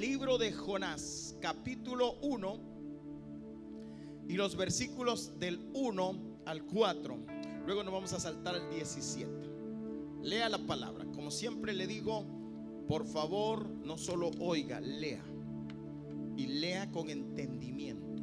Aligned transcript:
libro 0.00 0.38
de 0.38 0.52
Jonás, 0.52 1.36
capítulo 1.40 2.14
1 2.22 2.60
y 4.26 4.34
los 4.34 4.56
versículos 4.56 5.38
del 5.38 5.60
1 5.74 6.40
al 6.46 6.64
4. 6.64 7.18
Luego 7.66 7.84
nos 7.84 7.92
vamos 7.92 8.12
a 8.14 8.20
saltar 8.20 8.54
al 8.54 8.70
17. 8.70 9.30
Lea 10.22 10.48
la 10.48 10.58
palabra. 10.58 11.04
Como 11.12 11.30
siempre 11.30 11.74
le 11.74 11.86
digo, 11.86 12.24
por 12.88 13.06
favor, 13.06 13.68
no 13.68 13.98
solo 13.98 14.30
oiga, 14.40 14.80
lea. 14.80 15.22
Y 16.36 16.46
lea 16.46 16.90
con 16.90 17.10
entendimiento. 17.10 18.22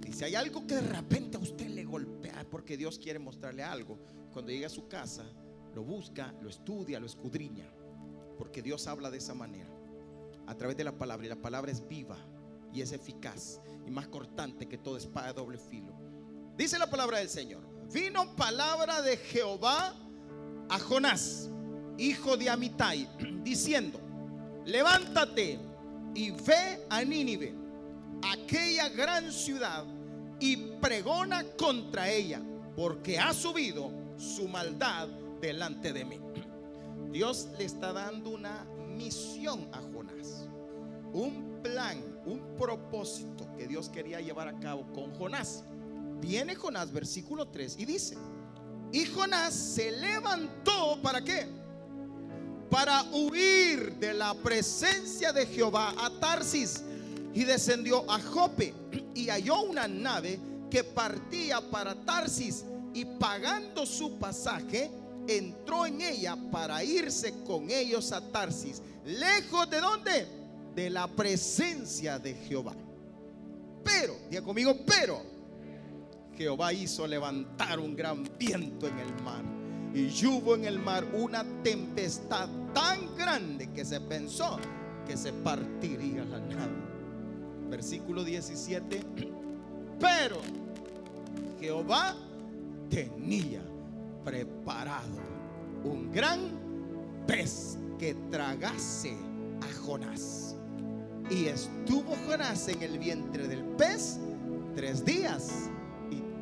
Dice, 0.00 0.26
hay 0.26 0.36
algo 0.36 0.66
que 0.66 0.76
de 0.76 0.82
repente 0.82 1.38
a 1.38 1.40
usted 1.40 1.68
le 1.68 1.84
golpea 1.84 2.46
porque 2.48 2.76
Dios 2.76 2.98
quiere 2.98 3.18
mostrarle 3.18 3.64
algo. 3.64 3.98
Cuando 4.32 4.52
llega 4.52 4.68
a 4.68 4.70
su 4.70 4.86
casa, 4.86 5.24
lo 5.74 5.82
busca, 5.82 6.32
lo 6.40 6.48
estudia, 6.48 7.00
lo 7.00 7.06
escudriña. 7.06 7.68
Porque 8.38 8.62
Dios 8.62 8.86
habla 8.86 9.10
de 9.10 9.18
esa 9.18 9.34
manera. 9.34 9.71
A 10.52 10.54
través 10.54 10.76
de 10.76 10.84
la 10.84 10.92
palabra. 10.92 11.24
Y 11.24 11.30
la 11.30 11.36
palabra 11.36 11.72
es 11.72 11.88
viva 11.88 12.18
y 12.74 12.82
es 12.82 12.92
eficaz 12.92 13.58
y 13.86 13.90
más 13.90 14.06
cortante 14.08 14.68
que 14.68 14.76
toda 14.76 14.98
espada 14.98 15.28
de 15.28 15.32
doble 15.32 15.56
filo. 15.56 15.94
Dice 16.58 16.78
la 16.78 16.90
palabra 16.90 17.18
del 17.18 17.30
Señor. 17.30 17.62
Vino 17.90 18.36
palabra 18.36 19.00
de 19.00 19.16
Jehová 19.16 19.94
a 20.68 20.78
Jonás, 20.78 21.48
hijo 21.96 22.36
de 22.36 22.50
Amitai, 22.50 23.08
diciendo, 23.42 23.98
levántate 24.66 25.58
y 26.14 26.30
ve 26.30 26.86
a 26.90 27.02
Nínive, 27.02 27.54
aquella 28.30 28.90
gran 28.90 29.32
ciudad, 29.32 29.84
y 30.38 30.56
pregona 30.80 31.44
contra 31.56 32.10
ella, 32.10 32.42
porque 32.76 33.18
ha 33.18 33.32
subido 33.32 33.90
su 34.18 34.48
maldad 34.48 35.08
delante 35.40 35.92
de 35.92 36.04
mí. 36.04 36.20
Dios 37.10 37.48
le 37.58 37.64
está 37.64 37.92
dando 37.92 38.30
una 38.30 38.64
misión 38.96 39.68
a 39.72 39.80
Jonás, 39.92 40.41
un 41.12 41.60
plan, 41.62 41.98
un 42.26 42.56
propósito 42.56 43.46
que 43.56 43.66
Dios 43.66 43.88
quería 43.88 44.20
llevar 44.20 44.48
a 44.48 44.58
cabo 44.58 44.86
con 44.92 45.14
Jonás. 45.14 45.64
Viene 46.20 46.54
Jonás, 46.54 46.92
versículo 46.92 47.48
3, 47.48 47.76
y 47.78 47.84
dice, 47.84 48.16
y 48.92 49.06
Jonás 49.06 49.54
se 49.54 49.90
levantó 49.90 50.98
para 51.02 51.22
qué? 51.22 51.46
Para 52.70 53.02
huir 53.12 53.94
de 53.96 54.14
la 54.14 54.34
presencia 54.34 55.32
de 55.32 55.46
Jehová 55.46 55.94
a 55.98 56.10
Tarsis 56.20 56.82
y 57.34 57.44
descendió 57.44 58.10
a 58.10 58.20
Jope 58.20 58.74
y 59.14 59.28
halló 59.28 59.62
una 59.62 59.88
nave 59.88 60.38
que 60.70 60.84
partía 60.84 61.60
para 61.70 61.94
Tarsis 61.94 62.64
y 62.94 63.04
pagando 63.04 63.84
su 63.86 64.18
pasaje 64.18 64.90
entró 65.26 65.86
en 65.86 66.00
ella 66.00 66.36
para 66.50 66.82
irse 66.84 67.34
con 67.44 67.70
ellos 67.70 68.12
a 68.12 68.20
Tarsis. 68.30 68.82
Lejos 69.04 69.68
de 69.70 69.80
dónde? 69.80 70.41
De 70.74 70.90
la 70.90 71.06
presencia 71.06 72.18
de 72.18 72.34
Jehová. 72.34 72.74
Pero, 73.84 74.16
diga 74.30 74.42
conmigo, 74.42 74.76
pero 74.86 75.22
Jehová 76.36 76.72
hizo 76.72 77.06
levantar 77.06 77.78
un 77.78 77.94
gran 77.94 78.24
viento 78.38 78.86
en 78.86 78.98
el 78.98 79.22
mar. 79.22 79.44
Y 79.94 80.26
hubo 80.26 80.54
en 80.54 80.64
el 80.64 80.78
mar 80.78 81.04
una 81.12 81.44
tempestad 81.62 82.48
tan 82.72 83.14
grande 83.16 83.70
que 83.72 83.84
se 83.84 84.00
pensó 84.00 84.58
que 85.06 85.16
se 85.16 85.32
partiría 85.32 86.24
la 86.24 86.40
nave. 86.40 86.72
Versículo 87.68 88.24
17. 88.24 89.00
Pero 90.00 90.38
Jehová 91.60 92.16
tenía 92.88 93.62
preparado 94.24 95.20
un 95.84 96.10
gran 96.10 96.40
pez 97.26 97.78
que 97.98 98.14
tragase 98.30 99.16
a 99.60 99.72
Jonás. 99.84 100.56
Y 101.32 101.46
estuvo 101.46 102.14
Jonás 102.26 102.68
en 102.68 102.82
el 102.82 102.98
vientre 102.98 103.48
del 103.48 103.64
pez 103.64 104.18
tres 104.76 105.04
días 105.04 105.70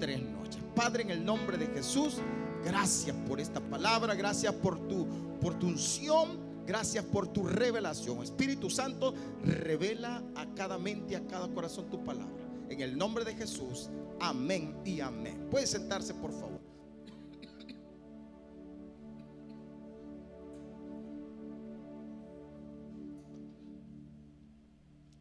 tres 0.00 0.22
noches. 0.22 0.60
Padre, 0.74 1.02
en 1.04 1.10
el 1.10 1.24
nombre 1.24 1.58
de 1.58 1.66
Jesús, 1.66 2.16
gracias 2.64 3.14
por 3.28 3.38
esta 3.38 3.60
palabra, 3.60 4.14
gracias 4.14 4.52
por 4.54 4.78
tu, 4.88 5.06
por 5.40 5.56
tu 5.58 5.68
unción. 5.68 6.50
Gracias 6.66 7.04
por 7.04 7.26
tu 7.26 7.42
revelación. 7.42 8.22
Espíritu 8.22 8.70
Santo, 8.70 9.12
revela 9.42 10.22
a 10.36 10.46
cada 10.54 10.78
mente 10.78 11.12
y 11.12 11.16
a 11.16 11.26
cada 11.26 11.48
corazón 11.48 11.90
tu 11.90 12.04
palabra. 12.04 12.30
En 12.68 12.80
el 12.80 12.96
nombre 12.96 13.24
de 13.24 13.34
Jesús, 13.34 13.88
amén 14.20 14.76
y 14.84 15.00
amén. 15.00 15.48
Puede 15.50 15.66
sentarse, 15.66 16.14
por 16.14 16.30
favor. 16.30 16.59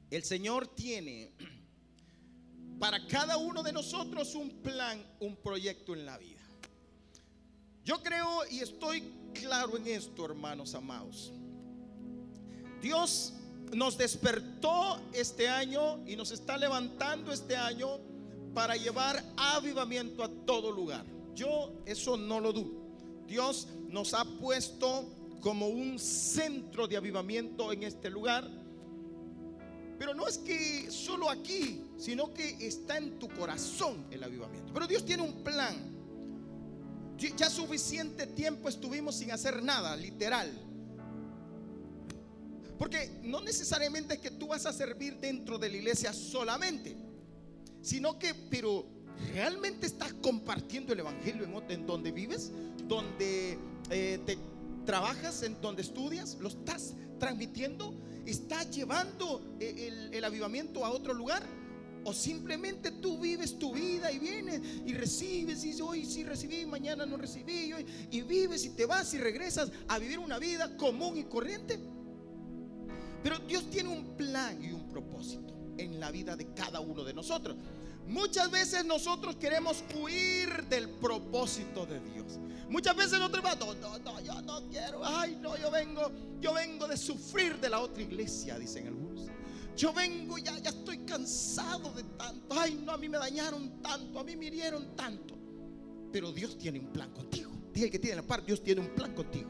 El 0.09 0.23
Señor 0.23 0.67
tiene 0.67 1.31
para 2.79 3.05
cada 3.07 3.37
uno 3.37 3.61
de 3.61 3.71
nosotros 3.71 4.33
un 4.35 4.49
plan, 4.61 5.03
un 5.19 5.35
proyecto 5.35 5.93
en 5.93 6.05
la 6.05 6.17
vida. 6.17 6.39
Yo 7.85 8.01
creo 8.01 8.41
y 8.49 8.59
estoy 8.59 9.03
claro 9.33 9.77
en 9.77 9.87
esto, 9.87 10.25
hermanos 10.25 10.73
amados. 10.73 11.31
Dios 12.81 13.33
nos 13.73 13.97
despertó 13.97 14.99
este 15.13 15.47
año 15.47 15.99
y 16.07 16.15
nos 16.15 16.31
está 16.31 16.57
levantando 16.57 17.31
este 17.31 17.55
año 17.55 17.99
para 18.53 18.75
llevar 18.75 19.23
avivamiento 19.37 20.23
a 20.23 20.29
todo 20.29 20.71
lugar. 20.71 21.05
Yo 21.35 21.71
eso 21.85 22.17
no 22.17 22.39
lo 22.39 22.51
dudo. 22.51 22.79
Dios 23.27 23.67
nos 23.89 24.13
ha 24.13 24.25
puesto 24.25 25.05
como 25.39 25.67
un 25.67 25.99
centro 25.99 26.87
de 26.87 26.97
avivamiento 26.97 27.71
en 27.71 27.83
este 27.83 28.09
lugar 28.09 28.49
pero 29.99 30.13
no 30.13 30.29
es 30.29 30.37
que 30.37 30.89
solo 30.89 31.29
aquí, 31.29 31.83
sino 31.97 32.33
que 32.33 32.65
está 32.65 32.97
en 32.97 33.19
tu 33.19 33.27
corazón 33.27 34.07
el 34.09 34.23
avivamiento. 34.23 34.71
Pero 34.73 34.87
Dios 34.87 35.05
tiene 35.05 35.23
un 35.23 35.43
plan. 35.43 35.75
Ya 37.35 37.49
suficiente 37.49 38.25
tiempo 38.25 38.69
estuvimos 38.69 39.15
sin 39.15 39.29
hacer 39.31 39.61
nada, 39.61 39.97
literal. 39.97 40.49
Porque 42.77 43.19
no 43.23 43.41
necesariamente 43.41 44.13
es 44.13 44.19
que 44.21 44.31
tú 44.31 44.47
vas 44.47 44.65
a 44.65 44.71
servir 44.71 45.17
dentro 45.17 45.59
de 45.59 45.69
la 45.69 45.75
iglesia 45.75 46.13
solamente, 46.13 46.95
sino 47.81 48.17
que, 48.17 48.33
pero 48.33 48.85
realmente 49.33 49.85
estás 49.85 50.13
compartiendo 50.13 50.93
el 50.93 51.01
evangelio 51.01 51.45
en, 51.67 51.85
donde 51.85 52.13
vives, 52.13 52.53
donde 52.87 53.59
eh, 53.89 54.17
te 54.25 54.37
trabajas, 54.85 55.43
en 55.43 55.59
donde 55.59 55.81
estudias, 55.81 56.37
lo 56.39 56.47
estás 56.47 56.95
transmitiendo 57.19 57.93
¿Está 58.29 58.63
llevando 58.69 59.41
eh, 59.59 60.09
el, 60.11 60.23
avivamiento 60.23 60.85
a 60.85 60.91
otro 60.91 61.15
lugar? 61.15 61.41
O 62.03 62.13
simplemente 62.13 62.91
tú 62.91 63.19
vives 63.19 63.57
tu 63.57 63.73
vida 63.73 64.11
y 64.11 64.19
vienes 64.19 64.61
y 64.85 64.93
recibes 64.93 65.63
y 65.63 65.67
dices, 65.67 65.81
hoy 65.81 66.05
sí 66.05 66.23
recibí, 66.23 66.65
mañana 66.65 67.05
no 67.07 67.17
recibí, 67.17 67.73
y 68.11 68.21
vives 68.21 68.65
y 68.65 68.69
te 68.69 68.85
vas 68.85 69.13
y 69.15 69.17
regresas 69.17 69.71
a 69.87 69.97
vivir 69.97 70.19
una 70.19 70.37
vida 70.37 70.77
común 70.77 71.17
y 71.17 71.23
corriente. 71.23 71.79
Pero 73.23 73.39
Dios 73.39 73.69
tiene 73.69 73.89
un 73.89 74.15
plan 74.15 74.63
y 74.63 74.71
un 74.71 74.87
propósito 74.87 75.53
en 75.77 75.99
la 75.99 76.11
vida 76.11 76.35
de 76.35 76.53
cada 76.53 76.79
uno 76.79 77.03
de 77.03 77.13
nosotros. 77.13 77.57
Muchas 78.09 78.49
veces 78.49 78.83
nosotros 78.85 79.35
queremos 79.35 79.83
huir 79.95 80.65
del 80.65 80.89
propósito 80.89 81.85
de 81.85 81.99
Dios. 81.99 82.39
Muchas 82.67 82.95
veces 82.95 83.19
nosotros 83.19 83.43
no, 83.59 83.75
no, 83.75 83.99
no, 83.99 84.21
yo 84.21 84.41
no 84.41 84.67
quiero, 84.67 85.05
ay, 85.05 85.37
no, 85.39 85.55
yo 85.57 85.69
vengo, 85.69 86.11
yo 86.41 86.53
vengo 86.53 86.87
de 86.87 86.97
sufrir 86.97 87.59
de 87.59 87.69
la 87.69 87.79
otra 87.79 88.01
iglesia, 88.01 88.57
dicen 88.57 88.87
algunos. 88.87 89.27
Yo 89.77 89.93
vengo, 89.93 90.39
ya, 90.39 90.57
ya 90.57 90.71
estoy 90.71 90.97
cansado 91.05 91.93
de 91.93 92.03
tanto. 92.03 92.59
Ay, 92.59 92.81
no, 92.83 92.93
a 92.93 92.97
mí 92.97 93.07
me 93.07 93.19
dañaron 93.19 93.79
tanto, 93.81 94.19
a 94.19 94.23
mí 94.23 94.35
me 94.35 94.47
hirieron 94.47 94.95
tanto. 94.95 95.35
Pero 96.11 96.31
Dios 96.31 96.57
tiene 96.57 96.79
un 96.79 96.91
plan 96.91 97.11
contigo. 97.11 97.51
Dije 97.71 97.91
que 97.91 97.99
tiene 97.99 98.15
la 98.15 98.23
parte, 98.23 98.47
Dios 98.47 98.63
tiene 98.63 98.81
un 98.81 98.89
plan 98.89 99.13
contigo. 99.13 99.49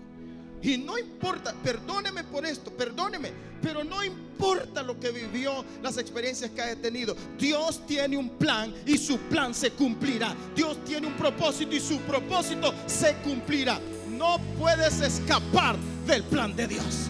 Y 0.62 0.78
no 0.78 0.98
importa, 0.98 1.54
perdóneme 1.64 2.24
por 2.26 2.46
esto, 2.46 2.72
perdóneme, 2.72 3.32
pero 3.62 3.84
no 3.84 4.04
importa 4.04 4.84
lo 4.84 5.00
que 5.00 5.12
vivió, 5.12 5.64
las 5.82 5.98
experiencias 5.98 6.52
que 6.52 6.62
haya 6.62 6.76
tenido. 6.76 7.16
Dios 7.38 7.86
tiene 7.88 8.18
un 8.18 8.30
plan 8.30 8.74
y 8.86 8.98
su 8.98 9.18
plan 9.18 9.54
se 9.54 9.72
cumplirá. 9.72 10.36
Dios 10.56 10.84
tiene 10.84 11.08
un 11.08 11.14
propósito 11.14 11.76
y 11.76 11.80
su 11.80 12.00
propósito 12.00 12.74
se 12.88 13.16
cumplirá. 13.18 13.80
No 14.10 14.40
puedes 14.58 15.00
escapar 15.00 15.78
del 16.06 16.24
plan 16.24 16.56
de 16.56 16.68
Dios. 16.68 17.08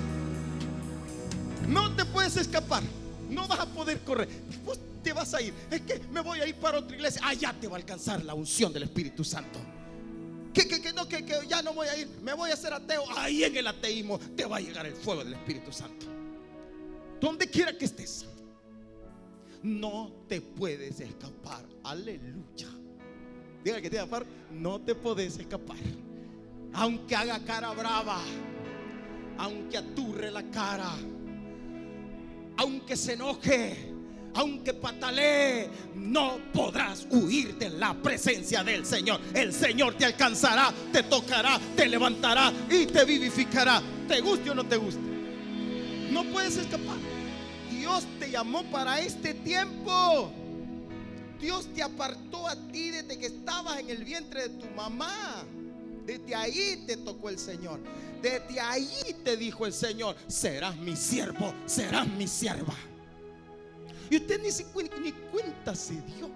No 1.68 1.96
te 1.96 2.06
puedes 2.06 2.38
escapar. 2.38 2.84
No 3.30 3.48
vas 3.48 3.60
a 3.60 3.66
poder 3.66 4.00
correr. 4.02 4.28
Vos 4.66 4.80
te 5.04 5.14
vas 5.14 5.34
a 5.34 5.42
ir. 5.42 5.54
Es 5.72 5.82
que 5.82 6.02
me 6.12 6.22
voy 6.22 6.40
a 6.40 6.48
ir 6.48 6.56
para 6.56 6.80
otra 6.80 6.96
iglesia. 6.96 7.22
Allá 7.24 7.56
te 7.60 7.68
va 7.68 7.78
a 7.78 7.80
alcanzar 7.80 8.24
la 8.24 8.34
unción 8.34 8.74
del 8.74 8.84
Espíritu 8.84 9.24
Santo. 9.24 9.60
Que, 10.54 10.68
que, 10.68 10.94
no, 10.94 11.08
que, 11.08 11.24
ya 11.48 11.62
no 11.62 11.74
voy 11.74 11.88
a 11.88 11.98
ir, 11.98 12.08
me 12.22 12.34
voy 12.34 12.50
a 12.50 12.54
hacer 12.54 12.74
ateo. 12.74 13.04
Ahí 13.18 13.44
en 13.44 13.56
el 13.56 13.68
ateísmo 13.68 14.20
te 14.36 14.46
va 14.46 14.58
a 14.58 14.60
llegar 14.60 14.86
el 14.86 14.96
fuego 14.96 15.24
del 15.24 15.34
Espíritu 15.34 15.72
Santo. 15.72 16.08
Donde 17.22 17.48
quiera 17.48 17.78
que 17.78 17.86
estés, 17.86 18.26
no 19.62 20.12
te 20.28 20.42
puedes 20.42 21.00
escapar. 21.00 21.66
Aleluya. 21.84 22.68
Diga 23.64 23.82
que 23.82 23.90
te 23.90 24.06
par, 24.08 24.26
no 24.52 24.80
te 24.82 24.96
puedes 24.96 25.38
escapar. 25.38 25.78
Aunque 26.74 27.16
haga 27.16 27.44
cara 27.44 27.72
brava, 27.72 28.22
aunque 29.38 29.78
aturre 29.78 30.32
la 30.32 30.44
cara, 30.50 30.92
aunque 32.58 32.96
se 32.96 33.14
enoje, 33.14 33.94
aunque 34.34 34.74
patalee, 34.74 35.70
no 35.96 36.40
podrás 36.54 37.08
huir 37.10 37.58
de 37.58 37.70
la 37.70 37.94
presencia 37.94 38.64
del 38.64 38.86
Señor. 38.86 39.20
El 39.34 39.54
Señor 39.54 39.96
te 39.96 40.06
alcanzará, 40.06 40.74
te 40.92 41.04
tocará, 41.04 41.60
te 41.76 41.88
levantará 41.88 42.52
y 42.70 42.86
te 42.86 43.06
vivificará. 43.06 43.82
Te 44.08 44.22
guste 44.22 44.50
o 44.50 44.56
no 44.56 44.66
te 44.66 44.78
guste. 44.78 45.02
No 46.12 46.24
puedes 46.26 46.58
escapar. 46.58 46.98
Dios 47.72 48.06
te 48.20 48.32
llamó 48.32 48.64
para 48.72 49.00
este 49.00 49.34
tiempo. 49.34 50.32
Dios 51.40 51.68
te 51.74 51.82
apartó 51.82 52.48
a 52.48 52.56
ti 52.56 52.92
desde 52.92 53.18
que 53.18 53.28
estabas 53.28 53.80
en 53.80 53.90
el 53.90 54.04
vientre 54.04 54.50
de 54.50 54.50
tu 54.50 54.68
mamá. 54.76 55.44
Desde 56.06 56.36
ahí 56.36 56.84
te 56.88 56.98
tocó 56.98 57.30
el 57.30 57.38
Señor. 57.38 57.80
Desde 58.22 58.60
ahí 58.60 59.16
te 59.24 59.38
dijo 59.38 59.66
el 59.66 59.74
Señor, 59.74 60.16
serás 60.28 60.76
mi 60.78 60.96
siervo, 60.96 61.54
serás 61.66 62.08
mi 62.08 62.28
sierva. 62.28 62.76
Y 64.10 64.18
usted 64.18 64.42
ni, 64.42 64.50
ni 65.02 65.12
cuenta 65.12 65.76
se 65.76 65.94
dio. 65.94 66.30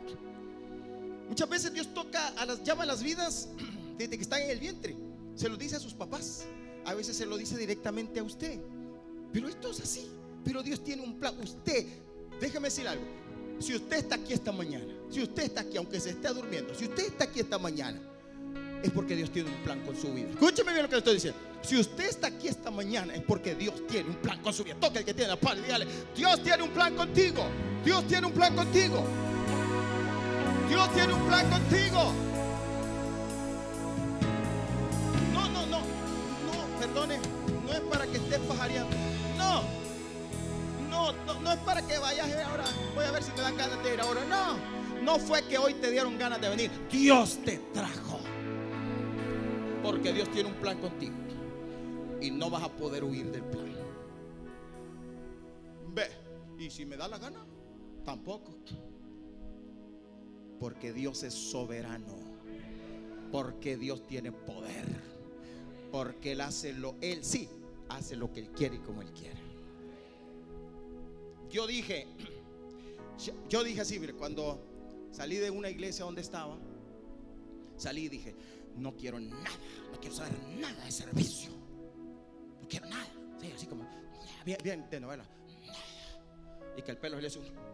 Muchas 1.28 1.50
veces 1.50 1.74
Dios 1.74 1.94
toca 1.94 2.28
a 2.30 2.46
las, 2.46 2.64
llama 2.64 2.84
a 2.84 2.86
las 2.86 3.02
vidas 3.02 3.50
desde 3.98 4.18
que 4.18 4.24
están 4.24 4.42
en 4.42 4.52
el 4.52 4.60
vientre. 4.60 4.96
Se 5.36 5.50
lo 5.50 5.58
dice 5.58 5.78
a 5.78 5.80
sus 5.80 5.94
papás. 5.94 6.46
A 6.86 6.94
veces 6.94 7.16
se 7.16 7.26
lo 7.26 7.38
dice 7.38 7.58
directamente 7.58 8.20
a 8.20 8.24
usted. 8.24 8.60
Pero 9.32 9.48
esto 9.48 9.72
es 9.72 9.80
así. 9.82 10.12
Pero 10.44 10.62
Dios 10.62 10.84
tiene 10.84 11.02
un 11.02 11.20
plan. 11.20 11.36
Usted, 11.40 11.88
déjame 12.40 12.68
decir 12.68 12.88
algo. 12.88 13.06
Si 13.60 13.74
usted 13.74 13.98
está 13.98 14.16
aquí 14.16 14.34
esta 14.34 14.52
mañana, 14.52 14.94
si 15.10 15.22
usted 15.22 15.44
está 15.44 15.62
aquí, 15.62 15.78
aunque 15.78 16.00
se 16.00 16.10
esté 16.10 16.28
durmiendo, 16.30 16.76
si 16.76 16.86
usted 16.86 17.06
está 17.06 17.26
aquí 17.26 17.40
esta 17.40 17.58
mañana, 17.58 18.02
es 18.84 18.92
porque 18.92 19.16
Dios 19.16 19.32
tiene 19.32 19.50
un 19.50 19.64
plan 19.64 19.80
con 19.86 19.96
su 19.96 20.14
vida. 20.14 20.30
Escúcheme 20.30 20.72
bien 20.74 20.84
lo 20.84 20.90
que 20.90 20.96
le 20.96 21.00
estoy 21.00 21.14
diciendo. 21.14 21.40
Si 21.64 21.78
usted 21.78 22.10
está 22.10 22.28
aquí 22.28 22.50
esta 22.50 22.70
mañana, 22.70 23.16
es 23.16 23.22
porque 23.22 23.56
Dios 23.56 23.88
tiene 23.88 24.10
un 24.10 24.18
plan 24.18 24.42
con 24.42 24.54
su 24.54 24.66
vida. 24.66 24.76
Toca 24.80 25.00
el 25.00 25.06
que 25.06 25.14
tiene 25.14 25.30
la 25.30 25.38
paz 25.38 25.58
y 25.58 25.62
dígale: 25.62 25.88
Dios 26.16 26.44
tiene 26.44 26.62
un 26.62 26.70
plan 26.70 26.94
contigo. 26.94 27.46
Dios 27.86 28.06
tiene 28.06 28.28
un 28.28 28.34
plan 28.34 28.54
contigo. 28.54 29.04
Dios 30.68 30.94
tiene 30.94 31.14
un 31.14 31.26
plan 31.26 31.50
contigo. 31.50 32.14
No, 35.34 35.50
no, 35.50 35.66
no. 35.68 35.80
No, 35.80 36.80
perdone. 36.80 37.20
No 37.66 37.72
es 37.72 37.82
para 37.82 38.08
que 38.08 38.18
estés 38.18 38.40
pajareando. 38.40 38.96
No. 39.38 39.64
No, 40.90 41.14
no, 41.26 41.40
no 41.40 41.52
es 41.52 41.60
para 41.60 41.82
que 41.82 41.98
vayas 41.98 42.28
ahora. 42.46 42.66
Voy 42.94 43.06
a 43.06 43.12
ver 43.12 43.24
si 43.24 43.32
me 43.32 43.42
dan 43.42 43.56
ganas 43.56 43.82
de 43.84 43.94
ir 43.94 44.02
ahora. 44.02 44.22
No. 44.30 44.58
No 45.02 45.20
fue 45.20 45.42
que 45.48 45.58
hoy 45.58 45.74
te 45.76 45.92
dieron 45.92 46.18
ganas 46.18 46.42
de 46.42 46.50
venir. 46.50 46.72
Dios 46.92 47.40
te 47.44 47.58
trajo. 47.74 48.20
Porque 49.82 50.14
Dios 50.14 50.30
tiene 50.32 50.50
un 50.50 50.56
plan 50.56 50.78
contigo. 50.78 51.23
Y 52.24 52.32
no 52.32 52.50
vas 52.50 52.64
a 52.64 52.72
poder 52.72 53.04
huir 53.04 53.30
del 53.34 53.44
plan. 53.44 53.68
Ve. 55.94 56.08
Y 56.58 56.70
si 56.70 56.86
me 56.86 56.96
da 56.96 57.10
la 57.10 57.18
gana, 57.18 57.46
tampoco. 58.06 58.56
Porque 60.58 60.94
Dios 60.94 61.24
es 61.24 61.34
soberano. 61.34 62.16
Porque 63.30 63.76
Dios 63.76 64.08
tiene 64.08 64.32
poder. 64.32 64.86
Porque 65.92 66.32
Él 66.32 66.40
hace 66.40 66.72
lo, 66.72 66.96
Él 67.02 67.26
sí, 67.26 67.50
hace 67.90 68.16
lo 68.16 68.32
que 68.32 68.40
Él 68.40 68.52
quiere 68.52 68.78
y 68.78 68.80
como 68.80 69.02
Él 69.02 69.12
quiere. 69.12 69.42
Yo 71.50 71.68
dije, 71.68 72.08
yo 73.50 73.66
dije 73.66 73.82
así, 73.82 74.00
mire, 74.00 74.14
cuando 74.14 74.64
salí 75.12 75.36
de 75.36 75.52
una 75.52 75.70
iglesia 75.70 76.06
donde 76.06 76.22
estaba, 76.22 76.58
salí 77.76 78.06
y 78.06 78.10
dije, 78.10 78.34
no 78.78 78.96
quiero 78.96 79.20
nada, 79.20 79.50
no 79.92 80.00
quiero 80.00 80.16
saber 80.16 80.40
nada 80.58 80.86
de 80.86 80.92
servicio. 80.94 81.63
Quiero 82.74 82.88
nada. 82.88 83.06
Sí, 83.40 83.52
así 83.56 83.68
como, 83.68 83.88
bien, 84.44 84.58
bien 84.64 84.90
de 84.90 85.00
novela. 85.00 85.24
Y 86.76 86.82
que 86.82 86.90
el 86.90 86.98
pelo 86.98 87.20
le 87.20 87.28
un 87.28 87.74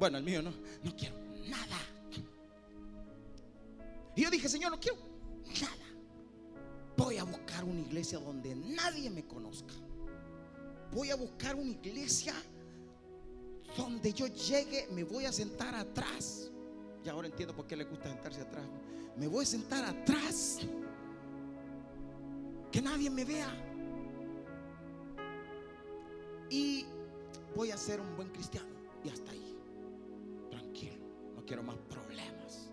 bueno, 0.00 0.18
el 0.18 0.24
mío 0.24 0.42
no, 0.42 0.50
no 0.82 0.96
quiero 0.96 1.14
nada. 1.48 1.78
Y 4.16 4.22
yo 4.22 4.30
dije, 4.30 4.48
Señor, 4.48 4.72
no 4.72 4.80
quiero 4.80 4.98
nada. 5.60 5.76
Voy 6.96 7.18
a 7.18 7.24
buscar 7.24 7.62
una 7.62 7.82
iglesia 7.82 8.18
donde 8.18 8.56
nadie 8.56 9.10
me 9.10 9.24
conozca. 9.24 9.74
Voy 10.90 11.10
a 11.10 11.14
buscar 11.14 11.54
una 11.54 11.70
iglesia 11.70 12.34
donde 13.76 14.12
yo 14.12 14.26
llegue, 14.26 14.88
me 14.90 15.04
voy 15.04 15.24
a 15.24 15.32
sentar 15.32 15.72
atrás. 15.76 16.50
Y 17.04 17.08
ahora 17.08 17.28
entiendo 17.28 17.54
por 17.54 17.68
qué 17.68 17.76
le 17.76 17.84
gusta 17.84 18.08
sentarse 18.08 18.40
atrás 18.40 18.64
me 19.16 19.26
voy 19.26 19.42
a 19.44 19.46
sentar 19.46 19.84
atrás. 19.84 20.58
Que 22.70 22.80
nadie 22.80 23.10
me 23.10 23.24
vea. 23.24 23.48
Y 26.52 26.84
voy 27.56 27.70
a 27.70 27.78
ser 27.78 27.98
un 27.98 28.14
buen 28.14 28.28
cristiano. 28.28 28.68
Y 29.02 29.08
hasta 29.08 29.30
ahí. 29.30 29.56
Tranquilo. 30.50 31.06
No 31.34 31.46
quiero 31.46 31.62
más 31.62 31.76
problemas. 31.88 32.68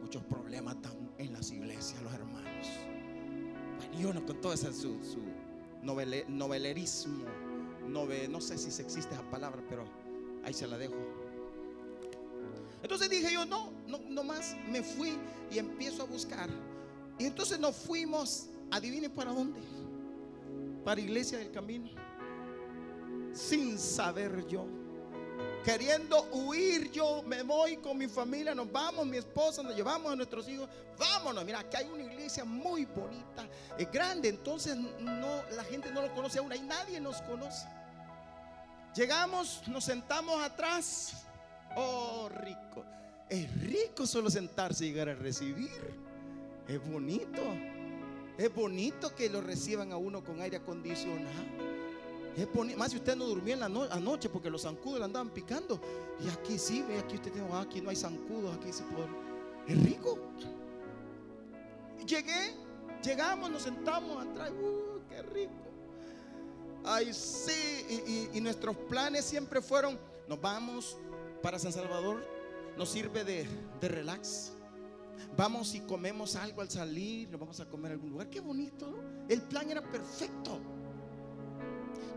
Muchos 0.00 0.22
problemas 0.22 0.76
están 0.76 1.10
en 1.18 1.32
las 1.32 1.50
iglesias, 1.50 2.00
los 2.00 2.14
hermanos. 2.14 2.68
Bueno, 4.00 4.24
con 4.24 4.40
todo 4.40 4.52
ese 4.52 4.72
su, 4.72 4.96
novelerismo. 5.82 7.24
no 7.88 8.40
sé 8.40 8.56
si 8.56 8.68
existe 8.68 9.12
esa 9.12 9.28
palabra, 9.30 9.60
pero 9.68 9.84
ahí 10.44 10.54
se 10.54 10.68
la 10.68 10.78
dejo. 10.78 10.94
Entonces 12.84 13.10
dije 13.10 13.32
yo, 13.32 13.44
no, 13.44 13.72
no, 13.88 13.98
no 13.98 14.22
más. 14.22 14.54
Me 14.70 14.80
fui 14.80 15.18
y 15.50 15.58
empiezo 15.58 16.04
a 16.04 16.06
buscar. 16.06 16.48
Y 17.18 17.24
entonces 17.24 17.58
nos 17.58 17.74
fuimos, 17.74 18.48
adivine 18.70 19.10
para 19.10 19.32
dónde. 19.32 19.58
Para 20.84 21.00
Iglesia 21.00 21.38
del 21.38 21.50
Camino. 21.50 22.07
Sin 23.38 23.78
saber 23.78 24.46
yo. 24.46 24.66
Queriendo 25.64 26.22
huir 26.32 26.90
yo, 26.90 27.22
me 27.22 27.42
voy 27.42 27.76
con 27.76 27.98
mi 27.98 28.08
familia, 28.08 28.54
nos 28.54 28.70
vamos, 28.72 29.06
mi 29.06 29.18
esposa, 29.18 29.62
nos 29.62 29.76
llevamos 29.76 30.12
a 30.12 30.16
nuestros 30.16 30.48
hijos, 30.48 30.68
vámonos, 30.96 31.44
mira, 31.44 31.58
aquí 31.58 31.76
hay 31.76 31.86
una 31.86 32.04
iglesia 32.04 32.44
muy 32.44 32.86
bonita, 32.86 33.46
es 33.76 33.90
grande, 33.90 34.28
entonces 34.30 34.76
no, 34.76 35.42
la 35.50 35.64
gente 35.64 35.90
no 35.90 36.00
lo 36.00 36.14
conoce 36.14 36.38
aún, 36.38 36.50
ahí 36.52 36.60
nadie 36.60 37.00
nos 37.00 37.20
conoce. 37.22 37.66
Llegamos, 38.94 39.62
nos 39.68 39.84
sentamos 39.84 40.40
atrás, 40.40 41.28
Oh, 41.76 42.28
rico. 42.28 42.84
Es 43.28 43.60
rico 43.60 44.06
solo 44.06 44.30
sentarse 44.30 44.86
y 44.86 44.88
llegar 44.88 45.08
a 45.10 45.14
recibir. 45.14 45.70
Es 46.66 46.90
bonito. 46.90 47.42
Es 48.36 48.52
bonito 48.54 49.14
que 49.14 49.28
lo 49.28 49.40
reciban 49.40 49.92
a 49.92 49.96
uno 49.96 50.24
con 50.24 50.40
aire 50.40 50.56
acondicionado. 50.56 51.67
Más 52.76 52.90
si 52.92 52.98
usted 52.98 53.16
no 53.16 53.24
durmió 53.26 53.54
en 53.54 53.60
la 53.60 53.68
noche 53.68 54.28
porque 54.28 54.50
los 54.50 54.62
zancudos 54.62 54.98
le 54.98 55.04
andaban 55.06 55.30
picando. 55.30 55.80
Y 56.24 56.28
aquí 56.28 56.58
sí, 56.58 56.84
ve, 56.86 56.98
aquí 56.98 57.16
usted 57.16 57.32
tiene, 57.32 57.48
ah, 57.52 57.60
aquí 57.60 57.80
no 57.80 57.90
hay 57.90 57.96
zancudos, 57.96 58.56
aquí 58.56 58.72
se 58.72 58.84
puede. 58.84 59.08
Es 59.66 59.82
rico. 59.84 60.18
Llegué, 62.06 62.54
llegamos, 63.02 63.50
nos 63.50 63.62
sentamos 63.62 64.24
atrás. 64.24 64.50
Uh, 64.50 65.00
qué 65.08 65.22
rico. 65.22 65.52
Ay, 66.84 67.12
sí. 67.12 68.28
y 68.32 68.40
nuestros 68.40 68.76
planes 68.88 69.24
siempre 69.24 69.60
fueron: 69.60 69.98
nos 70.28 70.40
vamos 70.40 70.96
para 71.42 71.58
San 71.58 71.72
Salvador 71.72 72.38
nos 72.78 72.88
sirve 72.90 73.24
de, 73.24 73.46
relax. 73.82 74.52
Vamos 75.36 75.74
y 75.74 75.80
comemos 75.80 76.36
algo 76.36 76.62
al 76.62 76.70
salir, 76.70 77.28
nos 77.28 77.40
vamos 77.40 77.58
a 77.58 77.68
comer 77.68 77.90
en 77.90 77.98
algún 77.98 78.10
lugar. 78.10 78.30
Qué 78.30 78.40
bonito, 78.40 78.94
El 79.28 79.42
plan 79.42 79.68
era 79.68 79.82
perfecto. 79.82 80.60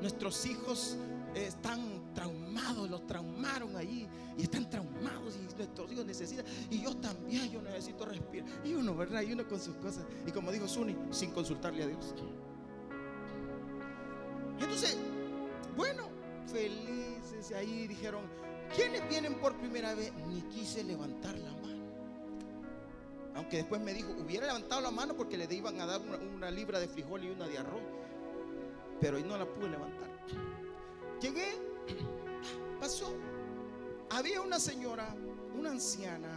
Nuestros 0.01 0.45
hijos 0.45 0.97
están 1.35 2.13
traumados, 2.13 2.89
los 2.89 3.05
traumaron 3.07 3.77
ahí 3.77 4.07
y 4.37 4.43
están 4.43 4.69
traumados 4.69 5.35
y 5.37 5.43
nuestros 5.43 5.91
hijos 5.91 6.05
necesitan. 6.05 6.45
Y 6.69 6.81
yo 6.81 6.95
también, 6.97 7.49
yo 7.51 7.61
necesito 7.61 8.05
respirar. 8.05 8.49
Y 8.65 8.73
uno, 8.73 8.95
¿verdad? 8.95 9.21
Y 9.21 9.33
uno 9.33 9.47
con 9.47 9.59
sus 9.59 9.75
cosas. 9.75 10.05
Y 10.25 10.31
como 10.31 10.51
dijo 10.51 10.67
Suni, 10.67 10.95
sin 11.11 11.31
consultarle 11.31 11.83
a 11.83 11.87
Dios. 11.87 12.13
Entonces, 14.59 14.97
bueno, 15.75 16.09
felices 16.47 17.51
ahí 17.55 17.87
dijeron, 17.87 18.25
¿Quiénes 18.75 19.07
vienen 19.09 19.35
por 19.35 19.53
primera 19.57 19.93
vez? 19.93 20.13
Ni 20.27 20.41
quise 20.43 20.83
levantar 20.83 21.37
la 21.37 21.51
mano. 21.51 21.81
Aunque 23.35 23.57
después 23.57 23.81
me 23.81 23.93
dijo, 23.93 24.11
hubiera 24.11 24.47
levantado 24.47 24.81
la 24.81 24.91
mano 24.91 25.15
porque 25.15 25.37
le 25.37 25.53
iban 25.53 25.79
a 25.81 25.85
dar 25.85 26.01
una, 26.01 26.49
libra 26.51 26.79
de 26.79 26.87
frijol 26.87 27.23
y 27.23 27.29
una 27.29 27.47
de 27.47 27.57
arroz. 27.57 27.81
Pero 29.01 29.17
hoy 29.17 29.23
no 29.23 29.37
la 29.37 29.45
pude 29.45 29.69
levantar. 29.69 30.09
Llegué, 31.19 31.49
pasó. 32.79 33.13
Había 34.11 34.41
una 34.41 34.59
señora, 34.59 35.15
una 35.57 35.71
anciana, 35.71 36.29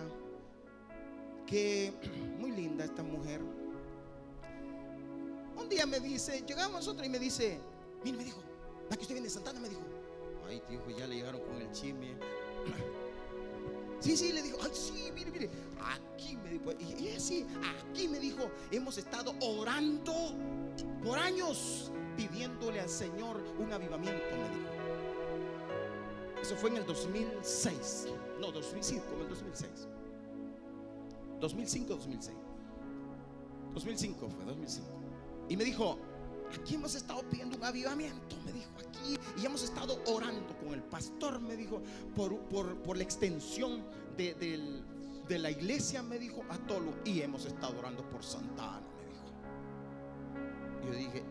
que 1.47 1.93
muy 2.39 2.51
linda 2.51 2.85
esta 2.85 3.03
mujer. 3.03 3.41
Un 5.57 5.69
día 5.69 5.87
me 5.87 6.01
dice, 6.01 6.43
llegamos 6.47 6.77
nosotros 6.77 7.07
y 7.07 7.11
me 7.11 7.19
dice, 7.19 7.61
mire, 8.03 8.17
me 8.17 8.25
dijo, 8.25 8.41
la 8.89 8.97
que 8.97 9.03
usted 9.03 9.15
viene 9.15 9.29
de 9.29 9.35
Santana, 9.35 9.61
me 9.61 9.69
dijo, 9.69 9.83
Ay, 10.49 10.63
dijo, 10.69 10.91
ya 10.91 11.07
le 11.07 11.17
llegaron 11.17 11.41
con 11.41 11.61
el 11.61 11.71
chisme. 11.73 12.15
Sí, 14.01 14.17
sí, 14.17 14.33
le 14.33 14.43
dijo, 14.43 14.59
ay, 14.63 14.71
sí, 14.75 15.11
mire, 15.15 15.31
mire, 15.31 15.51
aquí 15.81 16.37
me 16.37 16.51
dijo, 16.51 16.73
y 16.79 17.09
así, 17.17 17.47
aquí 17.81 18.07
me 18.09 18.19
dijo, 18.19 18.51
hemos 18.71 18.99
estado 18.99 19.35
orando 19.41 20.13
por 21.03 21.19
años 21.19 21.91
pidiéndole 22.17 22.81
al 22.81 22.89
Señor 22.89 23.43
un 23.59 23.73
avivamiento, 23.73 24.25
me 24.31 24.49
dijo. 24.57 24.71
Eso 26.41 26.57
fue 26.57 26.71
en 26.71 26.77
el 26.77 26.87
2006. 26.87 28.09
No, 28.41 28.53
2005, 28.53 29.07
como 29.07 29.23
el 29.23 29.29
2006. 29.29 29.89
2005, 31.41 31.95
2006. 31.95 32.37
2005 33.75 34.29
fue, 34.29 34.45
2005. 34.45 34.89
Y 35.49 35.57
me 35.57 35.65
dijo, 35.65 35.99
aquí 36.55 36.75
hemos 36.75 36.95
estado 36.95 37.23
pidiendo 37.31 37.57
un 37.57 37.65
avivamiento, 37.65 38.37
me 38.45 38.53
dijo 38.53 38.71
aquí, 38.79 39.19
y 39.41 39.47
hemos 39.47 39.63
estado 39.63 39.99
orando 40.07 40.57
con 40.59 40.75
el 40.75 40.83
pastor, 40.83 41.41
me 41.41 41.57
dijo, 41.57 41.83
por, 42.15 42.39
por, 42.49 42.97
la 42.97 43.03
extensión 43.03 43.83
de, 44.17 44.35
de, 45.29 45.39
la 45.39 45.51
iglesia, 45.51 46.03
me 46.03 46.19
dijo, 46.19 46.43
a 46.49 46.59
Tolu, 46.59 46.95
y 47.05 47.21
hemos 47.21 47.45
estado 47.47 47.79
orando 47.79 48.09
por 48.09 48.23
Santa 48.25 48.77
Ana, 48.77 48.87
me 48.99 50.93
dijo. 50.93 50.93
Yo 50.93 50.93
dije, 50.99 51.23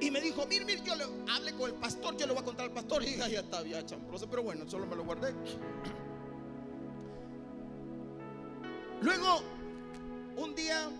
¿y? 0.00 0.10
Me 0.10 0.20
dijo, 0.20 0.46
mir, 0.46 0.64
mir, 0.64 0.82
yo 0.82 0.94
le 0.94 1.04
hablé 1.30 1.52
con 1.54 1.70
el 1.70 1.76
pastor, 1.76 2.16
yo 2.16 2.26
le 2.26 2.32
voy 2.32 2.42
a 2.42 2.44
contar 2.44 2.66
al 2.66 2.72
pastor. 2.72 3.02
Y 3.06 3.06
dije, 3.06 3.30
ya 3.30 3.40
está, 3.40 3.62
ya 3.62 3.84
chambroso, 3.84 4.28
pero 4.28 4.42
bueno, 4.42 4.68
solo 4.68 4.86
me 4.86 4.96
lo 4.96 5.04
guardé. 5.04 5.34
Luego, 9.02 9.40
un 10.36 10.54
día 10.54 10.90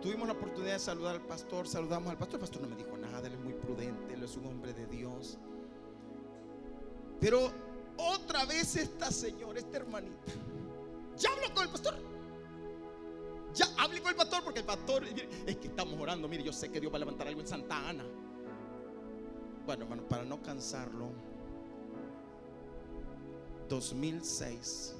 tuvimos 0.00 0.26
la 0.26 0.34
oportunidad 0.34 0.74
de 0.74 0.78
saludar 0.78 1.14
al 1.14 1.22
pastor, 1.22 1.66
saludamos 1.66 2.10
al 2.10 2.18
pastor, 2.18 2.36
el 2.36 2.40
pastor 2.40 2.62
no 2.62 2.68
me 2.68 2.76
dijo 2.76 2.96
nada, 2.96 3.26
él 3.26 3.34
es 3.34 3.40
muy 3.40 3.54
prudente, 3.54 4.14
él 4.14 4.22
es 4.22 4.36
un 4.36 4.46
hombre 4.46 4.72
de 4.72 4.86
Dios. 4.86 5.38
Pero 7.20 7.50
otra 7.96 8.44
vez 8.44 8.76
esta 8.76 9.10
señora, 9.10 9.58
esta 9.58 9.78
hermanita, 9.78 10.32
ya 11.16 11.30
habló 11.30 11.54
con 11.54 11.64
el 11.64 11.70
pastor. 11.70 12.13
Ya 13.54 13.66
hablé 13.78 14.00
con 14.00 14.10
el 14.10 14.16
pastor 14.16 14.42
porque 14.42 14.60
el 14.60 14.66
pastor, 14.66 15.04
es 15.04 15.56
que 15.56 15.68
estamos 15.68 15.98
orando, 16.00 16.28
mire, 16.28 16.42
yo 16.42 16.52
sé 16.52 16.70
que 16.70 16.80
Dios 16.80 16.92
va 16.92 16.96
a 16.96 17.00
levantar 17.00 17.28
algo 17.28 17.40
en 17.40 17.46
Santa 17.46 17.88
Ana. 17.88 18.04
Bueno, 19.64 19.84
hermano, 19.84 20.02
para 20.08 20.24
no 20.24 20.42
cansarlo, 20.42 21.12
2006 23.68 24.96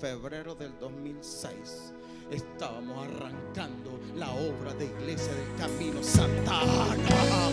febrero 0.00 0.54
del 0.54 0.76
2006 0.80 1.92
estábamos 2.30 3.06
arrancando 3.06 4.00
la 4.16 4.30
obra 4.32 4.72
de 4.74 4.86
Iglesia 4.86 5.32
del 5.34 5.54
Camino 5.56 6.02
Santa 6.02 6.60
Ana. 6.60 7.50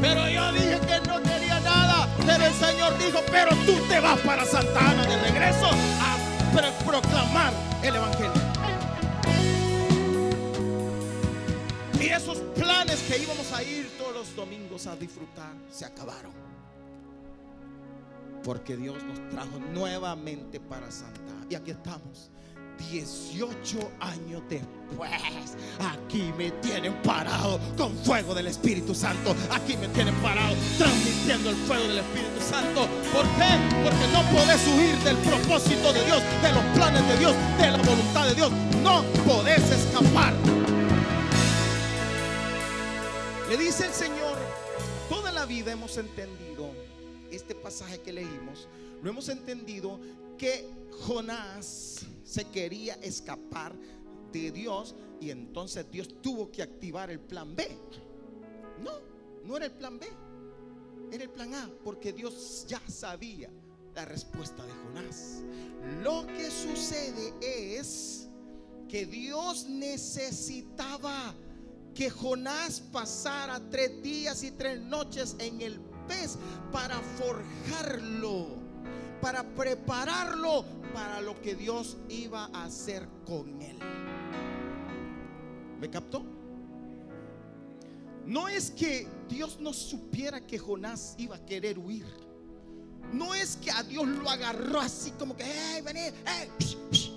Pero 0.00 0.28
yo 0.28 0.52
dije 0.52 0.80
que 0.80 1.08
no 1.08 1.20
quería 1.22 1.60
nada. 1.60 2.08
Pero 2.24 2.46
el 2.46 2.52
Señor 2.54 2.96
dijo, 2.98 3.18
pero 3.30 3.50
tú 3.66 3.74
te 3.88 4.00
vas 4.00 4.18
para 4.20 4.44
Santa 4.46 4.90
Ana 4.90 5.06
de 5.06 5.20
regreso 5.20 5.66
a 5.66 6.14
proclamar 6.86 7.52
el 7.82 7.96
Evangelio. 7.96 8.63
Y 12.04 12.08
esos 12.08 12.36
planes 12.54 13.00
que 13.08 13.16
íbamos 13.16 13.50
a 13.50 13.62
ir 13.62 13.88
todos 13.96 14.14
los 14.14 14.36
domingos 14.36 14.86
a 14.86 14.94
disfrutar 14.94 15.54
se 15.70 15.86
acabaron. 15.86 16.32
Porque 18.42 18.76
Dios 18.76 19.02
nos 19.04 19.26
trajo 19.30 19.58
nuevamente 19.72 20.60
para 20.60 20.90
Santa. 20.90 21.32
Y 21.48 21.54
aquí 21.54 21.70
estamos. 21.70 22.30
18 22.90 23.90
años 24.00 24.42
después, 24.50 25.10
aquí 25.78 26.30
me 26.36 26.50
tienen 26.60 26.92
parado 27.02 27.60
con 27.78 27.96
fuego 27.98 28.34
del 28.34 28.48
Espíritu 28.48 28.94
Santo. 28.94 29.34
Aquí 29.50 29.76
me 29.76 29.88
tienen 29.88 30.14
parado 30.16 30.54
transmitiendo 30.76 31.50
el 31.50 31.56
fuego 31.56 31.84
del 31.84 31.98
Espíritu 31.98 32.40
Santo. 32.40 32.86
¿Por 33.14 33.24
qué? 33.36 33.48
Porque 33.82 34.06
no 34.12 34.22
podés 34.36 34.66
huir 34.66 34.96
del 35.04 35.16
propósito 35.18 35.92
de 35.92 36.04
Dios, 36.04 36.22
de 36.42 36.52
los 36.52 36.64
planes 36.74 37.08
de 37.08 37.16
Dios, 37.16 37.34
de 37.58 37.70
la 37.70 37.78
voluntad 37.78 38.26
de 38.26 38.34
Dios. 38.34 38.50
No 38.82 39.02
podés 39.24 39.70
escapar. 39.70 40.53
Dice 43.58 43.86
el 43.86 43.92
Señor, 43.92 44.36
toda 45.08 45.32
la 45.32 45.46
vida 45.46 45.72
hemos 45.72 45.96
entendido 45.96 46.70
este 47.30 47.54
pasaje 47.54 48.00
que 48.00 48.12
leímos, 48.12 48.68
lo 49.02 49.08
hemos 49.08 49.28
entendido 49.28 49.98
que 50.36 50.68
Jonás 51.00 52.04
se 52.24 52.44
quería 52.50 52.94
escapar 52.94 53.74
de 54.32 54.50
Dios 54.50 54.94
y 55.20 55.30
entonces 55.30 55.90
Dios 55.90 56.20
tuvo 56.20 56.50
que 56.50 56.62
activar 56.62 57.10
el 57.10 57.20
plan 57.20 57.56
B. 57.56 57.66
No, 58.82 58.90
no 59.44 59.56
era 59.56 59.66
el 59.66 59.72
plan 59.72 59.98
B, 59.98 60.06
era 61.10 61.24
el 61.24 61.30
plan 61.30 61.54
A, 61.54 61.70
porque 61.82 62.12
Dios 62.12 62.66
ya 62.68 62.82
sabía 62.86 63.50
la 63.94 64.04
respuesta 64.04 64.64
de 64.66 64.72
Jonás. 64.72 65.42
Lo 66.02 66.26
que 66.26 66.50
sucede 66.50 67.32
es 67.40 68.28
que 68.88 69.06
Dios 69.06 69.66
necesitaba 69.68 71.34
que 71.94 72.10
Jonás 72.10 72.80
pasara 72.80 73.60
tres 73.70 74.02
días 74.02 74.42
y 74.42 74.50
tres 74.50 74.80
noches 74.80 75.36
en 75.38 75.60
el 75.60 75.78
pez 76.08 76.36
para 76.72 76.98
forjarlo, 77.00 78.46
para 79.20 79.44
prepararlo 79.44 80.64
para 80.92 81.20
lo 81.20 81.40
que 81.40 81.54
Dios 81.54 81.96
iba 82.08 82.50
a 82.52 82.64
hacer 82.64 83.08
con 83.26 83.60
él. 83.62 83.78
¿Me 85.80 85.88
captó? 85.88 86.24
No 88.26 88.48
es 88.48 88.70
que 88.70 89.06
Dios 89.28 89.58
no 89.60 89.72
supiera 89.72 90.40
que 90.40 90.58
Jonás 90.58 91.14
iba 91.18 91.36
a 91.36 91.44
querer 91.44 91.78
huir. 91.78 92.06
No 93.12 93.34
es 93.34 93.56
que 93.56 93.70
a 93.70 93.82
Dios 93.82 94.06
lo 94.06 94.28
agarró 94.28 94.80
así 94.80 95.10
como 95.12 95.36
que, 95.36 95.44
hey, 95.44 95.82
venid, 95.84 96.12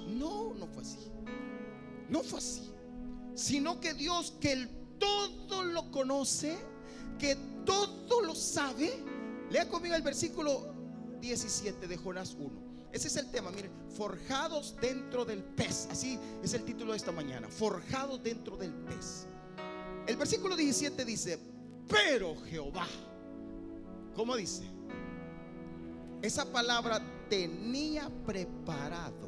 No, 0.09 0.53
no 0.53 0.67
fue 0.67 0.83
así. 0.83 0.97
No 2.09 2.21
fue 2.23 2.39
así. 2.39 2.71
Sino 3.37 3.79
que 3.79 3.93
Dios, 3.93 4.33
que 4.41 4.51
el 4.51 4.69
todo 4.97 5.63
lo 5.63 5.91
conoce, 5.91 6.57
que 7.19 7.37
todo 7.65 8.21
lo 8.23 8.33
sabe. 8.33 8.91
Lea 9.51 9.69
conmigo 9.69 9.93
el 9.93 10.01
versículo 10.01 10.73
17 11.21 11.87
de 11.87 11.97
Jonás 11.97 12.35
1. 12.37 12.89
Ese 12.91 13.09
es 13.09 13.15
el 13.15 13.29
tema, 13.29 13.51
miren, 13.51 13.71
forjados 13.95 14.75
dentro 14.81 15.23
del 15.23 15.43
pez. 15.43 15.87
Así 15.91 16.17
es 16.41 16.55
el 16.55 16.63
título 16.65 16.93
de 16.93 16.97
esta 16.97 17.11
mañana, 17.11 17.47
forjados 17.47 18.23
dentro 18.23 18.57
del 18.57 18.73
pez. 18.73 19.27
El 20.07 20.17
versículo 20.17 20.55
17 20.55 21.05
dice, 21.05 21.37
pero 21.87 22.35
Jehová, 22.37 22.87
¿cómo 24.15 24.35
dice? 24.35 24.63
Esa 26.23 26.51
palabra 26.51 26.99
tenía 27.29 28.09
preparado. 28.25 29.27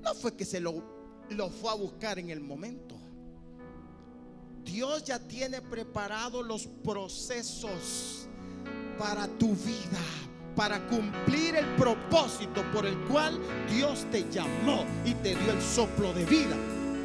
No 0.00 0.14
fue 0.14 0.36
que 0.36 0.44
se 0.44 0.60
lo, 0.60 0.91
lo 1.32 1.50
fue 1.50 1.70
a 1.70 1.74
buscar 1.74 2.18
en 2.18 2.30
el 2.30 2.40
momento. 2.40 2.96
Dios 4.64 5.04
ya 5.04 5.18
tiene 5.18 5.60
preparados 5.60 6.46
los 6.46 6.66
procesos 6.66 8.28
para 8.98 9.26
tu 9.26 9.54
vida, 9.54 9.98
para 10.54 10.86
cumplir 10.88 11.56
el 11.56 11.66
propósito 11.76 12.62
por 12.72 12.86
el 12.86 12.96
cual 13.08 13.38
Dios 13.68 14.06
te 14.10 14.30
llamó 14.30 14.84
y 15.04 15.14
te 15.14 15.34
dio 15.34 15.52
el 15.52 15.60
soplo 15.60 16.12
de 16.12 16.24
vida 16.24 16.56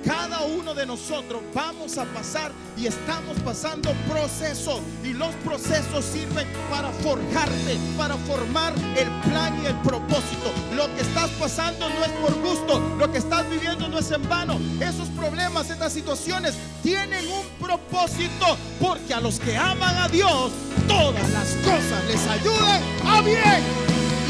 cada 0.08 0.42
uno 0.44 0.74
de 0.74 0.86
nosotros 0.86 1.42
vamos 1.54 1.98
a 1.98 2.06
pasar 2.06 2.52
y 2.78 2.88
estamos 2.88 3.38
pasando 3.44 3.92
procesos. 4.10 4.80
Y 5.04 5.14
los 5.14 5.36
procesos 5.44 6.06
sirven 6.06 6.48
para 6.70 6.90
forjarte, 6.92 7.78
para 7.98 8.16
formar 8.16 8.74
el 8.96 9.10
plan 9.30 9.62
y 9.62 9.66
el 9.68 9.76
propósito. 9.82 10.54
Lo 10.76 10.86
que 10.96 11.02
estás 11.02 11.30
pasando 11.32 11.90
no 11.90 12.06
es 12.06 12.12
por 12.12 12.34
gusto, 12.42 12.80
lo 12.98 13.12
que 13.12 13.18
estás 13.18 13.50
viviendo 13.50 13.90
no 13.90 14.00
es 14.00 14.10
en 14.12 14.28
vano. 14.30 14.58
Esos 14.80 15.10
problemas, 15.10 15.70
estas 15.70 15.92
situaciones 15.92 16.56
tienen 16.82 17.28
un 17.28 17.46
propósito. 17.60 18.58
Porque 18.80 19.14
a 19.14 19.20
los 19.20 19.40
que 19.40 19.58
aman 19.58 19.98
a 19.98 20.08
Dios, 20.08 20.52
todas 20.88 21.30
las 21.32 21.50
cosas 21.66 22.06
les 22.08 22.26
ayudan 22.28 22.82
a 23.06 23.22
bien. 23.22 23.64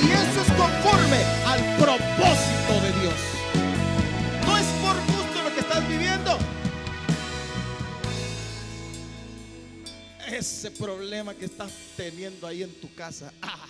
Y 0.02 0.12
eso 0.12 0.42
es 0.42 0.52
conforme 0.58 1.24
al 1.46 1.78
propósito 1.78 2.77
Ese 10.38 10.70
problema 10.70 11.34
que 11.34 11.46
estás 11.46 11.72
teniendo 11.96 12.46
ahí 12.46 12.62
en 12.62 12.72
tu 12.80 12.94
casa, 12.94 13.34
ah, 13.42 13.66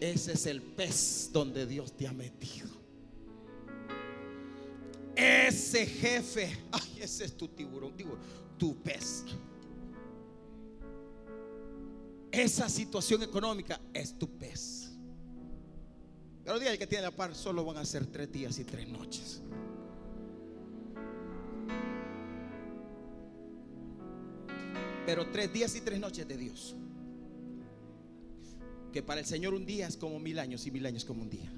ese 0.00 0.32
es 0.32 0.46
el 0.46 0.62
pez 0.62 1.28
donde 1.30 1.66
Dios 1.66 1.92
te 1.92 2.06
ha 2.06 2.14
metido. 2.14 2.70
Ese 5.14 5.84
jefe, 5.84 6.56
ay, 6.72 7.02
ese 7.02 7.26
es 7.26 7.36
tu 7.36 7.46
tiburón, 7.48 7.94
digo, 7.94 8.16
tu 8.56 8.74
pez. 8.76 9.24
Esa 12.30 12.70
situación 12.70 13.22
económica 13.22 13.78
es 13.92 14.18
tu 14.18 14.30
pez. 14.38 14.92
Pero 16.42 16.56
el 16.56 16.62
día 16.62 16.78
que 16.78 16.86
tiene 16.86 17.02
la 17.02 17.10
par 17.10 17.34
solo 17.34 17.66
van 17.66 17.76
a 17.76 17.84
ser 17.84 18.06
tres 18.06 18.32
días 18.32 18.58
y 18.58 18.64
tres 18.64 18.88
noches. 18.88 19.42
Pero 25.06 25.30
tres 25.30 25.52
días 25.52 25.74
y 25.76 25.80
tres 25.80 25.98
noches 25.98 26.26
de 26.26 26.36
Dios. 26.36 26.76
Que 28.92 29.02
para 29.02 29.20
el 29.20 29.26
Señor 29.26 29.54
un 29.54 29.66
día 29.66 29.86
es 29.86 29.96
como 29.96 30.18
mil 30.18 30.38
años 30.38 30.66
y 30.66 30.70
mil 30.70 30.84
años 30.86 31.04
como 31.04 31.22
un 31.22 31.30
día. 31.30 31.52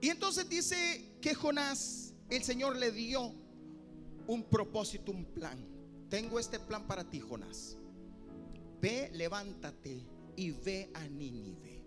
Y 0.00 0.08
entonces 0.10 0.48
dice 0.48 1.16
que 1.20 1.34
Jonás 1.34 2.04
el 2.30 2.42
Señor 2.42 2.76
le 2.76 2.90
dio 2.90 3.34
un 4.26 4.44
propósito, 4.44 5.12
un 5.12 5.24
plan. 5.24 5.58
Tengo 6.08 6.38
este 6.38 6.58
plan 6.58 6.86
para 6.86 7.08
ti, 7.08 7.20
Jonás. 7.20 7.76
Ve, 8.80 9.10
levántate 9.12 10.06
y 10.36 10.50
ve 10.50 10.90
a 10.94 11.06
Nínive. 11.06 11.84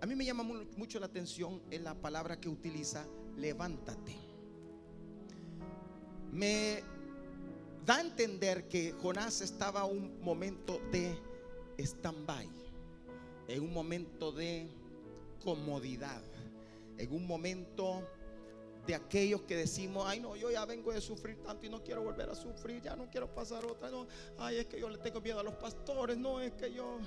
A 0.00 0.06
mí 0.06 0.14
me 0.14 0.24
llama 0.24 0.42
mucho 0.42 1.00
la 1.00 1.06
atención 1.06 1.62
en 1.70 1.84
la 1.84 1.94
palabra 1.94 2.40
que 2.40 2.48
utiliza, 2.48 3.06
levántate. 3.36 4.23
Me 6.34 6.82
da 7.86 7.98
a 7.98 8.00
entender 8.00 8.66
que 8.66 8.92
Jonás 8.92 9.40
estaba 9.40 9.84
un 9.84 10.20
momento 10.20 10.80
de 10.90 11.16
stand-by, 11.78 12.48
en 13.46 13.62
un 13.62 13.72
momento 13.72 14.32
de 14.32 14.68
comodidad, 15.44 16.22
en 16.98 17.12
un 17.12 17.24
momento 17.24 18.02
de 18.84 18.96
aquellos 18.96 19.42
que 19.42 19.54
decimos, 19.54 20.06
ay 20.08 20.18
no, 20.18 20.34
yo 20.34 20.50
ya 20.50 20.64
vengo 20.64 20.92
de 20.92 21.00
sufrir 21.00 21.40
tanto 21.40 21.66
y 21.66 21.68
no 21.68 21.84
quiero 21.84 22.02
volver 22.02 22.28
a 22.28 22.34
sufrir, 22.34 22.82
ya 22.82 22.96
no 22.96 23.08
quiero 23.08 23.32
pasar 23.32 23.64
otra, 23.64 23.88
no, 23.88 24.08
ay 24.38 24.56
es 24.56 24.66
que 24.66 24.80
yo 24.80 24.88
le 24.88 24.98
tengo 24.98 25.20
miedo 25.20 25.38
a 25.38 25.44
los 25.44 25.54
pastores, 25.54 26.18
no 26.18 26.40
es 26.40 26.52
que 26.54 26.72
yo, 26.74 26.98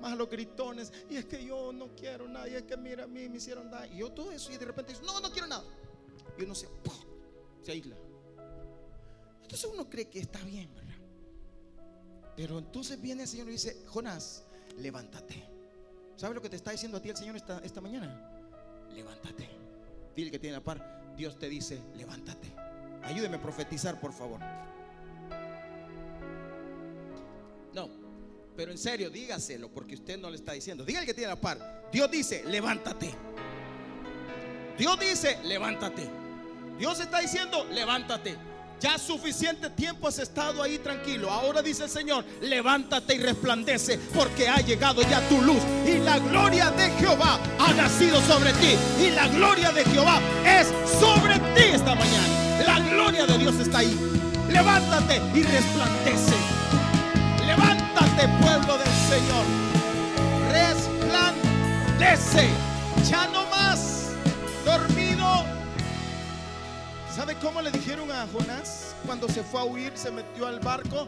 más 0.00 0.12
a 0.12 0.16
los 0.16 0.28
gritones, 0.28 0.92
y 1.08 1.18
es 1.18 1.26
que 1.26 1.44
yo 1.44 1.72
no 1.72 1.94
quiero 1.94 2.26
nada, 2.26 2.48
y 2.48 2.56
es 2.56 2.64
que 2.64 2.76
mira 2.76 3.04
a 3.04 3.06
mí 3.06 3.28
me 3.28 3.36
hicieron 3.36 3.70
daño, 3.70 3.94
y 3.94 3.98
yo 3.98 4.10
todo 4.10 4.32
eso 4.32 4.50
y 4.50 4.56
de 4.56 4.64
repente 4.66 4.90
dice, 4.92 5.04
no, 5.04 5.20
no 5.20 5.30
quiero 5.30 5.46
nada, 5.46 5.64
y 6.36 6.42
uno 6.42 6.56
se, 6.56 6.66
se 7.62 7.70
aísla. 7.70 7.96
Entonces 9.52 9.70
uno 9.70 9.90
cree 9.90 10.08
que 10.08 10.18
está 10.18 10.38
bien. 10.44 10.70
Pero 12.34 12.58
entonces 12.58 12.98
viene 12.98 13.24
el 13.24 13.28
Señor 13.28 13.50
y 13.50 13.52
dice, 13.52 13.84
Jonás, 13.86 14.44
levántate. 14.78 15.44
¿Sabes 16.16 16.34
lo 16.34 16.40
que 16.40 16.48
te 16.48 16.56
está 16.56 16.70
diciendo 16.70 16.96
a 16.96 17.02
ti 17.02 17.10
el 17.10 17.16
Señor 17.18 17.36
esta, 17.36 17.58
esta 17.58 17.82
mañana? 17.82 18.30
Levántate. 18.94 19.50
Dile 20.16 20.30
que 20.30 20.38
tiene 20.38 20.56
la 20.56 20.64
par. 20.64 21.14
Dios 21.18 21.38
te 21.38 21.50
dice, 21.50 21.82
levántate. 21.94 22.50
Ayúdeme 23.02 23.36
a 23.36 23.42
profetizar, 23.42 24.00
por 24.00 24.14
favor. 24.14 24.40
No, 27.74 27.90
pero 28.56 28.72
en 28.72 28.78
serio, 28.78 29.10
dígaselo, 29.10 29.68
porque 29.68 29.96
usted 29.96 30.18
no 30.18 30.30
le 30.30 30.36
está 30.36 30.52
diciendo. 30.52 30.82
Dígale 30.82 31.04
que 31.04 31.12
tiene 31.12 31.28
la 31.28 31.38
par. 31.38 31.90
Dios 31.92 32.10
dice, 32.10 32.42
levántate. 32.44 33.14
Dios 34.78 34.98
dice, 34.98 35.38
levántate. 35.44 36.08
Dios 36.78 36.98
está 37.00 37.20
diciendo, 37.20 37.66
levántate. 37.66 38.51
Ya 38.82 38.98
suficiente 38.98 39.70
tiempo 39.70 40.08
has 40.08 40.18
estado 40.18 40.60
ahí 40.60 40.76
tranquilo. 40.76 41.30
Ahora 41.30 41.62
dice 41.62 41.84
el 41.84 41.88
Señor, 41.88 42.24
levántate 42.40 43.14
y 43.14 43.18
resplandece 43.18 43.96
porque 44.12 44.48
ha 44.48 44.56
llegado 44.56 45.02
ya 45.02 45.20
tu 45.28 45.40
luz. 45.40 45.62
Y 45.86 45.98
la 45.98 46.18
gloria 46.18 46.72
de 46.72 46.90
Jehová 46.98 47.38
ha 47.60 47.72
nacido 47.74 48.20
sobre 48.22 48.52
ti. 48.54 48.76
Y 49.00 49.10
la 49.12 49.28
gloria 49.28 49.70
de 49.70 49.84
Jehová 49.84 50.20
es 50.44 50.66
sobre 50.98 51.38
ti 51.54 51.62
esta 51.74 51.94
mañana. 51.94 52.26
La 52.66 52.80
gloria 52.80 53.24
de 53.24 53.38
Dios 53.38 53.54
está 53.60 53.78
ahí. 53.78 53.96
Levántate 54.50 55.22
y 55.32 55.44
resplandece. 55.44 56.34
Levántate 57.46 58.26
pueblo 58.40 58.78
del 58.78 58.92
Señor. 59.08 59.44
Resplandece. 60.50 62.48
Ya 63.08 63.28
no 63.28 63.41
¿Sabe 67.22 67.36
cómo 67.38 67.62
le 67.62 67.70
dijeron 67.70 68.10
a 68.10 68.26
Jonás 68.26 68.96
cuando 69.06 69.28
se 69.28 69.44
fue 69.44 69.60
a 69.60 69.64
huir, 69.64 69.92
se 69.96 70.10
metió 70.10 70.44
al 70.44 70.58
barco? 70.58 71.06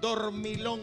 Dormilón. 0.00 0.80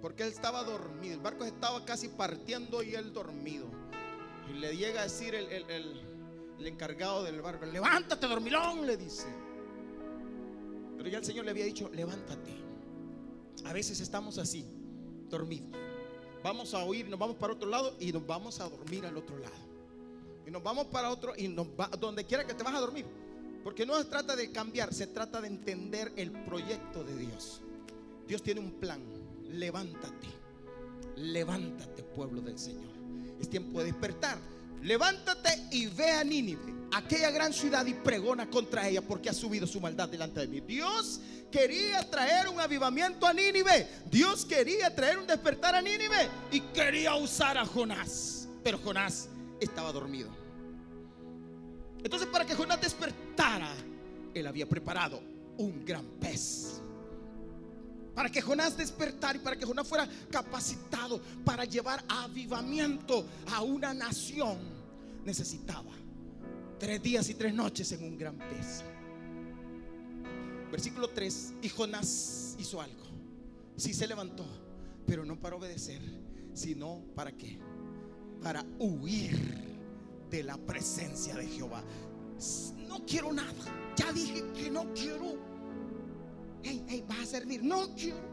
Porque 0.00 0.24
él 0.24 0.30
estaba 0.30 0.64
dormido. 0.64 1.14
El 1.14 1.20
barco 1.20 1.44
estaba 1.44 1.84
casi 1.84 2.08
partiendo 2.08 2.82
y 2.82 2.96
él 2.96 3.12
dormido. 3.12 3.68
Y 4.50 4.54
le 4.54 4.76
llega 4.76 5.02
a 5.02 5.04
decir 5.04 5.36
el, 5.36 5.52
el 5.52 6.66
encargado 6.66 7.22
del 7.22 7.40
barco, 7.40 7.64
levántate 7.66 8.26
dormilón, 8.26 8.84
le 8.84 8.96
dice. 8.96 9.28
Pero 10.96 11.08
ya 11.08 11.18
el 11.18 11.24
Señor 11.24 11.44
le 11.44 11.52
había 11.52 11.64
dicho, 11.64 11.88
levántate. 11.92 12.56
A 13.66 13.72
veces 13.72 14.00
estamos 14.00 14.36
así, 14.38 14.66
dormidos. 15.28 15.70
Vamos 16.42 16.74
a 16.74 16.84
huir, 16.84 17.08
nos 17.08 17.20
vamos 17.20 17.36
para 17.36 17.52
otro 17.52 17.68
lado 17.68 17.94
y 18.00 18.12
nos 18.12 18.26
vamos 18.26 18.58
a 18.58 18.68
dormir 18.68 19.06
al 19.06 19.16
otro 19.16 19.38
lado 19.38 19.71
y 20.46 20.50
nos 20.50 20.62
vamos 20.62 20.86
para 20.86 21.10
otro 21.10 21.34
y 21.36 21.48
nos 21.48 21.66
va, 21.68 21.88
donde 21.98 22.24
quiera 22.24 22.46
que 22.46 22.54
te 22.54 22.62
vas 22.62 22.74
a 22.74 22.80
dormir. 22.80 23.06
Porque 23.62 23.86
no 23.86 23.96
se 23.98 24.04
trata 24.06 24.34
de 24.34 24.50
cambiar, 24.50 24.92
se 24.92 25.06
trata 25.06 25.40
de 25.40 25.48
entender 25.48 26.12
el 26.16 26.32
proyecto 26.32 27.04
de 27.04 27.16
Dios. 27.16 27.60
Dios 28.26 28.42
tiene 28.42 28.60
un 28.60 28.72
plan. 28.72 29.00
Levántate. 29.50 30.28
Levántate, 31.16 32.02
pueblo 32.02 32.40
del 32.40 32.58
Señor. 32.58 32.90
Es 33.40 33.48
tiempo 33.48 33.78
de 33.80 33.86
despertar. 33.86 34.38
Levántate 34.82 35.68
y 35.70 35.86
ve 35.86 36.10
a 36.10 36.24
Nínive, 36.24 36.74
aquella 36.92 37.30
gran 37.30 37.52
ciudad, 37.52 37.86
y 37.86 37.94
pregona 37.94 38.50
contra 38.50 38.88
ella 38.88 39.00
porque 39.00 39.30
ha 39.30 39.32
subido 39.32 39.64
su 39.64 39.80
maldad 39.80 40.08
delante 40.08 40.40
de 40.40 40.48
mí. 40.48 40.60
Dios 40.60 41.20
quería 41.52 42.08
traer 42.10 42.48
un 42.48 42.58
avivamiento 42.58 43.26
a 43.26 43.32
Nínive. 43.32 43.86
Dios 44.10 44.44
quería 44.44 44.92
traer 44.92 45.18
un 45.18 45.26
despertar 45.26 45.76
a 45.76 45.82
Nínive 45.82 46.28
y 46.50 46.60
quería 46.60 47.14
usar 47.14 47.56
a 47.58 47.64
Jonás. 47.64 48.48
Pero 48.64 48.78
Jonás 48.78 49.28
estaba 49.64 49.92
dormido. 49.92 50.30
Entonces 52.02 52.28
para 52.28 52.44
que 52.44 52.54
Jonás 52.54 52.80
despertara, 52.80 53.72
él 54.34 54.46
había 54.46 54.68
preparado 54.68 55.20
un 55.58 55.84
gran 55.84 56.04
pez. 56.20 56.80
Para 58.14 58.30
que 58.30 58.42
Jonás 58.42 58.76
despertara 58.76 59.38
y 59.38 59.40
para 59.40 59.56
que 59.56 59.64
Jonás 59.64 59.88
fuera 59.88 60.08
capacitado 60.30 61.20
para 61.44 61.64
llevar 61.64 62.04
avivamiento 62.08 63.26
a 63.50 63.62
una 63.62 63.94
nación, 63.94 64.58
necesitaba 65.24 65.92
tres 66.78 67.02
días 67.02 67.28
y 67.30 67.34
tres 67.34 67.54
noches 67.54 67.90
en 67.92 68.04
un 68.04 68.18
gran 68.18 68.36
pez. 68.36 68.84
Versículo 70.70 71.10
3, 71.10 71.54
y 71.62 71.68
Jonás 71.68 72.56
hizo 72.58 72.80
algo. 72.80 73.04
Sí 73.76 73.92
se 73.92 74.06
levantó, 74.06 74.46
pero 75.06 75.22
no 75.24 75.38
para 75.38 75.56
obedecer, 75.56 76.00
sino 76.54 77.02
para 77.14 77.30
qué? 77.30 77.58
Para 78.42 78.64
huir 78.78 79.36
de 80.30 80.42
la 80.42 80.56
presencia 80.56 81.34
de 81.34 81.46
Jehová. 81.46 81.82
No 82.88 83.04
quiero 83.06 83.32
nada. 83.32 83.52
Ya 83.96 84.12
dije 84.12 84.44
que 84.52 84.70
no 84.70 84.92
quiero. 84.94 85.36
Hey, 86.62 86.84
hey, 86.88 87.04
vas 87.06 87.20
a 87.20 87.26
servir. 87.26 87.62
No 87.62 87.94
quiero. 87.94 88.32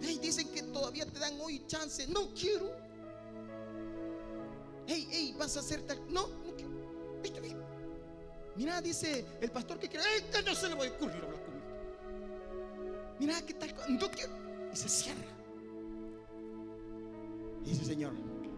Hey, 0.00 0.18
dicen 0.20 0.48
que 0.48 0.62
todavía 0.64 1.06
te 1.06 1.18
dan 1.18 1.38
hoy 1.40 1.64
chance. 1.66 2.06
No 2.08 2.32
quiero. 2.34 2.70
Hey, 4.86 5.06
hey, 5.10 5.34
vas 5.38 5.56
a 5.56 5.60
hacer 5.60 5.82
tal. 5.82 6.00
No, 6.12 6.26
no 6.26 6.54
quiero. 6.56 6.70
Mira, 8.56 8.82
dice 8.82 9.24
el 9.40 9.50
pastor 9.50 9.78
que 9.78 9.88
quiere. 9.88 10.04
Hey, 10.06 10.42
no 10.44 10.54
se 10.54 10.68
le 10.68 10.74
va 10.74 10.84
a 10.84 10.88
ocurrir 10.88 11.22
hablar 11.22 11.42
conmigo. 11.44 11.66
Mira, 13.18 13.40
qué 13.46 13.54
tal. 13.54 13.74
No 13.88 14.10
quiero. 14.10 14.32
Y 14.72 14.76
se 14.76 14.88
cierra. 14.88 15.24
Y 17.64 17.70
dice, 17.70 17.84
Señor, 17.84 18.12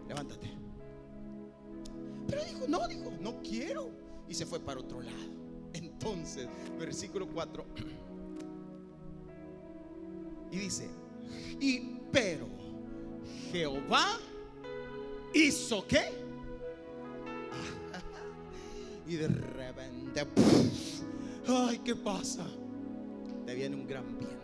levántate. 0.07 0.62
Pero 2.27 2.43
dijo, 2.43 2.65
no, 2.67 2.87
dijo, 2.87 3.11
no 3.19 3.41
quiero. 3.41 3.89
Y 4.27 4.33
se 4.33 4.45
fue 4.45 4.59
para 4.59 4.79
otro 4.79 5.01
lado. 5.01 5.17
Entonces, 5.73 6.47
versículo 6.79 7.27
4. 7.27 7.65
Y 10.51 10.57
dice, 10.57 10.87
y 11.59 11.99
pero 12.11 12.47
Jehová 13.51 14.19
hizo 15.33 15.85
qué? 15.87 16.03
Y 19.05 19.15
de 19.15 19.27
repente, 19.27 20.25
ay, 21.45 21.79
¿qué 21.79 21.93
pasa? 21.93 22.45
Te 23.45 23.53
viene 23.53 23.75
un 23.75 23.85
gran 23.85 24.17
viento. 24.17 24.37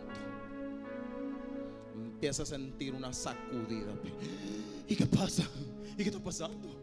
Empieza 1.94 2.42
a 2.42 2.46
sentir 2.46 2.94
una 2.94 3.12
sacudida. 3.12 3.94
¿Y 4.86 4.96
qué 4.96 5.06
pasa? 5.06 5.44
¿Y 5.94 6.02
qué 6.02 6.10
está 6.10 6.22
pasando? 6.22 6.79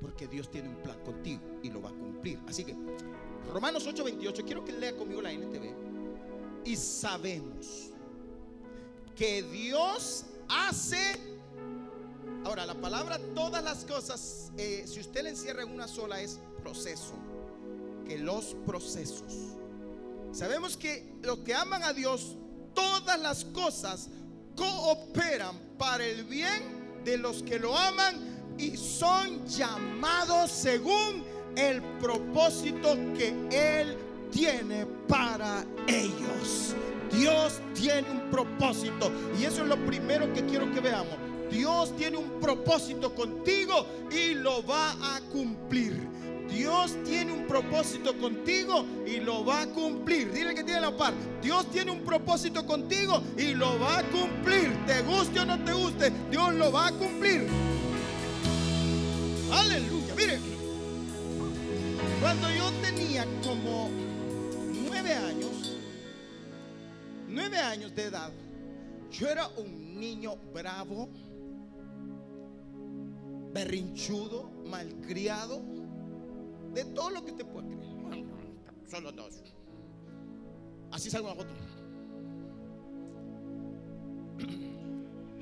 Porque 0.00 0.26
Dios 0.26 0.50
tiene 0.50 0.68
un 0.68 0.76
plan 0.76 0.98
contigo 1.04 1.40
y 1.62 1.70
lo 1.70 1.82
va 1.82 1.90
a 1.90 1.92
cumplir. 1.92 2.38
Así 2.48 2.64
que, 2.64 2.74
Romanos 3.52 3.86
8:28, 3.86 4.44
quiero 4.44 4.64
que 4.64 4.72
lea 4.72 4.96
conmigo 4.96 5.20
la 5.20 5.32
NTV. 5.32 5.74
Y 6.64 6.76
sabemos 6.76 7.90
que 9.16 9.42
Dios 9.42 10.24
hace... 10.48 11.28
Ahora, 12.44 12.64
la 12.64 12.74
palabra 12.74 13.18
todas 13.34 13.62
las 13.62 13.84
cosas, 13.84 14.50
eh, 14.56 14.84
si 14.86 15.00
usted 15.00 15.22
la 15.22 15.30
encierra 15.30 15.62
en 15.62 15.70
una 15.70 15.86
sola, 15.86 16.20
es 16.22 16.40
proceso. 16.62 17.14
Que 18.06 18.18
los 18.18 18.56
procesos. 18.66 19.56
Sabemos 20.32 20.76
que 20.76 21.12
los 21.22 21.40
que 21.40 21.54
aman 21.54 21.82
a 21.82 21.92
Dios, 21.92 22.36
todas 22.74 23.20
las 23.20 23.44
cosas 23.44 24.08
cooperan 24.56 25.58
para 25.76 26.04
el 26.04 26.24
bien 26.24 27.02
de 27.04 27.18
los 27.18 27.42
que 27.42 27.58
lo 27.58 27.76
aman 27.76 28.29
y 28.60 28.76
son 28.76 29.46
llamados 29.46 30.50
según 30.50 31.24
el 31.56 31.80
propósito 31.98 32.94
que 33.16 33.34
Él 33.50 33.96
tiene 34.30 34.86
para 35.08 35.64
ellos. 35.86 36.74
Dios 37.10 37.60
tiene 37.74 38.08
un 38.10 38.30
propósito 38.30 39.10
y 39.40 39.44
eso 39.44 39.62
es 39.62 39.68
lo 39.68 39.76
primero 39.86 40.32
que 40.32 40.44
quiero 40.44 40.70
que 40.72 40.80
veamos. 40.80 41.16
Dios 41.50 41.96
tiene 41.96 42.16
un 42.16 42.38
propósito 42.38 43.12
contigo 43.14 43.86
y 44.12 44.34
lo 44.34 44.64
va 44.64 44.92
a 45.16 45.20
cumplir. 45.32 46.08
Dios 46.48 46.96
tiene 47.04 47.32
un 47.32 47.46
propósito 47.46 48.16
contigo 48.18 48.84
y 49.06 49.18
lo 49.18 49.44
va 49.44 49.62
a 49.62 49.66
cumplir. 49.66 50.32
Dile 50.32 50.54
que 50.54 50.64
tiene 50.64 50.80
la 50.80 50.96
par. 50.96 51.14
Dios 51.42 51.68
tiene 51.70 51.90
un 51.90 52.00
propósito 52.00 52.66
contigo 52.66 53.22
y 53.36 53.54
lo 53.54 53.78
va 53.80 53.98
a 53.98 54.02
cumplir. 54.04 54.70
Te 54.86 55.02
guste 55.02 55.40
o 55.40 55.44
no 55.44 55.58
te 55.64 55.72
guste, 55.72 56.12
Dios 56.30 56.54
lo 56.54 56.70
va 56.70 56.88
a 56.88 56.92
cumplir. 56.92 57.48
Aleluya. 59.52 60.14
Mire, 60.14 60.38
cuando 62.20 62.50
yo 62.50 62.70
tenía 62.82 63.24
como 63.42 63.90
nueve 64.88 65.12
años, 65.12 65.76
nueve 67.28 67.58
años 67.58 67.94
de 67.94 68.04
edad, 68.04 68.30
yo 69.10 69.28
era 69.28 69.48
un 69.48 69.98
niño 69.98 70.36
bravo, 70.54 71.08
berrinchudo, 73.52 74.50
malcriado, 74.66 75.62
de 76.72 76.84
todo 76.84 77.10
lo 77.10 77.24
que 77.24 77.32
te 77.32 77.44
pueda 77.44 77.66
creer. 77.66 78.24
Solo 78.88 79.12
dos. 79.12 79.42
Así 80.90 81.10
salgo 81.10 81.28
a 81.28 81.32
otro. 81.32 81.48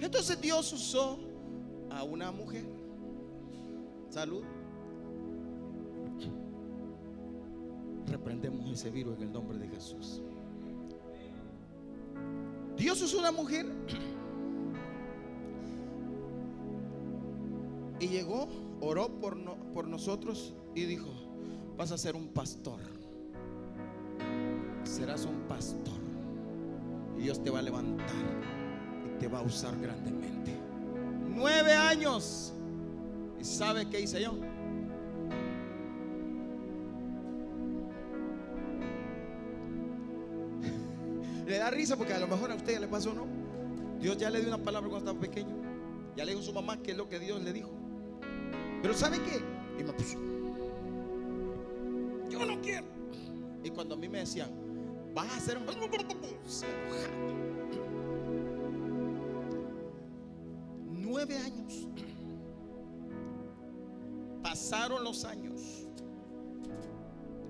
Entonces 0.01 0.41
Dios 0.41 0.73
usó 0.73 1.19
a 1.91 2.03
una 2.05 2.31
mujer. 2.31 2.78
Salud. 4.09 4.43
Reprendemos 8.07 8.71
ese 8.71 8.91
virus 8.91 9.17
en 9.17 9.25
el 9.25 9.33
nombre 9.33 9.59
de 9.59 9.69
Jesús. 9.69 10.23
Dios 12.77 13.03
usó 13.03 13.19
una 13.19 13.33
mujer 13.33 13.67
y 18.01 18.07
llegó, 18.07 18.49
oró 18.81 19.09
por, 19.21 19.37
por 19.75 19.89
nosotros 19.89 20.55
y 20.75 20.85
dijo, 20.85 21.09
vas 21.77 21.93
a 21.93 21.99
ser 21.99 22.17
un 22.17 22.29
pastor. 22.29 22.81
Serás 24.85 25.27
un 25.27 25.41
pastor. 25.49 25.99
Y 27.19 27.23
Dios 27.23 27.43
te 27.43 27.51
va 27.51 27.59
a 27.59 27.63
levantar 27.63 28.07
y 29.05 29.19
te 29.19 29.29
va 29.29 29.41
a 29.41 29.43
usar 29.43 29.79
grandemente. 29.81 30.57
Nueve 31.29 31.75
años. 31.75 32.55
¿Y 33.41 33.45
sabe 33.45 33.89
qué 33.89 34.01
hice 34.01 34.21
yo? 34.23 34.33
Le 41.47 41.59
da 41.59 41.71
risa 41.71 41.97
porque 41.97 42.15
a 42.15 42.19
lo 42.19 42.27
mejor 42.27 42.51
a 42.53 42.57
usted 42.57 42.73
ya 42.73 42.81
le 42.81 42.89
pasó, 42.89 43.15
¿no? 43.15 43.27
Dios 44.01 44.17
ya 44.17 44.31
le 44.31 44.41
dio 44.41 44.49
una 44.49 44.63
palabra 44.63 44.89
cuando 44.89 45.11
estaba 45.11 45.27
pequeño. 45.27 45.57
Ya 46.17 46.25
le 46.25 46.31
dijo 46.33 46.43
a 46.43 46.47
su 46.47 46.53
mamá 46.53 46.83
qué 46.83 46.93
es 46.93 46.97
lo 46.97 47.09
que 47.09 47.19
Dios 47.19 47.43
le 47.43 47.53
dijo. 47.53 47.71
Pero 48.83 48.95
¿sabe 48.95 49.19
qué? 49.23 49.43
Y 49.79 49.85
me 49.85 49.93
puso. 49.93 50.19
Yo 52.29 52.45
no 52.45 52.61
quiero. 52.61 52.87
Y 53.65 53.71
cuando 53.71 53.95
a 53.95 53.99
mí 53.99 54.09
me 54.09 54.19
decían, 54.21 54.51
vas 55.15 55.33
a 55.33 55.37
hacer 55.37 55.59
un... 55.59 55.67
Nueve 55.67 55.89
años. 65.25 65.87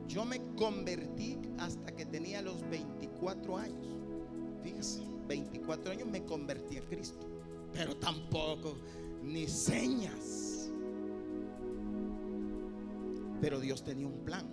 Yo 0.08 0.24
me 0.24 0.40
convertí 0.56 1.38
hasta 1.58 1.94
que 1.94 2.06
tenía 2.06 2.40
los 2.40 2.68
24 2.70 3.58
años. 3.58 3.86
Fíjese, 4.62 5.02
24 5.26 5.92
años 5.92 6.08
me 6.08 6.24
convertí 6.24 6.78
a 6.78 6.82
Cristo. 6.82 7.26
Pero 7.72 7.96
tampoco, 7.96 8.76
ni 9.22 9.46
señas. 9.46 10.70
Pero 13.40 13.60
Dios 13.60 13.84
tenía 13.84 14.06
un 14.06 14.24
plan. 14.24 14.46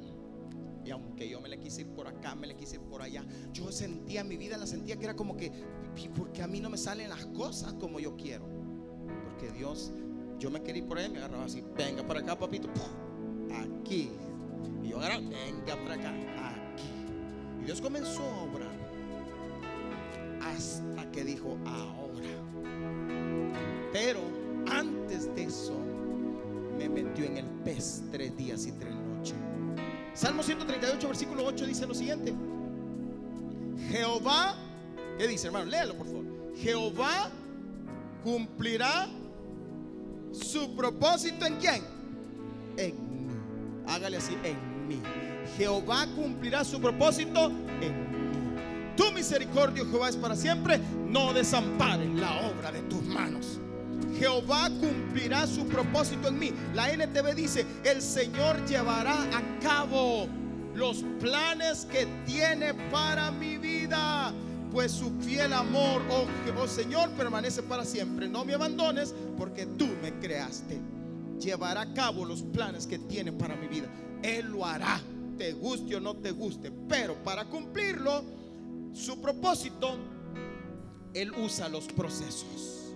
Y 0.83 0.91
aunque 0.91 1.27
yo 1.27 1.41
me 1.41 1.49
le 1.49 1.57
quise 1.57 1.81
ir 1.81 1.87
por 1.87 2.07
acá, 2.07 2.35
me 2.35 2.45
le 2.45 2.55
quise 2.55 2.75
ir 2.75 2.81
por 2.83 3.01
allá, 3.01 3.25
yo 3.51 3.71
sentía 3.71 4.23
mi 4.23 4.37
vida, 4.37 4.55
la 4.55 4.67
sentía 4.67 4.97
que 4.97 5.05
era 5.05 5.15
como 5.15 5.35
que, 5.35 5.51
porque 6.15 6.43
a 6.43 6.47
mí 6.47 6.59
no 6.59 6.69
me 6.69 6.77
salen 6.77 7.09
las 7.09 7.25
cosas 7.27 7.73
como 7.73 7.99
yo 7.99 8.15
quiero. 8.15 8.45
Porque 9.23 9.49
Dios, 9.51 9.91
yo 10.37 10.51
me 10.51 10.61
quería 10.61 10.85
por 10.87 10.99
allá, 10.99 11.09
me 11.09 11.17
agarraba 11.17 11.45
así, 11.45 11.63
venga 11.75 12.05
para 12.05 12.19
acá, 12.19 12.37
papito 12.37 12.69
aquí, 13.61 14.09
y 14.83 14.89
yo 14.89 15.01
ahora, 15.01 15.19
venga 15.19 15.75
para 15.83 15.95
acá, 15.95 16.09
aquí. 16.09 16.89
Y 17.61 17.65
Dios 17.65 17.81
comenzó 17.81 18.23
a 18.23 18.43
obrar. 18.43 18.75
Hasta 20.41 21.11
que 21.11 21.23
dijo, 21.23 21.57
ahora. 21.65 22.29
Pero 23.91 24.19
antes 24.69 25.33
de 25.35 25.43
eso, 25.43 25.73
me 26.77 26.89
metió 26.89 27.25
en 27.25 27.37
el 27.37 27.45
pez 27.63 28.03
tres 28.11 28.35
días 28.35 28.65
y 28.65 28.71
tres 28.73 28.93
noches. 28.93 29.35
Salmo 30.13 30.43
138, 30.43 31.07
versículo 31.07 31.45
8 31.45 31.65
dice 31.65 31.87
lo 31.87 31.93
siguiente. 31.93 32.33
Jehová, 33.89 34.55
¿qué 35.17 35.27
dice 35.27 35.47
hermano? 35.47 35.65
Léalo 35.65 35.95
por 35.95 36.07
favor. 36.07 36.25
Jehová 36.57 37.29
cumplirá 38.23 39.07
su 40.31 40.75
propósito 40.75 41.45
en 41.45 41.55
quién? 41.57 41.83
En. 42.77 43.04
Hágale 43.87 44.17
así, 44.17 44.37
en 44.43 44.87
mí. 44.87 45.01
Jehová 45.57 46.07
cumplirá 46.15 46.63
su 46.63 46.79
propósito 46.79 47.47
en 47.81 48.11
mí. 48.11 48.25
Tu 48.95 49.11
misericordia, 49.11 49.83
Jehová, 49.85 50.09
es 50.09 50.15
para 50.15 50.35
siempre. 50.35 50.79
No 51.07 51.33
desampares 51.33 52.09
la 52.15 52.47
obra 52.47 52.71
de 52.71 52.81
tus 52.83 53.03
manos. 53.03 53.59
Jehová 54.17 54.69
cumplirá 54.79 55.45
su 55.47 55.67
propósito 55.67 56.29
en 56.29 56.39
mí. 56.39 56.53
La 56.73 56.91
NTV 56.91 57.35
dice, 57.35 57.65
el 57.83 58.01
Señor 58.01 58.65
llevará 58.65 59.23
a 59.23 59.59
cabo 59.61 60.27
los 60.73 61.03
planes 61.19 61.85
que 61.85 62.07
tiene 62.25 62.73
para 62.91 63.31
mi 63.31 63.57
vida. 63.57 64.33
Pues 64.71 64.91
su 64.91 65.11
fiel 65.21 65.53
amor, 65.53 66.01
oh, 66.09 66.25
oh 66.61 66.67
Señor, 66.67 67.09
permanece 67.11 67.63
para 67.63 67.85
siempre. 67.85 68.27
No 68.27 68.43
me 68.43 68.53
abandones 68.53 69.13
porque 69.37 69.65
tú 69.65 69.87
me 70.01 70.13
creaste. 70.19 70.79
Llevará 71.39 71.81
a 71.81 71.93
cabo 71.93 72.25
los 72.25 72.41
planes 72.41 72.87
que 72.87 72.99
tiene 72.99 73.31
para 73.31 73.55
mi 73.55 73.67
vida. 73.67 73.87
Él 74.23 74.47
lo 74.51 74.65
hará, 74.65 75.01
te 75.37 75.53
guste 75.53 75.95
o 75.95 75.99
no 75.99 76.15
te 76.15 76.31
guste. 76.31 76.71
Pero 76.87 77.15
para 77.23 77.45
cumplirlo, 77.45 78.23
su 78.93 79.19
propósito, 79.21 79.97
Él 81.13 81.31
usa 81.31 81.69
los 81.69 81.87
procesos. 81.87 82.93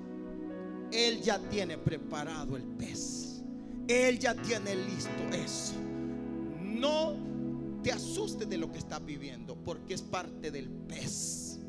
Él 0.92 1.22
ya 1.22 1.40
tiene 1.50 1.78
preparado 1.78 2.56
el 2.58 2.64
pez. 2.64 3.42
Él 3.88 4.20
ya 4.20 4.36
tiene 4.36 4.76
listo 4.76 5.24
eso. 5.34 5.74
No 6.62 7.16
te 7.84 7.92
asustes 7.92 8.50
de 8.50 8.58
lo 8.58 8.72
que 8.72 8.80
estás 8.80 9.04
viviendo 9.04 9.56
porque 9.56 9.94
es 9.94 10.02
parte 10.02 10.52
del 10.52 10.68
pez. 10.70 11.60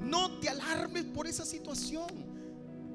No 0.00 0.38
te 0.40 0.48
alarmes 0.48 1.04
por 1.04 1.26
esa 1.26 1.44
situación. 1.44 2.38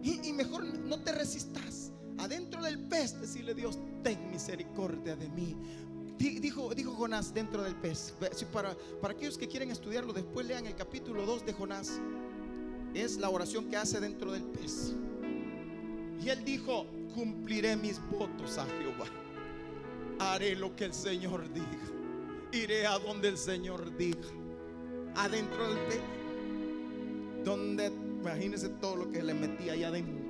Y, 0.03 0.33
mejor 0.33 0.65
no 0.65 0.99
te 0.99 1.13
resistas. 1.13 1.82
Adentro 2.17 2.61
del 2.61 2.79
pez, 2.79 3.19
decirle 3.19 3.53
Dios, 3.53 3.79
ten 4.03 4.29
misericordia 4.31 5.15
de 5.15 5.29
mí. 5.29 5.55
Dijo, 6.17 6.73
dijo 6.73 6.93
Jonás 6.93 7.33
dentro 7.33 7.63
del 7.63 7.75
pez. 7.75 8.13
Para, 8.51 8.75
para 9.01 9.13
aquellos 9.13 9.37
que 9.37 9.47
quieren 9.47 9.71
estudiarlo, 9.71 10.13
después 10.13 10.45
lean 10.45 10.65
el 10.65 10.75
capítulo 10.75 11.25
2 11.25 11.45
de 11.45 11.53
Jonás. 11.53 11.99
Es 12.93 13.17
la 13.17 13.29
oración 13.29 13.69
que 13.69 13.77
hace 13.77 13.99
dentro 13.99 14.31
del 14.31 14.43
pez. 14.43 14.93
Y 16.23 16.29
él 16.29 16.45
dijo, 16.45 16.85
cumpliré 17.13 17.75
mis 17.75 17.99
votos 18.09 18.57
a 18.57 18.65
Jehová. 18.65 19.07
Haré 20.19 20.55
lo 20.55 20.75
que 20.75 20.85
el 20.85 20.93
Señor 20.93 21.51
diga. 21.51 21.67
Iré 22.51 22.85
a 22.85 22.99
donde 22.99 23.29
el 23.29 23.37
Señor 23.37 23.97
diga. 23.97 24.29
Adentro 25.15 25.67
del 25.67 25.79
pez. 25.87 26.01
Donde, 27.43 27.87
imagínense 27.87 28.69
todo 28.69 28.95
lo 28.95 29.11
que 29.11 29.21
le 29.21 29.33
metía 29.33 29.73
allá 29.73 29.89
adentro. 29.89 30.23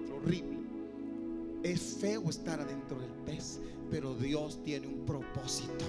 Es 1.63 1.97
feo 1.99 2.29
estar 2.29 2.59
adentro 2.59 2.99
del 2.99 3.11
pez, 3.25 3.59
pero 3.89 4.13
Dios 4.15 4.61
tiene 4.63 4.87
un 4.87 5.05
propósito. 5.05 5.85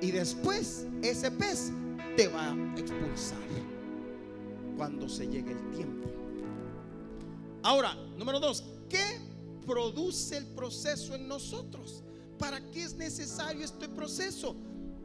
Y 0.00 0.10
después 0.10 0.86
ese 1.02 1.30
pez 1.30 1.70
te 2.16 2.28
va 2.28 2.50
a 2.50 2.78
expulsar 2.78 3.38
cuando 4.76 5.08
se 5.08 5.26
llegue 5.26 5.52
el 5.52 5.70
tiempo. 5.70 6.08
Ahora, 7.62 7.94
número 8.18 8.40
dos, 8.40 8.64
¿qué 8.88 9.20
produce 9.64 10.36
el 10.36 10.46
proceso 10.46 11.14
en 11.14 11.28
nosotros? 11.28 12.02
¿Para 12.38 12.60
qué 12.70 12.82
es 12.82 12.94
necesario 12.94 13.64
este 13.64 13.88
proceso? 13.88 14.56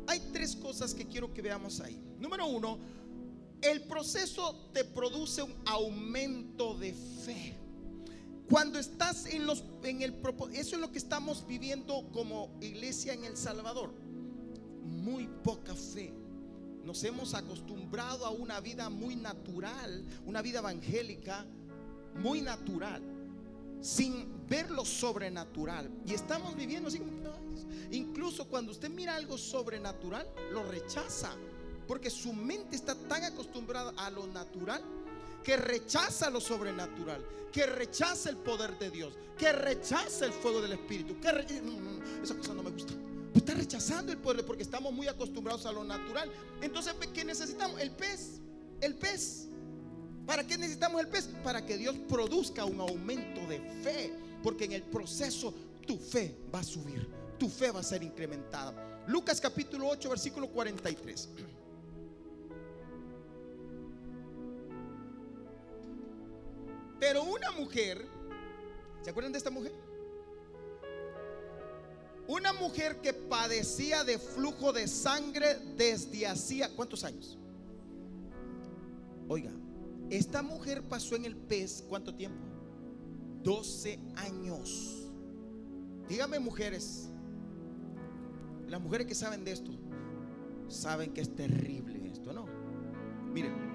Hay 0.08 0.20
tres 0.34 0.56
cosas 0.56 0.94
que 0.94 1.06
quiero 1.06 1.34
que 1.34 1.42
veamos 1.42 1.80
ahí. 1.80 1.98
Número 2.20 2.48
uno, 2.48 2.80
el 3.62 3.84
proceso 3.84 4.56
te 4.74 4.84
produce 4.84 5.44
un 5.44 5.54
aumento 5.66 6.76
de 6.76 6.94
fe. 6.94 7.56
Cuando 8.50 8.80
estás 8.80 9.28
en 9.28 9.46
los 9.46 9.64
en 9.84 10.02
el 10.02 10.16
eso 10.54 10.76
es 10.76 10.82
lo 10.82 10.92
que 10.92 10.98
estamos 10.98 11.46
viviendo 11.46 12.10
como 12.12 12.50
iglesia 12.62 13.14
en 13.14 13.24
El 13.24 13.38
Salvador. 13.38 13.94
Muy 14.84 15.28
poca 15.44 15.76
fe. 15.76 16.12
Nos 16.84 17.04
hemos 17.04 17.36
acostumbrado 17.36 18.26
a 18.26 18.32
una 18.32 18.60
vida 18.60 18.90
muy 18.90 19.16
natural, 19.16 20.04
una 20.26 20.42
vida 20.42 20.60
evangélica 20.60 21.46
muy 22.16 22.42
natural, 22.42 23.04
sin 23.82 24.48
ver 24.48 24.72
lo 24.72 24.84
sobrenatural. 24.84 25.92
Y 26.06 26.14
estamos 26.14 26.56
viviendo 26.56 26.88
así 26.88 27.00
incluso 27.92 28.48
cuando 28.48 28.72
usted 28.72 28.90
mira 28.90 29.16
algo 29.16 29.38
sobrenatural, 29.38 30.28
lo 30.52 30.64
rechaza. 30.64 31.32
Porque 31.88 32.10
su 32.10 32.34
mente 32.34 32.76
está 32.76 32.96
tan 32.96 33.24
acostumbrada 33.24 33.94
a 33.98 34.10
lo 34.10 34.28
natural 34.28 34.84
que 35.44 35.58
rechaza 35.58 36.30
lo 36.30 36.42
sobrenatural, 36.42 37.26
que 37.52 37.66
rechaza 37.66 38.30
el 38.30 38.38
poder 38.38 38.78
de 38.78 38.90
Dios, 38.90 39.14
que 39.38 39.52
rechaza 39.52 40.26
el 40.26 40.34
fuego 40.34 40.62
del 40.62 40.74
Espíritu. 40.74 41.20
Que 41.20 41.30
esa 42.24 42.36
cosa 42.36 42.54
no 42.54 42.64
me 42.64 42.72
gusta. 42.72 42.94
Pues 43.32 43.44
está 43.44 43.54
rechazando 43.54 44.12
el 44.12 44.18
poder 44.18 44.46
porque 44.46 44.64
estamos 44.64 44.92
muy 44.92 45.08
acostumbrados 45.08 45.66
a 45.66 45.72
lo 45.72 45.84
natural. 45.84 46.32
Entonces, 46.62 46.94
¿qué 47.14 47.24
necesitamos? 47.24 47.80
El 47.80 47.92
pez. 47.92 48.42
El 48.82 48.96
pez. 48.96 49.48
¿Para 50.26 50.46
qué 50.46 50.58
necesitamos 50.58 51.02
el 51.02 51.08
pez? 51.08 51.30
Para 51.44 51.66
que 51.66 51.78
Dios 51.78 51.96
produzca 52.08 52.66
un 52.66 52.80
aumento 52.82 53.42
de 53.48 53.60
fe. 53.84 54.14
Porque 54.44 54.66
en 54.66 54.74
el 54.74 54.84
proceso 54.84 55.54
tu 55.86 55.98
fe 55.98 56.38
va 56.54 56.60
a 56.60 56.64
subir. 56.64 57.08
Tu 57.38 57.50
fe 57.50 57.72
va 57.72 57.80
a 57.80 57.84
ser 57.84 58.04
incrementada. 58.04 59.04
Lucas 59.08 59.40
capítulo 59.40 59.88
8, 59.88 60.10
versículo 60.10 60.48
43. 60.50 61.30
Pero 67.00 67.24
una 67.24 67.52
mujer, 67.52 68.06
¿se 69.02 69.10
acuerdan 69.10 69.32
de 69.32 69.38
esta 69.38 69.50
mujer? 69.50 69.74
Una 72.28 72.54
mujer 72.54 73.02
que 73.02 73.14
padecía 73.14 74.04
de 74.04 74.20
flujo 74.20 74.72
de 74.72 74.88
sangre 74.88 75.56
desde 75.76 76.28
hacía, 76.28 76.70
¿cuántos 76.76 77.04
años? 77.04 77.38
Oiga, 79.28 79.52
esta 80.10 80.42
mujer 80.42 80.84
pasó 80.84 81.16
en 81.16 81.26
el 81.26 81.36
pez, 81.36 81.84
¿cuánto 81.88 82.14
tiempo? 82.14 82.44
12 83.44 84.00
años. 84.16 85.10
Dígame 86.08 86.40
mujeres, 86.40 87.10
las 88.68 88.82
mujeres 88.82 89.08
que 89.08 89.16
saben 89.16 89.44
de 89.44 89.52
esto, 89.52 89.72
saben 90.68 91.14
que 91.14 91.22
es 91.22 91.36
terrible 91.36 92.10
esto, 92.12 92.34
¿no? 92.34 92.48
Miren, 93.32 93.69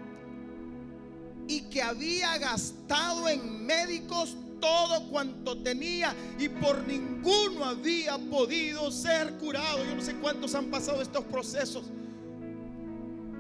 y 1.49 1.63
que 1.63 1.83
había 1.83 2.39
gastado 2.39 3.29
en 3.29 3.67
médicos 3.67 4.37
todo 4.61 5.09
cuanto 5.11 5.59
tenía 5.59 6.15
y 6.39 6.49
por 6.49 6.87
ninguno 6.87 7.65
había 7.65 8.17
podido 8.17 8.91
ser 8.91 9.35
curado. 9.35 9.85
Yo 9.85 9.95
no 9.95 10.03
sé 10.03 10.15
cuántos 10.17 10.55
han 10.55 10.71
pasado 10.71 11.03
estos 11.03 11.25
procesos. 11.25 11.85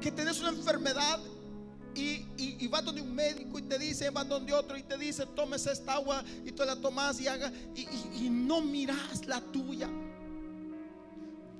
Que 0.00 0.12
tenés 0.12 0.40
una 0.40 0.50
enfermedad 0.50 1.18
y, 1.94 2.66
vas 2.68 2.84
donde 2.84 3.00
un 3.00 3.14
médico 3.14 3.58
y 3.58 3.62
te 3.62 3.78
dice, 3.78 4.10
vas 4.10 4.28
donde 4.28 4.52
otro 4.52 4.76
y 4.76 4.82
te 4.82 4.98
dice, 4.98 5.24
tomes 5.26 5.66
esta 5.66 5.94
agua 5.94 6.22
y 6.44 6.52
tú 6.52 6.64
la 6.64 6.76
tomas 6.76 7.20
y 7.20 7.28
haga 7.28 7.50
y, 7.74 7.86
y 8.16 8.28
no 8.30 8.60
miras 8.60 9.26
la 9.26 9.40
tuya. 9.40 9.88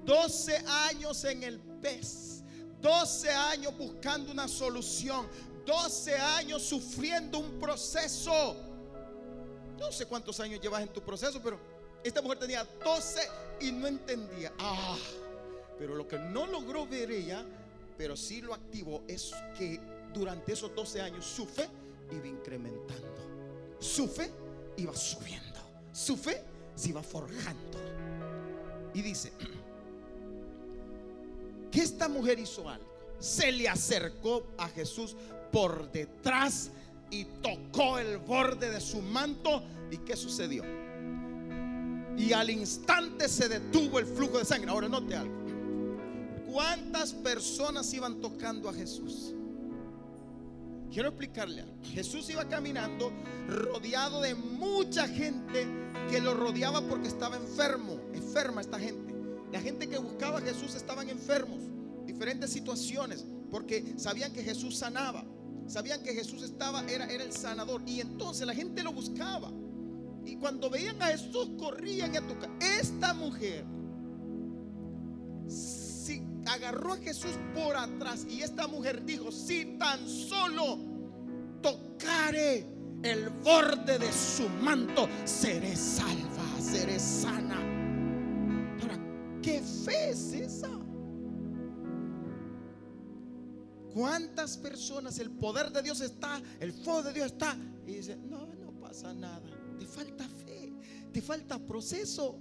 12 0.04 0.56
años 0.90 1.24
en 1.24 1.42
el 1.42 1.58
pez, 1.58 2.42
12 2.82 3.30
años 3.30 3.78
buscando 3.78 4.32
una 4.32 4.46
solución, 4.46 5.26
12 5.64 6.16
años 6.16 6.62
sufriendo 6.62 7.38
un 7.38 7.58
proceso. 7.58 8.56
No 9.78 9.92
sé 9.92 10.06
cuántos 10.06 10.38
años 10.40 10.60
llevas 10.60 10.82
en 10.82 10.88
tu 10.88 11.02
proceso, 11.02 11.40
pero 11.42 11.58
esta 12.02 12.22
mujer 12.22 12.38
tenía 12.38 12.66
12 12.84 13.20
y 13.60 13.72
no 13.72 13.86
entendía. 13.86 14.52
Ah, 14.58 14.96
pero 15.78 15.94
lo 15.94 16.06
que 16.06 16.18
no 16.18 16.46
logró 16.46 16.86
ver 16.86 17.10
ella, 17.10 17.44
pero 17.96 18.16
sí 18.16 18.40
lo 18.40 18.54
activó, 18.54 19.02
es 19.08 19.32
que 19.58 19.80
durante 20.12 20.52
esos 20.52 20.74
12 20.74 21.00
años 21.00 21.24
su 21.24 21.46
fe 21.46 21.68
iba 22.12 22.26
incrementando. 22.26 23.76
Su 23.80 24.06
fe 24.06 24.30
iba 24.76 24.94
subiendo. 24.94 25.60
Su 25.92 26.16
fe 26.16 26.42
se 26.74 26.90
iba 26.90 27.02
forjando. 27.02 27.78
Y 28.94 29.02
dice 29.02 29.32
que 31.70 31.80
esta 31.80 32.08
mujer 32.08 32.38
hizo 32.38 32.68
algo. 32.68 32.94
Se 33.18 33.50
le 33.50 33.68
acercó 33.68 34.46
a 34.58 34.68
Jesús 34.68 35.16
por 35.54 35.92
detrás 35.92 36.72
y 37.12 37.24
tocó 37.40 38.00
el 38.00 38.18
borde 38.18 38.70
de 38.70 38.80
su 38.80 39.00
manto. 39.00 39.62
¿Y 39.88 39.98
qué 39.98 40.16
sucedió? 40.16 40.64
Y 42.18 42.32
al 42.32 42.50
instante 42.50 43.28
se 43.28 43.48
detuvo 43.48 44.00
el 44.00 44.06
flujo 44.06 44.38
de 44.38 44.44
sangre. 44.44 44.70
Ahora 44.70 44.88
note 44.88 45.14
algo. 45.14 45.32
¿Cuántas 46.50 47.12
personas 47.12 47.92
iban 47.94 48.20
tocando 48.20 48.68
a 48.68 48.74
Jesús? 48.74 49.32
Quiero 50.92 51.10
explicarle 51.10 51.62
algo. 51.62 51.74
Jesús 51.84 52.28
iba 52.30 52.48
caminando 52.48 53.12
rodeado 53.46 54.22
de 54.22 54.34
mucha 54.34 55.06
gente 55.06 55.68
que 56.10 56.20
lo 56.20 56.34
rodeaba 56.34 56.82
porque 56.82 57.06
estaba 57.06 57.36
enfermo, 57.36 58.00
enferma 58.12 58.60
esta 58.60 58.80
gente. 58.80 59.14
La 59.52 59.60
gente 59.60 59.88
que 59.88 59.98
buscaba 59.98 60.38
a 60.38 60.42
Jesús 60.42 60.74
estaban 60.74 61.08
enfermos, 61.08 61.60
diferentes 62.06 62.50
situaciones, 62.50 63.24
porque 63.52 63.94
sabían 63.96 64.32
que 64.32 64.42
Jesús 64.42 64.76
sanaba. 64.76 65.24
Sabían 65.66 66.02
que 66.02 66.14
Jesús 66.14 66.42
estaba, 66.42 66.84
era, 66.86 67.06
era 67.06 67.24
el 67.24 67.32
sanador. 67.32 67.82
Y 67.86 68.00
entonces 68.00 68.46
la 68.46 68.54
gente 68.54 68.82
lo 68.82 68.92
buscaba. 68.92 69.50
Y 70.24 70.36
cuando 70.36 70.70
veían 70.70 71.00
a 71.02 71.06
Jesús, 71.06 71.50
corrían 71.58 72.16
a 72.16 72.26
tocar. 72.26 72.50
Esta 72.60 73.14
mujer 73.14 73.64
si 75.48 76.22
agarró 76.46 76.94
a 76.94 76.96
Jesús 76.98 77.32
por 77.54 77.76
atrás. 77.76 78.26
Y 78.28 78.42
esta 78.42 78.66
mujer 78.66 79.04
dijo: 79.04 79.30
Si 79.30 79.76
tan 79.78 80.06
solo 80.08 80.78
tocare 81.62 82.66
el 83.02 83.28
borde 83.42 83.98
de 83.98 84.12
su 84.12 84.48
manto, 84.48 85.08
seré 85.24 85.76
salva, 85.76 86.60
seré 86.60 86.98
sana. 86.98 87.58
Ahora, 88.80 88.98
¿qué 89.42 89.60
fe 89.60 90.10
es 90.10 90.32
esa? 90.32 90.83
¿Cuántas 93.94 94.58
personas 94.58 95.20
el 95.20 95.30
poder 95.30 95.70
de 95.70 95.80
Dios 95.80 96.00
está, 96.00 96.42
el 96.58 96.72
fuego 96.72 97.04
de 97.04 97.12
Dios 97.12 97.26
está? 97.26 97.56
Y 97.86 97.92
dice, 97.92 98.16
no, 98.16 98.48
no 98.56 98.72
pasa 98.80 99.14
nada. 99.14 99.40
Te 99.78 99.86
falta 99.86 100.28
fe, 100.28 100.72
te 101.12 101.22
falta 101.22 101.60
proceso. 101.60 102.36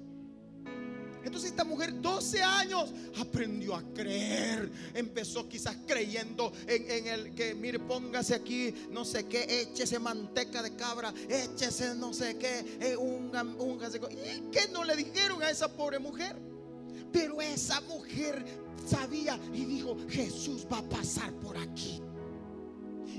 Entonces 1.24 1.52
esta 1.52 1.63
mujer 1.63 2.02
12 2.02 2.42
años 2.42 2.92
aprendió 3.20 3.76
a 3.76 3.84
creer. 3.94 4.72
Empezó 4.96 5.48
quizás 5.48 5.78
creyendo 5.86 6.52
en, 6.66 7.08
el 7.08 7.36
que, 7.36 7.54
mire, 7.54 7.78
póngase 7.78 8.34
aquí, 8.34 8.74
no 8.89 9.06
sé 9.06 9.28
qué, 9.28 9.62
échese 9.62 10.00
manteca 10.00 10.63
de 10.63 10.76
cabra, 10.76 11.13
échese 11.30 11.94
no 11.94 12.13
sé 12.13 12.36
qué, 12.38 12.78
eh, 12.82 12.98
un, 12.98 13.32
un, 13.60 13.80
¿Y 13.84 14.50
qué 14.50 14.70
no 14.72 14.84
le 14.84 14.96
dijeron 14.96 15.44
a 15.44 15.52
esa 15.52 15.72
pobre 15.72 16.00
mujer? 16.00 16.53
Pero 17.13 17.39
esa 17.39 17.80
mujer 17.82 18.43
sabía 18.86 19.39
y 19.54 19.63
dijo, 19.65 19.95
Jesús 20.10 20.67
va 20.69 20.80
a 20.80 20.89
pasar 20.89 21.32
por 21.36 21.56
aquí. 21.56 22.02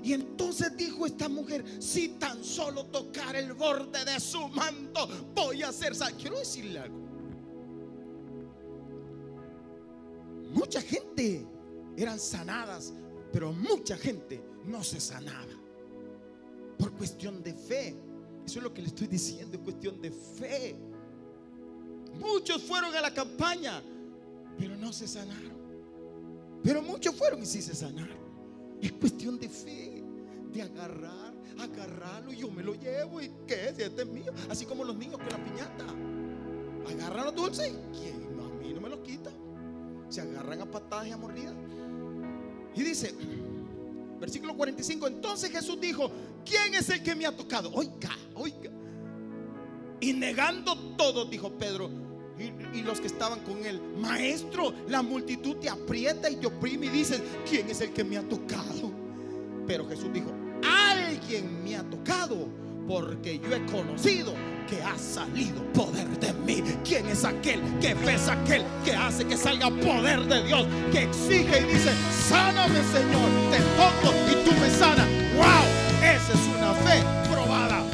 Y 0.02 0.12
entonces 0.12 0.76
dijo 0.76 1.06
esta 1.06 1.30
mujer, 1.30 1.64
si 1.78 2.08
tan 2.08 2.44
solo 2.44 2.84
tocar 2.86 3.36
el 3.36 3.54
borde 3.54 4.04
de 4.04 4.20
su 4.20 4.48
manto, 4.48 5.08
voy 5.34 5.62
a 5.62 5.72
ser 5.72 5.94
Quiero 6.18 6.38
decirle 6.38 6.80
algo. 6.80 6.98
Mucha 10.52 10.82
gente 10.82 11.46
eran 11.96 12.18
sanadas, 12.18 12.92
pero 13.32 13.52
mucha 13.52 13.96
gente 13.96 14.44
no 14.66 14.84
se 14.84 15.00
sanaba. 15.00 15.52
Por 16.78 16.92
cuestión 16.92 17.42
de 17.42 17.54
fe. 17.54 17.96
Eso 18.44 18.58
es 18.58 18.62
lo 18.62 18.74
que 18.74 18.82
le 18.82 18.88
estoy 18.88 19.06
diciendo, 19.06 19.56
es 19.56 19.62
cuestión 19.62 20.02
de 20.02 20.10
fe. 20.10 20.76
Muchos 22.18 22.62
fueron 22.62 22.94
a 22.94 23.00
la 23.00 23.12
campaña, 23.12 23.82
pero 24.58 24.76
no 24.76 24.92
se 24.92 25.06
sanaron. 25.06 25.52
Pero 26.62 26.82
muchos 26.82 27.14
fueron 27.14 27.42
y 27.42 27.46
sí 27.46 27.60
se 27.60 27.74
sanaron. 27.74 28.16
Es 28.80 28.92
cuestión 28.92 29.38
de 29.38 29.48
fe, 29.48 30.02
de 30.52 30.62
agarrar, 30.62 31.34
agarrarlo 31.58 32.32
y 32.32 32.36
yo 32.36 32.50
me 32.50 32.62
lo 32.62 32.74
llevo 32.74 33.20
y 33.20 33.30
qué 33.46 33.68
es, 33.68 33.78
este 33.78 34.02
es 34.02 34.08
mío. 34.08 34.32
Así 34.48 34.64
como 34.64 34.84
los 34.84 34.96
niños 34.96 35.18
con 35.18 35.28
la 35.28 35.44
piñata. 35.44 35.84
Agarran 36.90 37.26
los 37.26 37.34
dulces 37.34 37.72
y 37.72 37.98
¿quién? 37.98 38.36
No, 38.36 38.44
a 38.44 38.48
mí 38.50 38.72
no 38.72 38.80
me 38.80 38.88
lo 38.88 39.02
quita. 39.02 39.30
Se 40.08 40.20
agarran 40.20 40.62
a 40.62 40.70
patadas 40.70 41.08
y 41.08 41.10
a 41.10 41.16
mordidas. 41.16 41.54
Y 42.74 42.82
dice, 42.82 43.14
versículo 44.18 44.56
45, 44.56 45.06
entonces 45.06 45.50
Jesús 45.50 45.80
dijo, 45.80 46.10
¿quién 46.44 46.74
es 46.74 46.88
el 46.90 47.02
que 47.02 47.14
me 47.14 47.26
ha 47.26 47.36
tocado? 47.36 47.70
Oiga, 47.74 48.16
oiga. 48.34 48.70
Y 50.00 50.12
negando 50.12 50.76
todo, 50.96 51.24
dijo 51.24 51.52
Pedro, 51.52 51.90
y, 52.38 52.82
los 52.82 53.00
que 53.00 53.06
estaban 53.06 53.40
con 53.40 53.64
él, 53.64 53.80
maestro, 53.98 54.74
la 54.88 55.02
multitud 55.02 55.56
te 55.56 55.68
aprieta 55.68 56.28
y 56.28 56.36
te 56.36 56.46
oprime 56.46 56.86
y 56.86 56.90
dices, 56.90 57.22
¿quién 57.48 57.70
es 57.70 57.80
el 57.80 57.92
que 57.92 58.04
me 58.04 58.16
ha 58.16 58.22
tocado? 58.22 58.92
Pero 59.66 59.88
Jesús 59.88 60.12
dijo, 60.12 60.30
alguien 60.62 61.62
me 61.64 61.76
ha 61.76 61.82
tocado 61.84 62.48
porque 62.86 63.38
yo 63.38 63.54
he 63.54 63.64
conocido 63.66 64.34
que 64.68 64.82
ha 64.82 64.98
salido 64.98 65.62
poder 65.72 66.08
de 66.18 66.32
mí. 66.32 66.62
¿Quién 66.86 67.06
es 67.06 67.24
aquel 67.24 67.60
que 67.80 67.92
es 67.92 68.28
aquel 68.28 68.64
que 68.84 68.94
hace 68.94 69.24
que 69.24 69.36
salga 69.36 69.70
poder 69.70 70.24
de 70.26 70.42
Dios? 70.44 70.66
Que 70.92 71.04
exige 71.04 71.60
y 71.60 71.72
dice, 71.72 71.90
sáname 72.28 72.80
Señor, 72.92 73.30
te 73.50 73.58
toco 73.76 74.14
y 74.30 74.44
tú 74.44 74.54
me 74.60 74.70
sanas. 74.70 75.06
¡Wow! 75.36 75.64
Esa 76.02 76.32
es 76.32 76.56
una 76.56 76.74
fe 76.74 77.02
probada. 77.30 77.84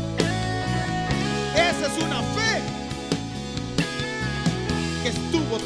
Esa 1.54 1.86
es 1.86 2.02
una 2.02 2.22
fe 2.22 2.39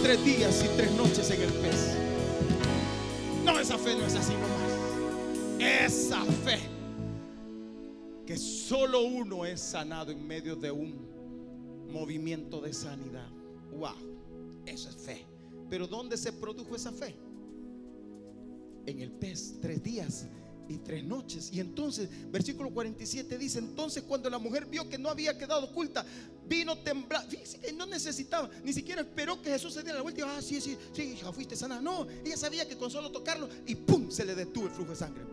tres 0.05 0.23
días 0.23 0.62
y 0.62 0.77
tres 0.77 0.93
noches 0.93 1.31
en 1.31 1.40
el 1.40 1.51
pez. 1.51 1.95
No, 3.43 3.59
esa 3.59 3.79
fe 3.79 3.95
no 3.95 4.05
es 4.05 4.14
así 4.14 4.35
nomás. 4.35 5.59
Esa 5.59 6.23
fe 6.45 6.59
que 8.27 8.37
solo 8.37 9.01
uno 9.01 9.47
es 9.47 9.62
sanado 9.62 10.12
en 10.12 10.27
medio 10.27 10.57
de 10.57 10.71
un 10.71 11.09
movimiento 11.90 12.61
de 12.61 12.75
sanidad. 12.75 13.31
Wow, 13.79 13.97
eso 14.67 14.90
es 14.90 14.97
fe. 14.97 15.25
Pero 15.71 15.87
¿dónde 15.87 16.19
se 16.19 16.35
produjo 16.35 16.77
esa 16.77 16.93
fe? 16.93 17.14
En 18.85 19.01
el 19.01 19.11
pez, 19.11 19.55
tres 19.62 19.83
días 19.83 20.27
y 20.69 20.77
tres 20.79 21.03
noches. 21.03 21.51
Y 21.51 21.61
entonces, 21.61 22.11
versículo 22.31 22.69
47 22.69 23.38
dice, 23.38 23.59
entonces 23.59 24.03
cuando 24.03 24.29
la 24.29 24.38
mujer 24.38 24.67
vio 24.67 24.87
que 24.87 24.99
no 24.99 25.09
había 25.09 25.38
quedado 25.38 25.64
oculta, 25.64 26.05
vino 26.47 26.79
temblando. 26.79 27.29
Fíjense 27.31 27.59
que 27.59 27.73
no 27.73 27.87
necesitaba, 27.87 28.51
ni 28.63 28.73
siquiera 28.73 29.03
esperó 29.03 29.41
que 29.41 29.51
Jesús 29.51 29.75
se 29.75 29.83
diera 29.83 29.99
la 29.99 30.03
vuelta 30.03 30.21
y 30.21 30.25
ah, 30.25 30.43
sí, 30.43 30.61
sí, 30.61 30.77
sí, 30.93 31.19
fuiste 31.33 31.57
sana. 31.57 31.81
No, 31.81 32.07
ella 32.25 32.37
sabía 32.37 32.69
que 32.69 32.77
con 32.77 32.91
solo 32.91 33.11
tocarlo 33.11 33.49
y 33.67 33.75
¡pum! 33.75 34.11
se 34.11 34.25
le 34.25 34.35
detuvo 34.35 34.67
el 34.67 34.73
flujo 34.73 34.91
de 34.91 34.97
sangre. 34.97 35.25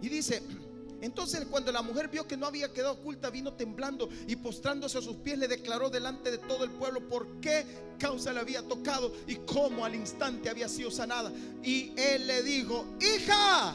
Y 0.00 0.08
dice, 0.08 0.42
entonces 1.00 1.46
cuando 1.50 1.72
la 1.72 1.82
mujer 1.82 2.08
vio 2.08 2.26
que 2.26 2.36
no 2.36 2.46
había 2.46 2.72
quedado 2.72 2.94
oculta, 2.94 3.30
vino 3.30 3.54
temblando 3.54 4.08
y 4.26 4.36
postrándose 4.36 4.98
a 4.98 5.02
sus 5.02 5.16
pies 5.16 5.38
le 5.38 5.48
declaró 5.48 5.90
delante 5.90 6.30
de 6.30 6.38
todo 6.38 6.64
el 6.64 6.70
pueblo 6.70 7.08
por 7.08 7.40
qué 7.40 7.64
causa 7.98 8.32
le 8.32 8.40
había 8.40 8.62
tocado 8.62 9.12
y 9.26 9.36
cómo 9.36 9.84
al 9.84 9.94
instante 9.94 10.48
había 10.48 10.68
sido 10.68 10.90
sanada. 10.90 11.32
Y 11.62 11.92
él 11.96 12.26
le 12.26 12.42
dijo, 12.42 12.86
hija, 13.00 13.74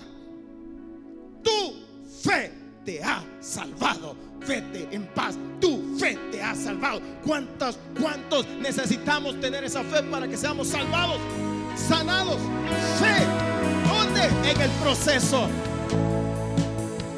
tu 1.43 1.85
fe 2.21 2.68
te 2.85 3.03
ha 3.03 3.23
salvado. 3.41 4.15
Vete 4.47 4.87
en 4.91 5.05
paz. 5.07 5.37
Tu 5.59 5.97
fe 5.97 6.17
te 6.31 6.41
ha 6.41 6.55
salvado. 6.55 7.01
¿Cuántos, 7.25 7.77
cuántos 7.99 8.45
necesitamos 8.61 9.39
tener 9.39 9.63
esa 9.63 9.83
fe 9.83 10.03
para 10.03 10.27
que 10.27 10.37
seamos 10.37 10.69
salvados, 10.69 11.19
sanados? 11.75 12.37
Fe. 12.99 13.25
¿Dónde? 13.87 14.49
En 14.49 14.61
el 14.61 14.71
proceso. 14.81 15.47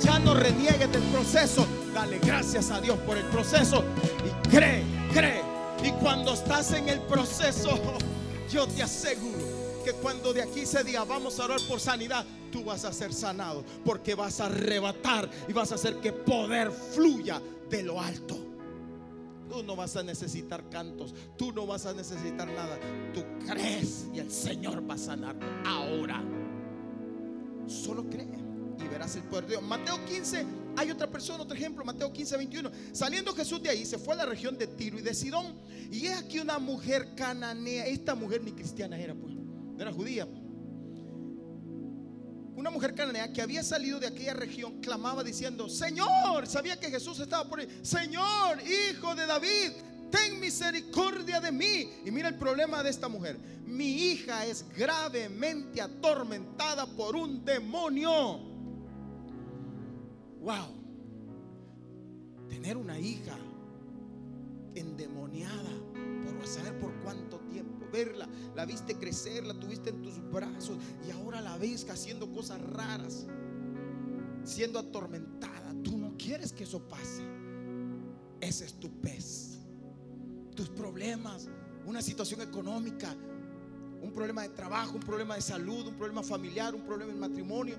Ya 0.02 0.20
no 0.20 0.34
reniegues 0.34 0.92
del 0.92 1.04
proceso. 1.04 1.68
Dale 1.94 2.20
gracias 2.20 2.72
a 2.72 2.82
Dios 2.82 2.98
por 3.00 3.18
el 3.18 3.26
proceso. 3.26 3.84
Y 4.26 4.50
cree, 4.50 4.84
cree. 5.14 5.42
Y 5.84 5.92
cuando 5.94 6.34
estás 6.34 6.74
en 6.74 6.90
el 6.90 7.00
proceso, 7.02 7.80
yo 8.52 8.68
te 8.68 8.84
aseguro 8.84 9.61
que 9.82 9.94
cuando 9.94 10.34
de 10.34 10.42
aquí 10.42 10.66
se 10.66 10.84
diga 10.84 11.04
vamos 11.04 11.40
a 11.40 11.46
orar 11.46 11.60
por 11.68 11.80
sanidad, 11.80 12.26
tú 12.52 12.64
vas 12.64 12.86
a 12.86 12.94
ser 12.94 13.14
sanado. 13.14 13.64
Porque 13.84 14.16
vas 14.16 14.40
a 14.40 14.46
arrebatar 14.46 15.30
y 15.48 15.54
vas 15.54 15.72
a 15.72 15.76
hacer 15.76 15.98
que 15.98 16.14
poder 16.14 16.72
fluya 16.72 17.42
de 17.70 17.84
lo 17.84 18.00
alto. 18.00 18.38
Tú 19.50 19.64
no 19.64 19.76
vas 19.76 19.98
a 19.98 20.04
necesitar 20.04 20.70
cantos, 20.70 21.14
tú 21.38 21.52
no 21.52 21.68
vas 21.68 21.86
a 21.86 21.94
necesitar 21.94 22.48
nada. 22.48 22.80
Tú 23.14 23.24
crees 23.46 24.08
y 24.14 24.20
el 24.20 24.32
Señor 24.32 24.90
va 24.90 24.94
a 24.94 24.98
sanar 24.98 25.36
ahora. 25.66 26.24
Solo 27.68 28.10
cree 28.10 28.42
y 28.84 28.88
verás 28.88 29.16
el 29.16 29.24
poder 29.24 29.46
de 29.46 29.50
Dios. 29.52 29.64
Mateo 29.64 30.04
15, 30.06 30.46
hay 30.78 30.92
otra 30.92 31.08
persona, 31.08 31.44
otro 31.44 31.56
ejemplo, 31.56 31.84
Mateo 31.84 32.12
15, 32.12 32.38
21. 32.38 32.72
Saliendo 32.92 33.34
Jesús 33.34 33.62
de 33.62 33.70
ahí, 33.70 33.86
se 33.86 33.98
fue 33.98 34.14
a 34.14 34.18
la 34.18 34.26
región 34.26 34.58
de 34.58 34.68
Tiro 34.68 35.00
y 35.00 35.02
de 35.02 35.14
Sidón. 35.14 35.56
Y 35.92 36.06
es 36.08 36.18
aquí 36.18 36.40
una 36.40 36.60
mujer 36.60 37.14
cananea. 37.16 37.86
Esta 37.88 38.16
mujer 38.16 38.44
ni 38.44 38.52
cristiana 38.52 38.98
era, 38.98 39.14
pues, 39.14 39.34
era 39.82 39.92
judía. 39.92 40.28
Una 42.56 42.70
mujer 42.70 42.94
cananea 42.94 43.34
que 43.34 43.42
había 43.42 43.64
salido 43.64 44.00
de 44.00 44.08
aquella 44.08 44.34
región 44.34 44.82
clamaba 44.82 45.24
diciendo, 45.24 45.68
Señor, 45.70 46.46
sabía 46.46 46.80
que 46.80 46.92
Jesús 46.92 47.20
estaba 47.20 47.50
por 47.50 47.60
ahí. 47.60 47.68
Señor, 47.82 48.60
hijo 48.62 49.16
de 49.16 49.26
David, 49.26 49.72
ten 50.12 50.40
misericordia 50.40 51.40
de 51.42 51.52
mí. 51.52 51.90
Y 52.06 52.12
mira 52.12 52.30
el 52.30 52.36
problema 52.36 52.84
de 52.84 52.90
esta 52.90 53.08
mujer. 53.08 53.40
Mi 53.66 54.12
hija 54.12 54.46
es 54.46 54.66
gravemente 54.78 55.82
atormentada 55.82 56.86
por 56.86 57.16
un 57.16 57.44
demonio. 57.44 58.40
Wow. 60.42 60.82
Tener 62.50 62.78
una 62.78 63.00
hija 63.00 63.38
endemoniada 64.76 65.70
por 66.38 66.46
saber 66.46 66.78
por 66.80 66.94
cuánto 67.02 67.40
tiempo. 67.40 67.81
Verla, 67.92 68.28
la 68.56 68.66
viste 68.66 68.96
crecer, 68.96 69.46
la 69.46 69.54
tuviste 69.54 69.90
en 69.90 70.02
tus 70.02 70.22
brazos 70.32 70.78
y 71.08 71.12
ahora 71.12 71.42
la 71.42 71.58
ves 71.58 71.88
haciendo 71.90 72.32
cosas 72.32 72.62
raras, 72.62 73.28
siendo 74.44 74.80
atormentada. 74.80 75.74
Tú 75.84 75.98
no 75.98 76.16
quieres 76.18 76.54
que 76.54 76.64
eso 76.64 76.88
pase. 76.88 77.24
Ese 78.40 78.66
es 78.66 78.74
tu 78.80 78.90
pez. 79.02 79.60
Tus 80.56 80.70
problemas, 80.70 81.48
una 81.86 82.02
situación 82.02 82.42
económica, 82.42 83.16
un 84.02 84.12
problema 84.12 84.42
de 84.42 84.50
trabajo, 84.50 84.94
un 84.96 85.02
problema 85.02 85.36
de 85.36 85.42
salud, 85.42 85.88
un 85.88 85.96
problema 85.96 86.24
familiar, 86.24 86.74
un 86.74 86.82
problema 86.82 87.12
en 87.12 87.20
matrimonio. 87.20 87.76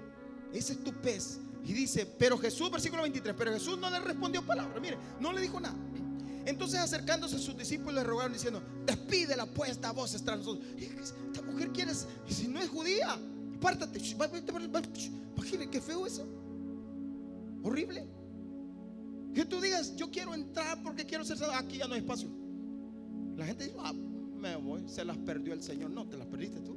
Ese 0.52 0.74
es 0.74 0.84
tu 0.84 0.92
pez. 0.92 1.40
Y 1.64 1.72
dice, 1.72 2.06
pero 2.06 2.36
Jesús, 2.38 2.70
versículo 2.70 3.02
23, 3.02 3.34
pero 3.36 3.52
Jesús 3.52 3.78
no 3.78 3.88
le 3.90 4.00
respondió 4.00 4.42
palabra. 4.42 4.80
Mire, 4.80 4.98
no 5.20 5.32
le 5.32 5.40
dijo 5.40 5.60
nada. 5.60 5.76
Entonces 6.44 6.80
acercándose 6.80 7.36
a 7.36 7.38
sus 7.38 7.56
discípulos 7.56 7.94
le 7.94 8.04
rogaron 8.04 8.32
diciendo, 8.32 8.62
despídela 8.84 9.46
pues 9.46 9.78
voz 9.94 10.10
tras 10.24 10.38
nosotros. 10.38 10.66
Esta 10.76 11.42
mujer 11.42 11.70
quiere, 11.70 11.92
si 12.28 12.48
no 12.48 12.60
es 12.60 12.68
judía, 12.68 13.18
apártate. 13.56 13.98
Imagínate 13.98 15.70
qué 15.70 15.80
feo 15.80 16.06
eso. 16.06 16.26
Horrible. 17.62 18.06
Que 19.34 19.44
tú 19.44 19.60
digas, 19.60 19.96
yo 19.96 20.10
quiero 20.10 20.34
entrar 20.34 20.82
porque 20.82 21.06
quiero 21.06 21.24
ser 21.24 21.38
salvo. 21.38 21.54
Aquí 21.54 21.78
ya 21.78 21.86
no 21.86 21.94
hay 21.94 22.00
espacio. 22.00 22.28
La 23.36 23.46
gente 23.46 23.64
dice, 23.64 23.76
ah, 23.80 23.92
me 23.92 24.56
voy, 24.56 24.82
se 24.88 25.04
las 25.04 25.16
perdió 25.18 25.54
el 25.54 25.62
Señor. 25.62 25.90
No, 25.90 26.06
te 26.06 26.16
las 26.16 26.26
perdiste 26.26 26.60
tú. 26.60 26.76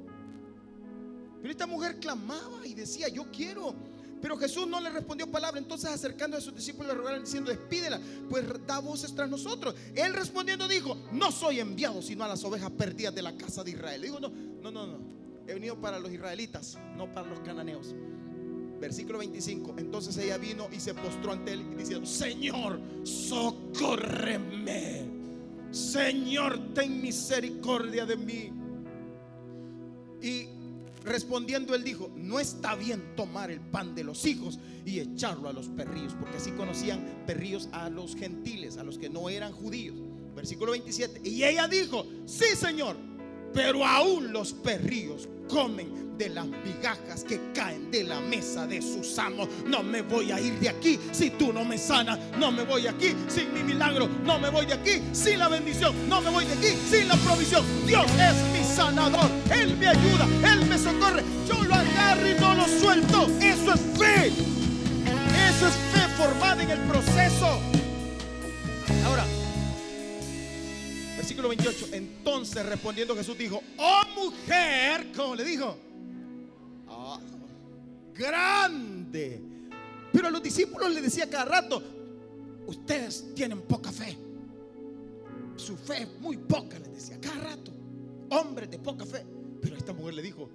Pero 1.42 1.52
esta 1.52 1.68
mujer 1.68 2.00
clamaba 2.00 2.66
y 2.66 2.74
decía, 2.74 3.08
yo 3.10 3.30
quiero 3.32 3.76
pero 4.22 4.38
Jesús 4.38 4.68
no 4.68 4.82
le 4.82 4.90
respondió 4.90 5.30
palabra. 5.30 5.60
Entonces 5.60 5.90
acercando 5.90 6.38
a 6.38 6.42
sus 6.42 6.56
discípulos 6.56 6.94
le 6.94 6.98
rogaron 6.98 7.24
diciendo, 7.24 7.52
despídela, 7.52 8.00
pues 8.30 8.46
da 8.66 8.80
voces 8.80 9.14
tras 9.14 9.30
nosotros. 9.30 9.76
Él 9.94 10.14
respondiendo 10.14 10.68
dijo, 10.68 10.98
no 11.12 11.32
soy 11.32 11.60
enviado 11.60 12.02
sino 12.02 12.24
a 12.24 12.28
las 12.28 12.44
ovejas 12.44 12.72
perdidas 12.72 13.14
de 13.14 13.22
la 13.22 13.36
casa 13.36 13.64
de 13.64 13.72
Israel. 13.72 14.02
Le 14.02 14.08
digo, 14.08 14.20
no, 14.20 14.30
no, 14.30 14.72
no, 14.72 14.88
no. 14.88 15.00
He 15.48 15.54
venido 15.54 15.80
para 15.80 16.00
los 16.00 16.12
israelitas, 16.12 16.78
no 16.96 17.14
para 17.14 17.30
los 17.30 17.40
cananeos. 17.42 17.94
Versículo 18.80 19.20
25. 19.20 19.76
Entonces 19.78 20.18
ella 20.18 20.38
vino 20.38 20.68
y 20.72 20.80
se 20.80 20.94
postró 20.94 21.34
ante 21.34 21.54
él 21.54 21.78
diciendo, 21.78 22.06
Señor, 22.06 22.80
socórreme. 23.04 25.06
Señor, 25.72 26.74
ten 26.74 27.02
misericordia 27.02 28.06
de 28.06 28.16
mí. 28.16 28.52
Y 30.22 30.48
Respondiendo 31.06 31.76
él 31.76 31.84
dijo, 31.84 32.12
no 32.16 32.40
está 32.40 32.76
bien 32.76 33.16
tomar 33.16 33.52
el 33.52 33.62
pan 33.62 33.94
de 33.94 34.04
los 34.04 34.26
hijos 34.26 34.60
y 34.86 35.00
echarlo 35.00 35.48
a 35.48 35.54
los 35.54 35.70
perrillos, 35.70 36.16
porque 36.20 36.38
así 36.38 36.52
conocían 36.52 37.24
perrillos 37.28 37.70
a 37.72 37.90
los 37.90 38.16
gentiles, 38.16 38.78
a 38.78 38.84
los 38.84 38.98
que 38.98 39.10
no 39.10 39.30
eran 39.30 39.54
judíos. 39.54 39.96
Versículo 40.36 40.72
27. 40.72 41.22
Y 41.24 41.44
ella 41.44 41.68
dijo, 41.68 42.06
sí 42.26 42.56
Señor, 42.56 42.98
pero 43.56 43.86
aún 43.86 44.34
los 44.34 44.52
perrillos 44.52 45.30
comen 45.50 46.18
de 46.18 46.30
las 46.30 46.46
migajas 46.46 47.24
que 47.24 47.40
caen 47.54 47.90
de 47.90 48.04
la 48.04 48.20
mesa 48.20 48.68
de 48.68 48.82
sus 48.82 49.18
amos. 49.18 49.48
No 49.66 49.82
me 49.82 50.02
voy 50.02 50.32
a 50.32 50.40
ir 50.40 50.60
de 50.60 50.70
aquí 50.70 51.00
si 51.12 51.30
tú 51.32 51.54
no 51.54 51.64
me 51.64 51.78
sanas. 51.78 52.20
No 52.38 52.52
me 52.52 52.64
voy 52.64 52.86
aquí 52.88 53.16
sin 53.28 53.54
mi 53.54 53.64
milagro. 53.64 54.10
No 54.24 54.40
me 54.40 54.50
voy 54.50 54.66
de 54.66 54.74
aquí 54.74 55.02
sin 55.14 55.40
la 55.40 55.48
bendición. 55.48 55.94
No 56.10 56.22
me 56.22 56.30
voy 56.30 56.46
de 56.46 56.54
aquí 56.54 56.78
sin 56.90 57.08
la 57.08 57.16
provisión. 57.16 57.66
Dios 57.86 58.06
es 58.06 58.36
mi 58.58 58.64
sanador. 58.64 59.30
Él 59.52 59.78
me 59.78 59.88
ayuda. 59.88 60.28
Él 60.52 60.66
me 60.66 60.78
socorre. 60.78 61.24
Yo 61.48 61.64
lo 61.64 61.76
agarro 61.76 62.30
y 62.30 62.34
no 62.40 62.56
lo 62.56 62.68
suelto. 62.68 63.28
Eso 63.42 63.74
es 63.74 63.82
fe. 63.98 64.28
Eso 65.50 65.68
es 65.68 65.76
fe 65.94 66.08
formada 66.18 66.62
en 66.64 66.72
el 66.72 66.80
proceso. 66.82 67.60
Ahora, 69.06 69.26
versículo 71.26 71.50
28. 71.50 71.88
Entonces 71.94 72.64
respondiendo 72.64 73.16
Jesús 73.16 73.36
dijo, 73.36 73.64
oh 73.78 74.02
mujer, 74.16 75.08
¿cómo 75.16 75.36
le 75.36 75.44
dijo? 75.44 75.76
grande. 78.14 79.42
Pero 80.14 80.28
a 80.28 80.32
los 80.32 80.42
discípulos 80.42 80.94
le 80.94 81.02
decía 81.02 81.30
cada 81.30 81.46
rato, 81.46 81.84
ustedes 82.68 83.34
tienen 83.34 83.64
poca 83.64 83.92
fe. 83.92 84.16
Su 85.58 85.76
fe 85.76 86.04
es 86.04 86.20
muy 86.22 86.38
poca, 86.38 86.80
les 86.80 86.94
decía 86.94 87.20
cada 87.20 87.40
rato. 87.40 87.72
Hombres 88.30 88.70
de 88.70 88.78
poca 88.80 89.06
fe. 89.06 89.26
Pero 89.62 89.76
esta 89.76 89.92
mujer 89.92 90.14
le 90.14 90.22
dijo, 90.22 90.50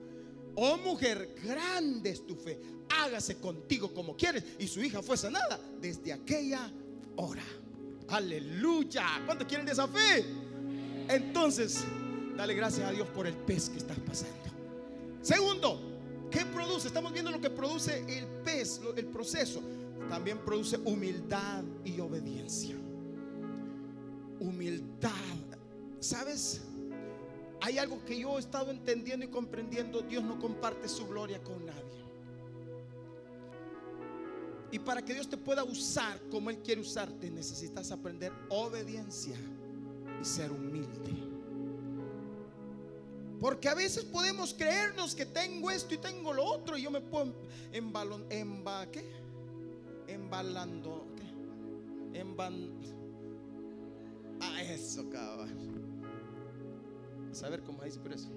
oh 0.54 0.78
mujer, 0.78 1.34
grande 1.44 2.10
es 2.10 2.26
tu 2.26 2.36
fe. 2.36 2.58
Hágase 2.88 3.36
contigo 3.38 3.92
como 3.92 4.16
quieres. 4.16 4.44
Y 4.58 4.66
su 4.66 4.80
hija 4.80 5.02
fue 5.02 5.16
sanada 5.18 5.60
desde 5.80 6.12
aquella 6.12 6.70
hora. 7.16 7.44
Aleluya. 8.08 9.04
¿Cuántos 9.26 9.46
quieren 9.46 9.66
de 9.66 9.72
esa 9.72 9.86
fe? 9.86 10.24
Entonces, 11.10 11.84
dale 12.36 12.54
gracias 12.54 12.88
a 12.88 12.92
Dios 12.92 13.08
por 13.08 13.26
el 13.26 13.34
pez 13.34 13.68
que 13.68 13.78
estás 13.78 13.98
pasando. 13.98 14.34
Segundo, 15.20 15.90
¿Qué 16.30 16.46
produce? 16.46 16.86
Estamos 16.86 17.12
viendo 17.12 17.32
lo 17.32 17.40
que 17.40 17.50
produce 17.50 18.04
el 18.06 18.24
pez, 18.44 18.80
el 18.96 19.06
proceso. 19.06 19.60
También 20.08 20.38
produce 20.38 20.76
humildad 20.76 21.64
y 21.84 21.98
obediencia. 22.00 22.76
Humildad. 24.38 25.10
¿Sabes? 25.98 26.62
hay 27.62 27.76
algo 27.76 28.02
que 28.06 28.18
yo 28.18 28.38
he 28.38 28.40
estado 28.40 28.70
entendiendo 28.70 29.26
y 29.26 29.28
comprendiendo. 29.28 30.00
Dios 30.02 30.24
no 30.24 30.38
comparte 30.38 30.88
su 30.88 31.06
gloria 31.06 31.42
con 31.42 31.66
nadie. 31.66 31.80
Y 34.72 34.78
para 34.78 35.04
que 35.04 35.12
Dios 35.12 35.28
te 35.28 35.36
pueda 35.36 35.64
usar 35.64 36.18
como 36.30 36.48
Él 36.48 36.58
quiere 36.58 36.80
usarte, 36.80 37.28
necesitas 37.30 37.90
aprender 37.90 38.32
obediencia 38.48 39.36
y 40.20 40.24
ser 40.24 40.52
humilde. 40.52 41.30
Porque 43.40 43.70
a 43.70 43.74
veces 43.74 44.04
podemos 44.04 44.52
creernos 44.52 45.14
que 45.14 45.24
tengo 45.24 45.70
esto 45.70 45.94
y 45.94 45.98
tengo 45.98 46.34
lo 46.34 46.44
otro 46.44 46.76
y 46.76 46.82
yo 46.82 46.90
me 46.90 47.00
puedo 47.00 47.32
embalon, 47.72 48.26
emba, 48.28 48.84
¿qué? 48.90 49.02
Embalando, 50.06 51.06
¿qué? 51.16 52.20
Emban, 52.20 52.70
ah, 54.42 54.62
eso, 54.62 55.08
cabrón. 55.08 56.02
A 57.30 57.34
saber 57.34 57.62
cómo 57.62 57.82
dice 57.82 57.98
por 57.98 58.12
eso. 58.12 58.28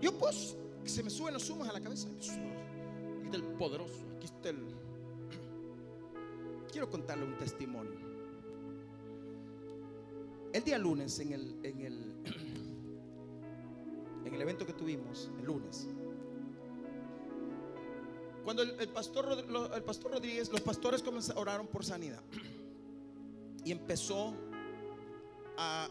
Yo 0.00 0.16
pues, 0.16 0.56
se 0.84 1.02
me 1.02 1.10
suben 1.10 1.34
los 1.34 1.50
humos 1.50 1.68
a 1.68 1.72
la 1.72 1.80
cabeza. 1.80 2.06
Aquí 2.16 2.30
está 3.24 3.36
el 3.36 3.42
poderoso, 3.42 4.04
aquí 4.16 4.26
está 4.26 4.50
el... 4.50 4.58
Quiero 6.70 6.88
contarle 6.88 7.24
un 7.24 7.36
testimonio. 7.38 8.11
El 10.52 10.64
día 10.64 10.78
lunes 10.78 11.18
en 11.18 11.32
el, 11.32 11.58
en 11.62 11.80
el, 11.80 12.14
en 14.26 14.34
el 14.34 14.42
evento 14.42 14.66
que 14.66 14.74
tuvimos, 14.74 15.30
el 15.38 15.46
lunes, 15.46 15.88
cuando 18.44 18.62
el, 18.62 18.88
pastor, 18.88 19.46
el 19.74 19.82
pastor 19.82 20.12
Rodríguez, 20.12 20.50
los 20.50 20.60
pastores 20.60 21.02
oraron 21.36 21.68
por 21.68 21.84
sanidad 21.84 22.22
y 23.64 23.72
empezó 23.72 24.34
a, 25.56 25.88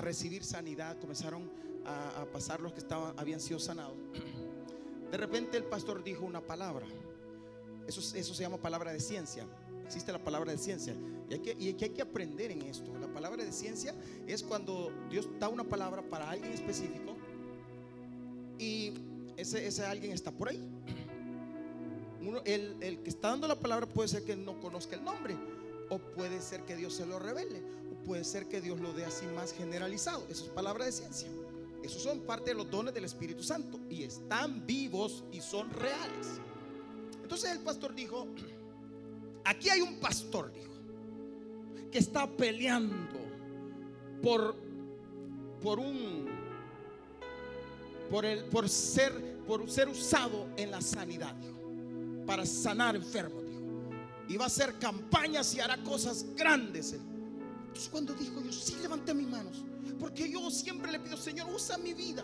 recibir 0.00 0.44
sanidad, 0.44 0.98
comenzaron 0.98 1.50
a, 1.84 2.22
a, 2.22 2.26
pasar 2.26 2.60
los 2.60 2.72
que 2.72 2.78
estaban, 2.78 3.18
habían 3.18 3.40
sido 3.40 3.58
sanados. 3.58 3.96
De 5.10 5.16
repente 5.16 5.56
el 5.56 5.64
pastor 5.64 6.02
dijo 6.02 6.24
una 6.24 6.40
palabra. 6.40 6.86
Eso, 7.86 8.00
eso 8.16 8.34
se 8.34 8.42
llama 8.42 8.58
palabra 8.58 8.92
de 8.92 9.00
ciencia. 9.00 9.44
Existe 9.84 10.12
la 10.12 10.22
palabra 10.22 10.52
de 10.52 10.58
ciencia. 10.58 10.94
Y 11.30 11.34
hay, 11.34 11.74
que, 11.74 11.84
hay 11.84 11.90
que 11.90 12.02
aprender 12.02 12.50
en 12.50 12.62
esto. 12.62 12.92
La 12.98 13.06
palabra 13.06 13.44
de 13.44 13.52
ciencia 13.52 13.94
es 14.26 14.42
cuando 14.42 14.92
Dios 15.08 15.28
da 15.38 15.48
una 15.48 15.62
palabra 15.62 16.02
para 16.02 16.28
alguien 16.28 16.52
específico 16.52 17.16
y 18.58 18.92
ese, 19.36 19.64
ese 19.64 19.86
alguien 19.86 20.12
está 20.12 20.32
por 20.32 20.48
ahí. 20.48 20.60
El, 22.44 22.76
el, 22.80 22.98
que 22.98 23.10
está 23.10 23.28
dando 23.28 23.46
la 23.46 23.58
palabra 23.58 23.86
puede 23.86 24.08
ser 24.08 24.24
que 24.24 24.36
no 24.36 24.60
conozca 24.60 24.96
el 24.96 25.04
nombre, 25.04 25.36
o 25.88 25.98
puede 25.98 26.42
ser 26.42 26.64
que 26.64 26.76
Dios 26.76 26.94
se 26.94 27.06
lo 27.06 27.18
revele, 27.18 27.62
o 27.90 28.04
puede 28.04 28.24
ser 28.24 28.46
que 28.48 28.60
Dios 28.60 28.80
lo 28.80 28.92
dé 28.92 29.04
así 29.04 29.24
más 29.26 29.52
generalizado. 29.52 30.26
Eso 30.28 30.44
es 30.44 30.50
palabra 30.50 30.84
de 30.84 30.92
ciencia. 30.92 31.28
Esos 31.82 32.02
son 32.02 32.20
parte 32.20 32.50
de 32.50 32.56
los 32.56 32.70
dones 32.70 32.92
del 32.92 33.04
Espíritu 33.04 33.42
Santo 33.42 33.78
y 33.88 34.02
están 34.02 34.66
vivos 34.66 35.24
y 35.32 35.40
son 35.40 35.70
reales. 35.70 36.40
Entonces 37.22 37.52
el 37.52 37.60
pastor 37.60 37.94
dijo, 37.94 38.26
aquí 39.44 39.70
hay 39.70 39.80
un 39.80 39.98
pastor, 40.00 40.52
dijo, 40.52 40.69
que 41.90 41.98
está 41.98 42.28
peleando 42.28 43.20
por, 44.22 44.54
por 45.62 45.78
un, 45.78 46.28
por, 48.10 48.24
el, 48.24 48.44
por, 48.44 48.68
ser, 48.68 49.38
por 49.46 49.68
ser 49.70 49.88
usado 49.88 50.48
en 50.56 50.70
la 50.70 50.80
sanidad, 50.80 51.34
para 52.26 52.46
sanar 52.46 52.96
enfermos, 52.96 53.44
dijo. 53.44 53.60
Y 54.28 54.36
va 54.36 54.44
a 54.44 54.46
hacer 54.46 54.78
campañas 54.78 55.54
y 55.54 55.60
hará 55.60 55.82
cosas 55.82 56.24
grandes. 56.36 56.92
Entonces 56.92 57.88
cuando 57.88 58.14
dijo 58.14 58.40
yo, 58.42 58.52
sí 58.52 58.76
levanté 58.80 59.14
mis 59.14 59.28
manos, 59.28 59.64
porque 59.98 60.30
yo 60.30 60.50
siempre 60.50 60.92
le 60.92 61.00
pido, 61.00 61.16
Señor, 61.16 61.48
usa 61.52 61.76
mi 61.78 61.94
vida. 61.94 62.22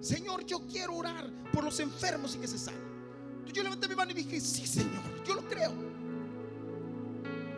Señor, 0.00 0.44
yo 0.44 0.60
quiero 0.70 0.96
orar 0.96 1.30
por 1.52 1.64
los 1.64 1.80
enfermos 1.80 2.34
y 2.34 2.38
que 2.38 2.48
se 2.48 2.58
sanen. 2.58 2.80
Entonces 3.30 3.54
yo 3.54 3.62
levanté 3.62 3.88
mi 3.88 3.94
mano 3.94 4.10
y 4.10 4.14
dije, 4.14 4.40
sí, 4.40 4.66
Señor, 4.66 5.24
yo 5.26 5.34
lo 5.34 5.48
creo. 5.48 5.72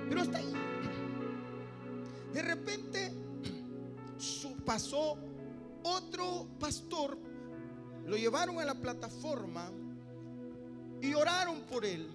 Pero 0.09 0.21
hasta 0.23 0.39
ahí. 0.39 0.68
De 2.33 2.43
repente 2.43 3.13
pasó 4.65 5.17
otro 5.83 6.47
pastor, 6.59 7.17
lo 8.07 8.17
llevaron 8.17 8.59
a 8.59 8.65
la 8.65 8.75
plataforma 8.75 9.71
y 11.01 11.15
oraron 11.15 11.63
por 11.63 11.85
él. 11.85 12.09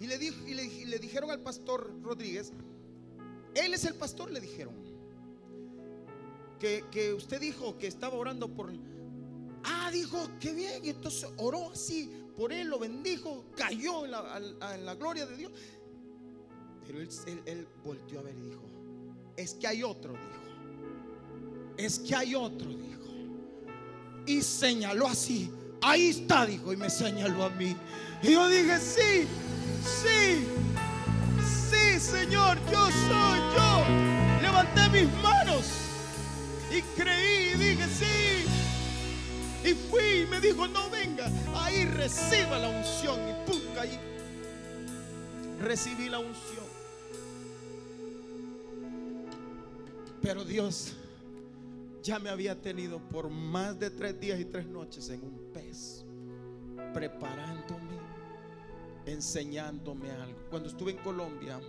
Y 0.00 0.06
le, 0.06 0.98
dijeron 0.98 1.30
al 1.30 1.40
pastor 1.40 1.92
Rodríguez, 2.02 2.52
él 3.54 3.74
es 3.74 3.84
el 3.84 3.96
pastor, 3.96 4.30
le 4.30 4.40
dijeron 4.40 4.74
que, 6.58 7.14
usted 7.14 7.40
dijo 7.40 7.76
que 7.76 7.86
estaba 7.86 8.16
orando 8.16 8.48
por... 8.48 8.72
Ah, 9.64 9.90
dijo, 9.92 10.18
qué 10.40 10.54
bien. 10.54 10.84
Y 10.84 10.90
entonces 10.90 11.28
oró 11.36 11.70
así 11.70 12.10
por 12.36 12.50
él, 12.50 12.68
lo 12.68 12.78
bendijo, 12.78 13.44
cayó 13.56 14.06
en 14.06 14.12
la, 14.12 14.94
gloria 14.94 15.26
de 15.26 15.36
Dios. 15.36 15.52
Pero 16.86 16.98
él, 16.98 17.42
él, 17.44 17.68
volteó 17.84 18.20
a 18.20 18.22
ver 18.22 18.36
y 18.38 18.40
dijo, 18.40 18.62
es 19.36 19.54
que 19.54 19.66
hay 19.66 19.82
otro, 19.82 20.12
dijo. 20.12 21.74
Es 21.76 21.98
que 21.98 22.14
hay 22.14 22.34
otro, 22.34 22.68
dijo. 22.68 23.00
Y 24.26 24.42
señaló 24.42 25.08
así. 25.08 25.50
Ahí 25.82 26.10
está, 26.10 26.44
dijo, 26.46 26.72
y 26.72 26.76
me 26.76 26.90
señaló 26.90 27.44
a 27.44 27.50
mí. 27.50 27.74
Y 28.22 28.32
yo 28.32 28.48
dije, 28.48 28.78
sí, 28.78 29.26
sí, 29.82 30.46
sí, 31.70 32.00
Señor, 32.00 32.58
yo 32.70 32.86
soy 32.86 33.38
yo. 33.56 33.84
Levanté 34.42 34.88
mis 34.90 35.22
manos. 35.22 35.64
Y 36.70 36.82
creí 37.00 37.52
y 37.54 37.58
dije, 37.58 37.86
sí. 37.88 38.44
Y 39.68 39.74
fui 39.90 40.22
y 40.22 40.26
me 40.26 40.40
dijo, 40.40 40.68
no 40.68 40.88
venga, 40.90 41.30
ahí 41.54 41.84
reciba 41.86 42.58
la 42.58 42.68
unción. 42.68 43.18
Y 43.28 43.50
pum, 43.50 43.60
ahí 43.80 43.98
recibí 45.60 46.08
la 46.08 46.18
unción. 46.18 46.69
Pero 50.22 50.44
Dios 50.44 50.94
ya 52.02 52.18
me 52.18 52.30
había 52.30 52.60
tenido 52.60 52.98
por 52.98 53.30
más 53.30 53.78
de 53.78 53.90
tres 53.90 54.18
días 54.20 54.38
y 54.40 54.44
tres 54.44 54.66
noches 54.66 55.08
en 55.08 55.22
un 55.22 55.52
pez, 55.52 56.04
preparándome, 56.92 57.98
enseñándome 59.06 60.10
algo. 60.10 60.38
Cuando 60.50 60.68
estuve 60.68 60.92
en 60.92 60.98
Colombia, 60.98 61.60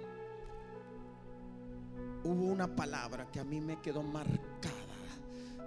hubo 2.24 2.46
una 2.46 2.76
palabra 2.76 3.30
que 3.32 3.40
a 3.40 3.44
mí 3.44 3.62
me 3.62 3.82
quedó 3.82 4.04
marcada 4.04 4.40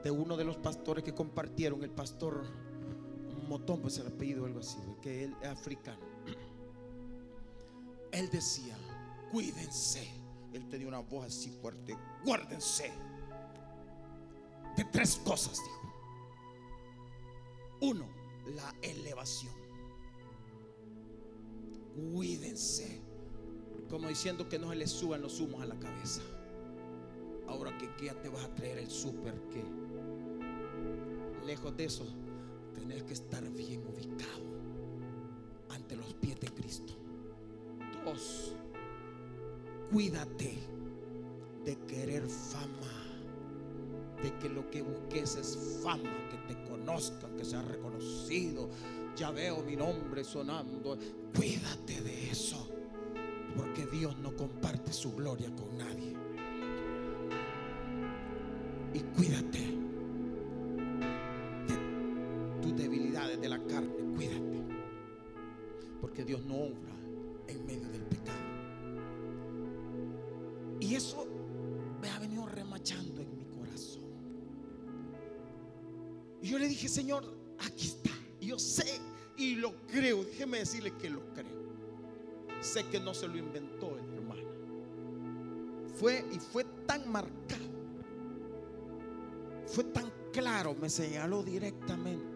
de 0.03 0.11
uno 0.11 0.37
de 0.37 0.45
los 0.45 0.57
pastores 0.57 1.03
que 1.03 1.15
compartieron, 1.15 1.83
el 1.83 1.91
pastor 1.91 2.45
Motón, 3.49 3.81
pues 3.81 3.99
el 3.99 4.07
apellido 4.07 4.45
algo 4.45 4.61
así, 4.61 4.79
que 5.01 5.25
él 5.25 5.35
es 5.43 5.49
africano. 5.49 6.05
Él 8.13 8.31
decía, 8.31 8.77
cuídense. 9.33 10.24
Él 10.55 10.67
tenía 10.69 10.89
una 10.89 11.01
voz 11.01 11.27
así 11.27 11.51
fuerte, 11.51 11.97
guárdense 12.25 12.91
de 14.77 14.85
tres 14.85 15.17
cosas, 15.25 15.61
dijo. 15.63 15.93
Uno, 17.81 18.07
la 18.55 18.75
elevación. 18.83 19.53
Cuídense. 22.13 23.01
Como 23.89 24.09
diciendo 24.09 24.49
que 24.49 24.59
no 24.59 24.71
se 24.71 24.77
les 24.77 24.91
suban 24.91 25.21
los 25.21 25.39
humos 25.41 25.63
a 25.63 25.67
la 25.67 25.79
cabeza. 25.79 26.23
Ahora 27.47 27.77
que 27.77 27.89
ya 28.05 28.15
te 28.15 28.29
vas 28.29 28.45
a 28.45 28.55
traer 28.55 28.79
el 28.79 28.91
súper 28.91 29.35
que 29.51 29.63
Lejos 31.45 31.77
de 31.77 31.85
eso, 31.85 32.07
tenés 32.75 33.03
que 33.03 33.13
estar 33.13 33.47
bien 33.51 33.87
ubicado 33.87 34.43
ante 35.69 35.95
los 35.95 36.15
pies 36.15 36.41
de 36.41 36.49
Cristo. 36.49 36.95
Dos, 38.03 38.55
cuídate 39.91 40.59
de 41.65 41.77
querer 41.87 42.27
fama, 42.27 42.93
de 44.23 44.33
que 44.39 44.49
lo 44.49 44.69
que 44.71 44.83
busques 44.83 45.37
es 45.37 45.81
fama, 45.83 46.11
que 46.31 46.55
te 46.55 46.63
conozcan, 46.69 47.37
que 47.37 47.45
seas 47.45 47.67
reconocido. 47.67 48.69
Ya 49.17 49.31
veo 49.31 49.63
mi 49.63 49.77
nombre 49.77 50.25
sonando. 50.25 50.99
Cuídate 51.37 52.01
de 52.01 52.31
eso, 52.31 52.69
porque 53.57 53.87
Dios 53.87 54.19
no 54.19 54.35
comparte 54.35 54.93
su 54.93 55.15
gloria 55.15 55.51
con 55.55 55.79
nadie. 55.79 56.17
Y 58.93 59.01
cuídate 59.01 59.85
de 63.33 63.49
la 63.49 63.59
carne, 63.67 63.93
cuídate. 64.15 64.63
Porque 66.01 66.25
Dios 66.25 66.45
no 66.45 66.55
obra 66.55 66.95
en 67.49 67.67
medio 67.67 67.89
del 67.89 68.03
pecado. 68.03 68.44
Eso 70.95 71.27
me 72.01 72.09
ha 72.09 72.21
venido 72.21 72.47
remachando 72.47 73.21
en 73.21 73.37
mi 73.37 73.45
corazón. 73.47 74.05
Y 76.41 76.49
yo 76.49 76.59
le 76.59 76.69
dije, 76.69 76.89
Señor, 76.89 77.25
aquí 77.59 77.89
está. 77.89 78.11
yo 78.41 78.59
sé 78.61 79.01
y 79.37 79.57
lo 79.57 79.75
creo. 79.89 80.23
Déjeme 80.23 80.59
decirle 80.59 80.93
que 80.97 81.11
lo 81.11 81.21
creo. 81.35 81.65
Sé 82.61 82.85
que 82.87 83.01
no 83.01 83.13
se 83.13 83.27
lo 83.27 83.37
inventó 83.37 83.99
el 83.99 84.09
hermano. 84.15 84.49
Fue 85.97 86.25
y 86.33 86.39
fue 86.39 86.65
tan 86.87 87.11
marcado. 87.11 87.65
Fue 89.67 89.83
tan 89.83 90.13
claro, 90.33 90.77
me 90.81 90.89
señaló 90.89 91.43
directamente. 91.43 92.34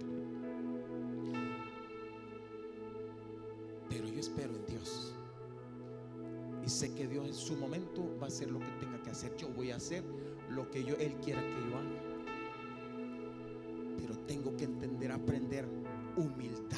Su 7.48 7.56
momento 7.56 8.14
va 8.20 8.24
a 8.24 8.28
hacer 8.28 8.50
lo 8.50 8.58
que 8.58 8.70
tenga 8.78 9.02
que 9.02 9.08
hacer. 9.08 9.34
Yo 9.36 9.48
voy 9.48 9.70
a 9.70 9.76
hacer 9.76 10.04
lo 10.50 10.70
que 10.70 10.84
yo, 10.84 10.96
Él 10.96 11.14
quiera 11.24 11.40
que 11.40 11.70
yo 11.70 11.78
haga. 11.78 12.02
Pero 13.96 14.18
tengo 14.26 14.54
que 14.54 14.64
entender, 14.64 15.10
aprender 15.10 15.66
humildad 16.14 16.76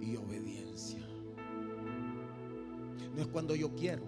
y 0.00 0.14
obediencia. 0.14 1.00
No 3.16 3.22
es 3.22 3.26
cuando 3.26 3.56
yo 3.56 3.74
quiero, 3.74 4.04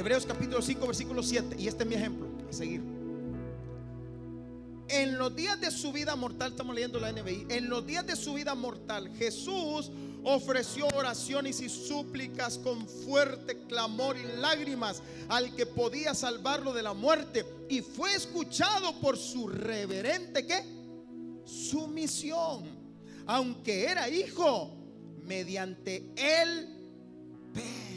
Hebreos 0.00 0.24
capítulo 0.24 0.62
5, 0.62 0.86
versículo 0.86 1.22
7, 1.22 1.56
y 1.58 1.68
este 1.68 1.82
es 1.82 1.88
mi 1.90 1.94
ejemplo, 1.94 2.26
a 2.48 2.52
seguir. 2.54 2.80
En 4.88 5.18
los 5.18 5.36
días 5.36 5.60
de 5.60 5.70
su 5.70 5.92
vida 5.92 6.16
mortal, 6.16 6.52
estamos 6.52 6.74
leyendo 6.74 6.98
la 6.98 7.12
NBI, 7.12 7.44
en 7.50 7.68
los 7.68 7.86
días 7.86 8.06
de 8.06 8.16
su 8.16 8.32
vida 8.32 8.54
mortal, 8.54 9.14
Jesús 9.18 9.90
ofreció 10.24 10.86
oraciones 10.94 11.60
y 11.60 11.68
súplicas 11.68 12.56
con 12.56 12.88
fuerte 12.88 13.66
clamor 13.68 14.16
y 14.16 14.40
lágrimas 14.40 15.02
al 15.28 15.54
que 15.54 15.66
podía 15.66 16.14
salvarlo 16.14 16.72
de 16.72 16.82
la 16.82 16.94
muerte 16.94 17.44
y 17.68 17.82
fue 17.82 18.14
escuchado 18.14 18.98
por 19.00 19.18
su 19.18 19.48
reverente 19.48 20.46
¿qué? 20.46 20.64
sumisión, 21.44 22.64
aunque 23.26 23.84
era 23.84 24.08
hijo, 24.08 24.74
mediante 25.26 26.00
pez, 27.52 27.89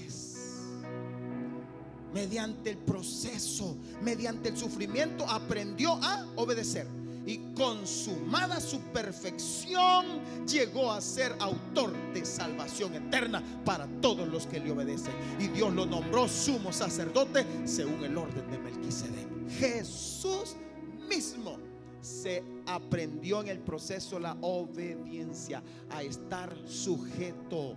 mediante 2.13 2.71
el 2.71 2.77
proceso, 2.77 3.77
mediante 4.01 4.49
el 4.49 4.57
sufrimiento, 4.57 5.27
aprendió 5.27 5.93
a 6.01 6.25
obedecer 6.35 6.87
y 7.25 7.37
consumada 7.55 8.59
su 8.59 8.79
perfección, 8.91 10.05
llegó 10.45 10.91
a 10.91 10.99
ser 11.01 11.35
autor 11.39 11.93
de 12.13 12.25
salvación 12.25 12.95
eterna 12.95 13.41
para 13.63 13.87
todos 14.01 14.27
los 14.27 14.45
que 14.45 14.59
le 14.59 14.71
obedecen. 14.71 15.13
Y 15.39 15.47
Dios 15.47 15.73
lo 15.73 15.85
nombró 15.85 16.27
sumo 16.27 16.73
sacerdote 16.73 17.45
según 17.65 18.03
el 18.03 18.17
orden 18.17 18.49
de 18.51 18.57
Melquisedec. 18.57 19.49
Jesús 19.49 20.55
mismo 21.07 21.57
se 22.01 22.43
aprendió 22.65 23.41
en 23.41 23.47
el 23.47 23.59
proceso 23.59 24.19
la 24.19 24.35
obediencia, 24.41 25.63
a 25.89 26.03
estar 26.03 26.53
sujeto, 26.67 27.75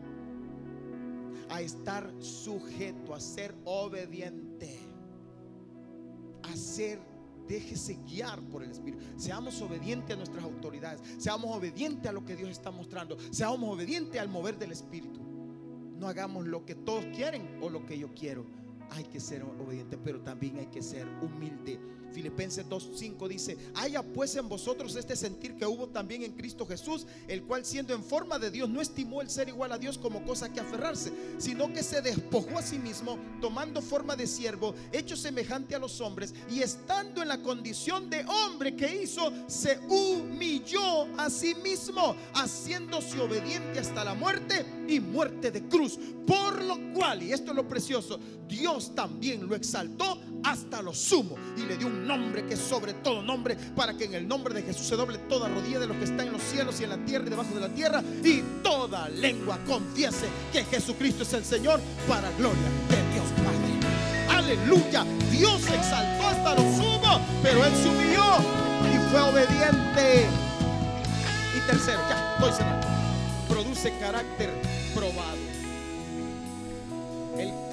a 1.48 1.60
estar 1.60 2.12
sujeto, 2.20 3.14
a 3.14 3.20
ser 3.20 3.54
obediente, 3.64 4.78
a 6.42 6.56
ser 6.56 7.00
Déjese 7.48 7.98
guiar 8.04 8.40
por 8.48 8.62
el 8.62 8.70
Espíritu. 8.72 9.04
Seamos 9.16 9.60
obedientes 9.62 10.14
a 10.14 10.16
nuestras 10.16 10.42
autoridades. 10.42 11.00
Seamos 11.18 11.54
obedientes 11.56 12.06
a 12.08 12.12
lo 12.12 12.24
que 12.24 12.34
Dios 12.34 12.50
está 12.50 12.70
mostrando. 12.70 13.16
Seamos 13.30 13.72
obedientes 13.72 14.20
al 14.20 14.28
mover 14.28 14.58
del 14.58 14.72
Espíritu. 14.72 15.20
No 15.96 16.08
hagamos 16.08 16.46
lo 16.46 16.64
que 16.64 16.74
todos 16.74 17.04
quieren 17.14 17.58
o 17.62 17.70
lo 17.70 17.86
que 17.86 17.98
yo 17.98 18.12
quiero. 18.14 18.44
Hay 18.90 19.04
que 19.04 19.20
ser 19.20 19.42
obediente, 19.42 19.96
pero 19.96 20.20
también 20.20 20.58
hay 20.58 20.66
que 20.66 20.82
ser 20.82 21.06
humilde 21.22 21.78
Filipenses 22.16 22.66
2.5 22.66 23.28
dice, 23.28 23.58
haya 23.74 24.02
pues 24.02 24.34
en 24.36 24.48
vosotros 24.48 24.96
este 24.96 25.14
sentir 25.14 25.54
que 25.54 25.66
hubo 25.66 25.88
también 25.88 26.22
en 26.22 26.32
Cristo 26.32 26.64
Jesús, 26.64 27.06
el 27.28 27.42
cual 27.42 27.66
siendo 27.66 27.92
en 27.92 28.02
forma 28.02 28.38
de 28.38 28.50
Dios 28.50 28.70
no 28.70 28.80
estimó 28.80 29.20
el 29.20 29.28
ser 29.28 29.50
igual 29.50 29.70
a 29.70 29.76
Dios 29.76 29.98
como 29.98 30.24
cosa 30.24 30.50
que 30.50 30.60
aferrarse, 30.60 31.12
sino 31.36 31.70
que 31.70 31.82
se 31.82 32.00
despojó 32.00 32.56
a 32.58 32.62
sí 32.62 32.78
mismo, 32.78 33.18
tomando 33.42 33.82
forma 33.82 34.16
de 34.16 34.26
siervo, 34.26 34.74
hecho 34.92 35.14
semejante 35.14 35.74
a 35.74 35.78
los 35.78 36.00
hombres, 36.00 36.32
y 36.50 36.60
estando 36.60 37.20
en 37.20 37.28
la 37.28 37.42
condición 37.42 38.08
de 38.08 38.24
hombre 38.24 38.74
que 38.74 39.02
hizo, 39.02 39.30
se 39.46 39.78
humilló 39.86 41.04
a 41.18 41.28
sí 41.28 41.54
mismo, 41.56 42.16
haciéndose 42.32 43.20
obediente 43.20 43.78
hasta 43.78 44.04
la 44.04 44.14
muerte 44.14 44.64
y 44.88 45.00
muerte 45.00 45.50
de 45.50 45.68
cruz. 45.68 45.98
Por 46.26 46.62
lo 46.62 46.94
cual, 46.94 47.22
y 47.22 47.32
esto 47.32 47.50
es 47.50 47.56
lo 47.56 47.68
precioso, 47.68 48.18
Dios 48.48 48.94
también 48.94 49.46
lo 49.46 49.54
exaltó 49.54 50.18
hasta 50.44 50.82
lo 50.82 50.94
sumo 50.94 51.36
y 51.56 51.62
le 51.62 51.76
dio 51.76 51.86
un 51.86 52.06
nombre 52.06 52.46
que 52.46 52.54
es 52.54 52.60
sobre 52.60 52.94
todo 52.94 53.22
nombre 53.22 53.56
para 53.74 53.94
que 53.94 54.04
en 54.04 54.14
el 54.14 54.28
nombre 54.28 54.54
de 54.54 54.62
Jesús 54.62 54.86
se 54.86 54.96
doble 54.96 55.18
toda 55.28 55.48
rodilla 55.48 55.78
de 55.78 55.86
los 55.86 55.96
que 55.96 56.04
están 56.04 56.26
en 56.26 56.32
los 56.32 56.42
cielos 56.42 56.80
y 56.80 56.84
en 56.84 56.90
la 56.90 56.98
tierra 56.98 57.26
y 57.26 57.30
debajo 57.30 57.54
de 57.54 57.60
la 57.60 57.68
tierra 57.68 58.02
y 58.22 58.42
toda 58.62 59.08
lengua 59.08 59.58
confiese 59.66 60.26
que 60.52 60.64
Jesucristo 60.64 61.22
es 61.22 61.32
el 61.32 61.44
Señor 61.44 61.80
para 62.08 62.30
gloria 62.32 62.68
de 62.88 63.14
Dios 63.14 63.26
Padre. 63.44 63.66
Aleluya. 64.28 65.04
Dios 65.30 65.62
exaltó 65.68 66.28
hasta 66.28 66.54
lo 66.54 66.62
sumo, 66.76 67.20
pero 67.42 67.64
él 67.64 67.72
subió 67.82 68.22
y 68.92 69.10
fue 69.10 69.20
obediente. 69.20 70.26
Y 71.56 71.60
tercero, 71.66 72.00
ya, 72.08 72.34
estoy 72.34 72.52
cerrando. 72.52 72.86
Produce 73.48 73.92
carácter 73.98 74.50
probado. 74.94 75.36
El. 77.38 77.65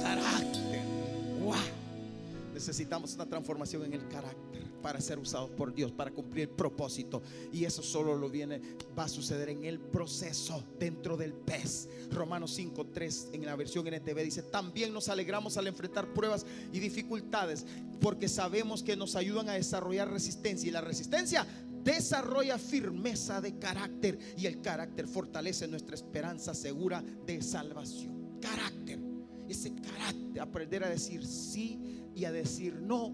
Necesitamos 2.64 3.14
una 3.16 3.26
transformación 3.26 3.84
en 3.84 3.91
el 3.91 4.07
carácter 4.07 4.64
para 4.82 5.01
ser 5.01 5.20
usados 5.20 5.49
por 5.49 5.74
Dios, 5.74 5.91
para 5.91 6.11
cumplir 6.11 6.43
el 6.43 6.55
propósito. 6.55 7.22
Y 7.51 7.66
eso 7.66 7.84
solo 7.84 8.16
lo 8.16 8.30
viene, 8.30 8.61
va 8.97 9.03
a 9.03 9.09
suceder 9.09 9.49
en 9.49 9.66
el 9.66 9.82
proceso 9.82 10.64
dentro 10.80 11.18
del 11.18 11.34
pez. 11.34 11.89
Romanos 12.09 12.57
5.3 12.57 13.34
en 13.34 13.45
la 13.45 13.57
versión 13.57 13.86
NTV 13.86 14.24
dice, 14.24 14.43
también 14.43 14.93
nos 14.93 15.09
alegramos 15.09 15.57
al 15.57 15.68
enfrentar 15.68 16.14
pruebas 16.14 16.45
y 16.72 16.80
dificultades, 16.80 17.66
porque 17.99 18.30
sabemos 18.30 18.82
que 18.82 18.95
nos 18.95 19.18
ayudan 19.18 19.49
a 19.49 19.55
desarrollar 19.55 20.09
resistencia. 20.09 20.70
Y 20.70 20.72
la 20.72 20.80
resistencia 20.80 21.45
desarrolla 21.84 22.57
firmeza 22.57 23.41
de 23.41 23.59
carácter 23.59 24.18
y 24.38 24.45
el 24.45 24.61
carácter 24.61 25.05
fortalece 25.05 25.68
nuestra 25.68 25.95
esperanza 25.95 26.53
segura 26.53 27.03
de 27.26 27.41
salvación. 27.41 28.39
Carácter 28.39 29.12
ese 29.47 29.73
carácter, 29.75 30.41
aprender 30.41 30.83
a 30.83 30.89
decir 30.89 31.25
sí 31.25 32.03
y 32.15 32.25
a 32.25 32.31
decir 32.31 32.81
no, 32.81 33.13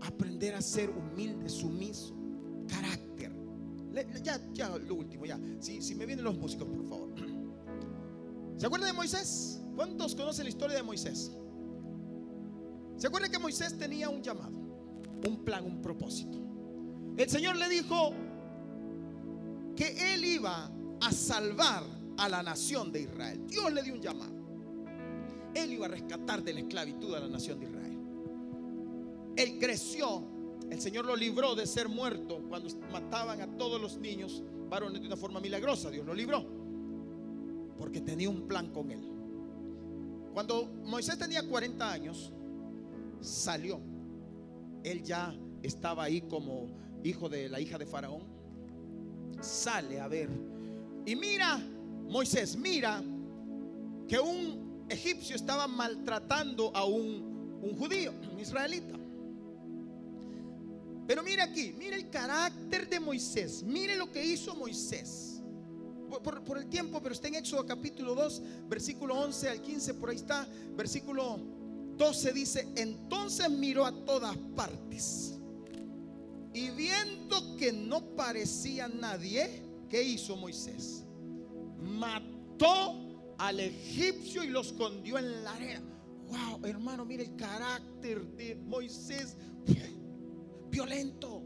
aprender 0.00 0.54
a 0.54 0.62
ser 0.62 0.90
humilde, 0.90 1.48
sumiso, 1.48 2.14
carácter. 2.68 3.32
Ya, 4.22 4.40
ya, 4.52 4.78
lo 4.78 4.94
último, 4.94 5.26
ya. 5.26 5.38
Si, 5.60 5.82
si 5.82 5.94
me 5.94 6.06
vienen 6.06 6.24
los 6.24 6.36
músicos, 6.36 6.66
por 6.66 6.88
favor. 6.88 7.10
¿Se 8.56 8.66
acuerdan 8.66 8.88
de 8.88 8.94
Moisés? 8.94 9.60
¿Cuántos 9.76 10.14
conocen 10.14 10.44
la 10.44 10.50
historia 10.50 10.76
de 10.76 10.82
Moisés? 10.82 11.32
¿Se 12.96 13.06
acuerdan 13.06 13.30
que 13.30 13.38
Moisés 13.38 13.76
tenía 13.76 14.08
un 14.08 14.22
llamado, 14.22 14.56
un 15.26 15.44
plan, 15.44 15.64
un 15.64 15.82
propósito? 15.82 16.38
El 17.16 17.28
Señor 17.28 17.56
le 17.56 17.68
dijo 17.68 18.12
que 19.76 20.14
él 20.14 20.24
iba 20.24 20.70
a 21.00 21.12
salvar 21.12 21.82
a 22.16 22.28
la 22.28 22.42
nación 22.42 22.92
de 22.92 23.02
Israel. 23.02 23.46
Dios 23.46 23.72
le 23.72 23.82
dio 23.82 23.94
un 23.94 24.00
llamado. 24.00 24.41
Él 25.54 25.72
iba 25.72 25.86
a 25.86 25.88
rescatar 25.88 26.42
de 26.42 26.54
la 26.54 26.60
esclavitud 26.60 27.14
a 27.14 27.20
la 27.20 27.28
nación 27.28 27.60
de 27.60 27.66
Israel. 27.66 27.98
Él 29.36 29.58
creció, 29.58 30.22
el 30.70 30.80
Señor 30.80 31.04
lo 31.04 31.16
libró 31.16 31.54
de 31.54 31.66
ser 31.66 31.88
muerto 31.88 32.42
cuando 32.48 32.68
mataban 32.90 33.40
a 33.40 33.56
todos 33.56 33.80
los 33.80 33.98
niños 33.98 34.42
varones 34.68 35.00
de 35.00 35.06
una 35.06 35.16
forma 35.16 35.40
milagrosa. 35.40 35.90
Dios 35.90 36.06
lo 36.06 36.14
libró 36.14 36.44
porque 37.78 38.00
tenía 38.00 38.30
un 38.30 38.46
plan 38.46 38.72
con 38.72 38.90
él. 38.90 39.00
Cuando 40.32 40.66
Moisés 40.84 41.18
tenía 41.18 41.46
40 41.46 41.92
años, 41.92 42.32
salió. 43.20 43.80
Él 44.82 45.02
ya 45.02 45.34
estaba 45.62 46.04
ahí 46.04 46.22
como 46.22 46.68
hijo 47.04 47.28
de 47.28 47.48
la 47.48 47.60
hija 47.60 47.78
de 47.78 47.86
Faraón. 47.86 48.22
Sale 49.40 50.00
a 50.00 50.08
ver. 50.08 50.28
Y 51.04 51.16
mira, 51.16 51.60
Moisés, 52.08 52.56
mira 52.56 53.02
que 54.08 54.18
un 54.18 54.71
egipcio 54.88 55.36
estaba 55.36 55.66
maltratando 55.68 56.70
a 56.74 56.84
un, 56.84 57.60
un 57.62 57.76
judío, 57.76 58.12
un 58.32 58.38
israelita. 58.38 58.98
Pero 61.06 61.22
mire 61.22 61.42
aquí, 61.42 61.74
mire 61.76 61.96
el 61.96 62.10
carácter 62.10 62.88
de 62.88 63.00
Moisés, 63.00 63.62
mire 63.62 63.96
lo 63.96 64.10
que 64.10 64.24
hizo 64.24 64.54
Moisés. 64.54 65.40
Por, 66.22 66.44
por, 66.44 66.58
el 66.58 66.68
tiempo, 66.68 67.00
pero 67.02 67.14
está 67.14 67.28
en 67.28 67.36
Éxodo 67.36 67.64
capítulo 67.64 68.14
2, 68.14 68.42
versículo 68.68 69.18
11 69.18 69.48
al 69.48 69.62
15, 69.62 69.94
por 69.94 70.10
ahí 70.10 70.16
está, 70.16 70.46
versículo 70.76 71.38
12 71.96 72.32
dice, 72.32 72.68
entonces 72.76 73.48
miró 73.48 73.86
a 73.86 73.92
todas 74.04 74.36
partes 74.54 75.32
y 76.54 76.70
viendo 76.70 77.56
que 77.56 77.72
no 77.72 78.02
parecía 78.14 78.88
nadie, 78.88 79.62
¿qué 79.88 80.02
hizo 80.02 80.36
Moisés? 80.36 81.02
Mató 81.80 83.01
al 83.42 83.58
egipcio 83.58 84.44
y 84.44 84.48
lo 84.48 84.60
escondió 84.60 85.18
en 85.18 85.42
la 85.42 85.52
arena. 85.54 85.82
Wow, 86.28 86.64
hermano, 86.64 87.04
mire 87.04 87.24
el 87.24 87.34
carácter 87.34 88.24
de 88.36 88.54
Moisés. 88.54 89.36
Violento. 90.70 91.42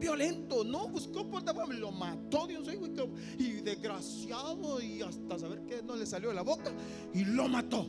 violento, 0.00 0.64
no 0.64 0.88
buscó 0.88 1.28
por 1.28 1.74
lo 1.74 1.92
mató 1.92 2.46
Dios 2.46 2.66
y 3.38 3.52
desgraciado 3.60 4.80
y 4.80 5.00
hasta 5.02 5.38
saber 5.38 5.64
que 5.64 5.82
no 5.82 5.94
le 5.96 6.06
salió 6.06 6.30
de 6.30 6.34
la 6.34 6.42
boca 6.42 6.72
y 7.12 7.24
lo 7.24 7.46
mató. 7.48 7.86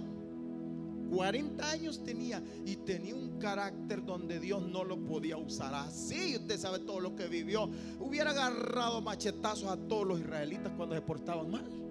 40 1.09 1.71
años 1.71 2.03
tenía 2.03 2.43
y 2.65 2.75
tenía 2.75 3.15
un 3.15 3.39
carácter 3.39 4.03
donde 4.05 4.39
Dios 4.39 4.61
no 4.61 4.84
lo 4.84 4.99
podía 5.05 5.38
usar 5.38 5.73
así. 5.73 6.36
Usted 6.36 6.59
sabe 6.59 6.80
todo 6.80 6.99
lo 6.99 7.15
que 7.15 7.28
vivió. 7.28 7.69
Hubiera 7.99 8.32
agarrado 8.32 9.01
machetazos 9.01 9.69
a 9.69 9.78
todos 9.78 10.05
los 10.05 10.19
israelitas 10.19 10.73
cuando 10.75 10.93
se 10.93 11.01
portaban 11.01 11.49
mal. 11.49 11.86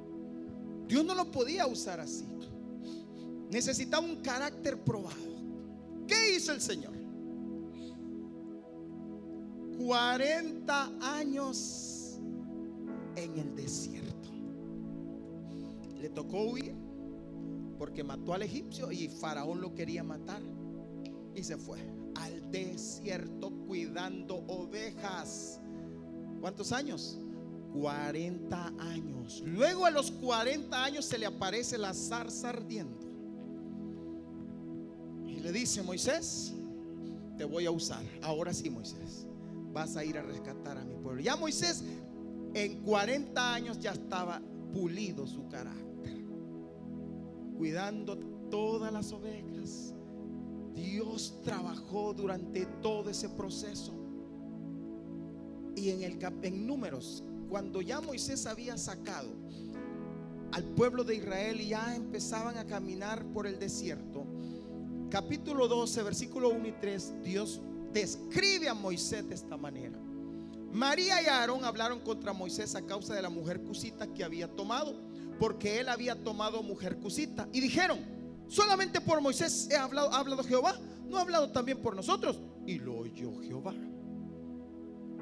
Dios 0.89 1.05
no 1.05 1.14
lo 1.14 1.30
podía 1.30 1.66
usar 1.66 2.01
así. 2.01 2.24
Necesitaba 3.51 4.05
un 4.05 4.16
carácter 4.16 4.78
probado. 4.82 5.16
¿Qué 6.07 6.37
hizo 6.37 6.53
el 6.53 6.61
Señor? 6.61 6.95
40 9.78 10.93
años 11.01 12.18
en 13.16 13.39
el 13.39 13.55
desierto. 13.55 14.30
Le 16.01 16.09
tocó 16.11 16.45
huir 16.45 16.74
porque 17.78 18.03
mató 18.03 18.32
al 18.34 18.43
egipcio 18.43 18.91
y 18.91 19.09
Faraón 19.09 19.61
lo 19.61 19.74
quería 19.74 20.03
matar 20.03 20.43
y 21.34 21.43
se 21.43 21.57
fue 21.57 21.78
al 22.14 22.51
desierto 22.51 23.51
cuidando 23.66 24.37
ovejas. 24.49 25.61
¿Cuántos 26.41 26.72
años? 26.72 27.18
40 27.81 28.72
años. 28.79 29.43
Luego 29.47 29.87
a 29.87 29.91
los 29.91 30.11
40 30.11 30.85
años 30.85 31.05
se 31.05 31.18
le 31.18 31.27
aparece 31.27 31.79
la 31.79 31.93
zarza 31.95 32.51
ardiendo. 32.51 33.07
Y 35.27 35.41
le 35.41 35.53
dice, 35.53 35.83
Moisés, 35.83 36.53
te 37.37 37.45
voy 37.45 37.66
a 37.66 37.70
usar. 37.70 38.03
Ahora 38.22 38.53
sí, 38.53 38.70
Moisés, 38.70 39.27
vas 39.72 39.97
a 39.97 40.05
ir 40.05 40.16
a 40.18 40.22
rescatar 40.22 40.79
a 40.79 40.85
mi 40.85 40.95
pueblo. 40.97 41.22
Ya 41.22 41.37
Moisés 41.37 41.85
en 42.55 42.83
40 42.83 43.55
años 43.55 43.79
ya 43.79 43.93
estaba 43.93 44.41
pulido 44.72 45.27
su 45.27 45.49
carácter 45.49 45.87
cuidando 47.57 48.16
todas 48.51 48.93
las 48.93 49.12
ovejas. 49.12 49.95
Dios 50.74 51.41
trabajó 51.43 52.12
durante 52.12 52.66
todo 52.83 53.11
ese 53.11 53.29
proceso. 53.31 53.93
Y 55.74 55.91
en, 55.91 56.03
el, 56.03 56.18
en 56.43 56.66
números, 56.66 57.24
cuando 57.49 57.80
ya 57.80 58.01
Moisés 58.01 58.47
había 58.47 58.76
sacado 58.76 59.28
al 60.53 60.64
pueblo 60.64 61.05
de 61.05 61.16
Israel 61.16 61.61
y 61.61 61.68
ya 61.68 61.94
empezaban 61.94 62.57
a 62.59 62.66
caminar 62.66 63.24
por 63.32 63.47
el 63.47 63.59
desierto, 63.59 64.26
capítulo 65.11 65.68
12, 65.68 66.03
versículo 66.03 66.51
1 66.51 66.68
y 66.68 66.72
3, 66.72 67.22
Dios 67.22 67.61
describe 67.92 68.68
a 68.68 68.74
Moisés 68.74 69.28
de 69.28 69.34
esta 69.34 69.57
manera. 69.57 69.99
María 70.72 71.22
y 71.22 71.26
Aarón 71.26 71.64
hablaron 71.64 72.01
contra 72.01 72.32
Moisés 72.32 72.74
a 72.74 72.82
causa 72.82 73.14
de 73.14 73.22
la 73.22 73.30
mujer 73.30 73.62
cusita 73.62 74.07
que 74.12 74.24
había 74.24 74.49
tomado 74.49 74.94
porque 75.38 75.80
él 75.80 75.88
había 75.88 76.22
tomado 76.22 76.62
mujer 76.62 76.99
cusita. 76.99 77.49
Y 77.53 77.61
dijeron, 77.61 77.99
solamente 78.49 79.01
por 79.01 79.20
Moisés 79.20 79.68
he 79.70 79.76
hablado, 79.76 80.12
ha 80.12 80.18
hablado 80.18 80.42
Jehová, 80.44 80.78
no 81.09 81.18
ha 81.18 81.22
hablado 81.22 81.51
también 81.51 81.80
por 81.80 81.94
nosotros. 81.94 82.40
Y 82.66 82.78
lo 82.78 82.99
oyó 82.99 83.40
Jehová. 83.40 83.74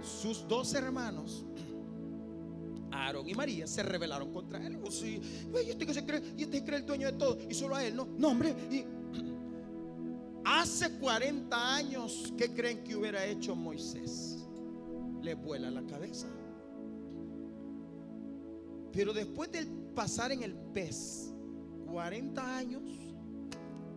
Sus 0.03 0.47
dos 0.49 0.75
hermanos, 0.75 1.45
Aarón 2.95 3.29
y 3.29 3.35
María, 3.35 3.67
se 3.67 3.83
rebelaron 3.83 4.33
contra 4.33 4.65
él. 4.65 4.79
Oh, 4.83 4.91
y 5.61 5.71
este 5.71 5.87
que 5.87 5.95
se 5.95 6.05
cree, 6.05 6.23
y 6.37 6.45
este 6.45 6.65
cree 6.65 6.79
el 6.79 6.87
dueño 6.87 7.11
de 7.11 7.19
todo, 7.19 7.39
y 7.49 7.55
solo 7.55 7.77
a 7.77 7.85
él, 7.85 7.97
no, 7.97 8.07
no, 8.07 8.29
hombre. 8.29 8.55
Hace 10.45 10.99
40 10.99 11.75
años, 11.75 12.33
¿qué 12.37 12.53
creen 12.53 12.85
que 12.85 12.95
hubiera 12.95 13.25
hecho 13.25 13.57
Moisés? 13.57 14.45
Le 15.23 15.35
vuela 15.35 15.71
la 15.71 15.83
cabeza. 15.87 16.27
Pero 18.93 19.13
después 19.13 19.51
del 19.51 19.67
pasar 19.95 20.33
en 20.33 20.43
el 20.43 20.55
pez 20.55 21.33
40 21.91 22.57
años, 22.57 22.83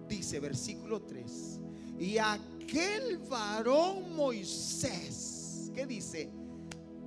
dice 0.08 0.40
versículo 0.40 1.02
3, 1.02 1.60
y 2.00 2.18
aquel 2.18 3.18
varón 3.30 4.16
Moisés, 4.16 5.70
¿qué 5.76 5.86
dice? 5.86 6.32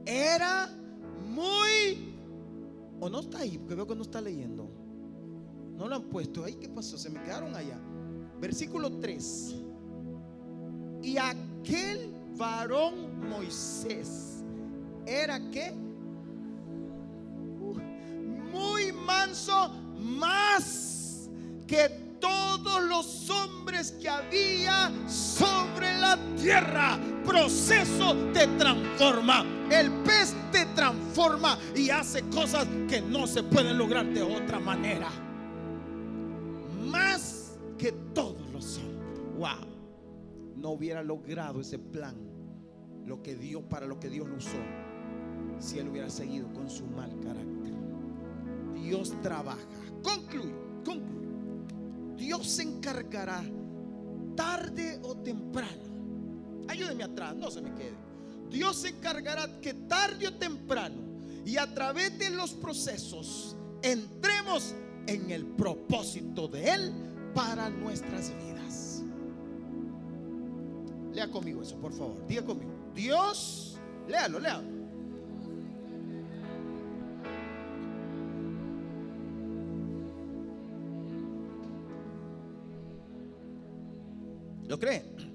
Era 0.04 0.79
muy... 1.40 2.14
¿O 3.00 3.08
no 3.08 3.20
está 3.20 3.38
ahí? 3.38 3.56
Porque 3.58 3.74
veo 3.74 3.86
que 3.86 3.96
no 3.96 4.02
está 4.02 4.20
leyendo. 4.20 4.68
No 5.76 5.88
lo 5.88 5.96
han 5.96 6.02
puesto. 6.02 6.44
¿Ahí 6.44 6.54
qué 6.54 6.68
pasó? 6.68 6.98
Se 6.98 7.08
me 7.08 7.22
quedaron 7.22 7.54
allá. 7.56 7.78
Versículo 8.38 8.98
3. 8.98 9.56
Y 11.02 11.16
aquel 11.16 12.14
varón 12.36 13.28
Moisés 13.28 14.44
era 15.06 15.40
que 15.50 15.72
muy 18.52 18.92
manso, 18.92 19.70
más 19.98 21.30
que 21.66 21.88
todos 22.20 22.82
los 22.84 23.30
hombres 23.30 23.92
que 23.92 24.08
había 24.08 24.92
sobre 25.08 25.98
la 25.98 26.18
tierra. 26.36 26.98
Proceso 27.24 28.16
te 28.32 28.46
transforma. 28.58 29.44
El 29.70 29.90
pez 30.02 30.34
te 30.50 30.66
transforma 30.74 31.58
y 31.76 31.90
hace 31.90 32.22
cosas 32.30 32.66
que 32.88 33.00
no 33.00 33.26
se 33.26 33.42
pueden 33.42 33.78
lograr 33.78 34.06
de 34.06 34.22
otra 34.22 34.58
manera. 34.58 35.08
Más 36.86 37.58
que 37.78 37.92
todos 38.14 38.50
los 38.52 38.78
hombres. 38.78 39.20
Wow. 39.38 39.70
No 40.56 40.70
hubiera 40.70 41.02
logrado 41.02 41.60
ese 41.60 41.78
plan, 41.78 42.14
lo 43.06 43.22
que 43.22 43.34
Dios 43.34 43.62
para 43.70 43.86
lo 43.86 43.98
que 43.98 44.10
Dios 44.10 44.28
lo 44.28 44.36
usó, 44.36 44.58
si 45.58 45.78
él 45.78 45.88
hubiera 45.88 46.10
seguido 46.10 46.52
con 46.52 46.68
su 46.68 46.86
mal 46.86 47.10
carácter. 47.20 47.72
Dios 48.74 49.14
trabaja. 49.22 49.58
Concluyo, 50.02 50.82
concluyo. 50.84 51.20
Dios 52.16 52.46
se 52.46 52.62
encargará 52.62 53.42
tarde 54.36 55.00
o 55.02 55.16
temprano. 55.16 55.89
Ayúdeme 56.70 57.02
atrás, 57.02 57.34
no 57.34 57.50
se 57.50 57.60
me 57.60 57.74
quede. 57.74 57.96
Dios 58.48 58.76
se 58.76 58.90
encargará 58.90 59.60
que 59.60 59.74
tarde 59.74 60.28
o 60.28 60.34
temprano 60.34 61.02
y 61.44 61.56
a 61.56 61.74
través 61.74 62.16
de 62.16 62.30
los 62.30 62.52
procesos 62.52 63.56
entremos 63.82 64.76
en 65.08 65.32
el 65.32 65.46
propósito 65.46 66.46
de 66.46 66.70
Él 66.70 66.92
para 67.34 67.70
nuestras 67.70 68.32
vidas. 68.38 69.02
Lea 71.12 71.28
conmigo 71.28 71.60
eso, 71.60 71.74
por 71.76 71.92
favor. 71.92 72.24
Diga 72.28 72.44
conmigo. 72.44 72.70
Dios, 72.94 73.76
léalo, 74.06 74.38
léalo. 74.38 74.80
¿Lo 84.68 84.78
cree? 84.78 85.29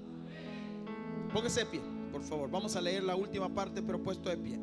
Póngase 1.36 1.60
de 1.60 1.66
pie, 1.66 1.82
por 2.10 2.22
favor. 2.22 2.50
Vamos 2.50 2.74
a 2.76 2.80
leer 2.80 3.02
la 3.02 3.14
última 3.14 3.54
parte, 3.54 3.82
pero 3.82 4.02
puesto 4.02 4.30
de 4.30 4.38
pie. 4.38 4.58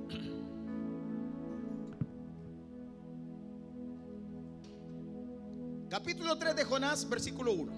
Capítulo 5.88 6.36
3 6.36 6.56
de 6.56 6.64
Jonás, 6.64 7.08
versículo 7.08 7.54
1. 7.54 7.74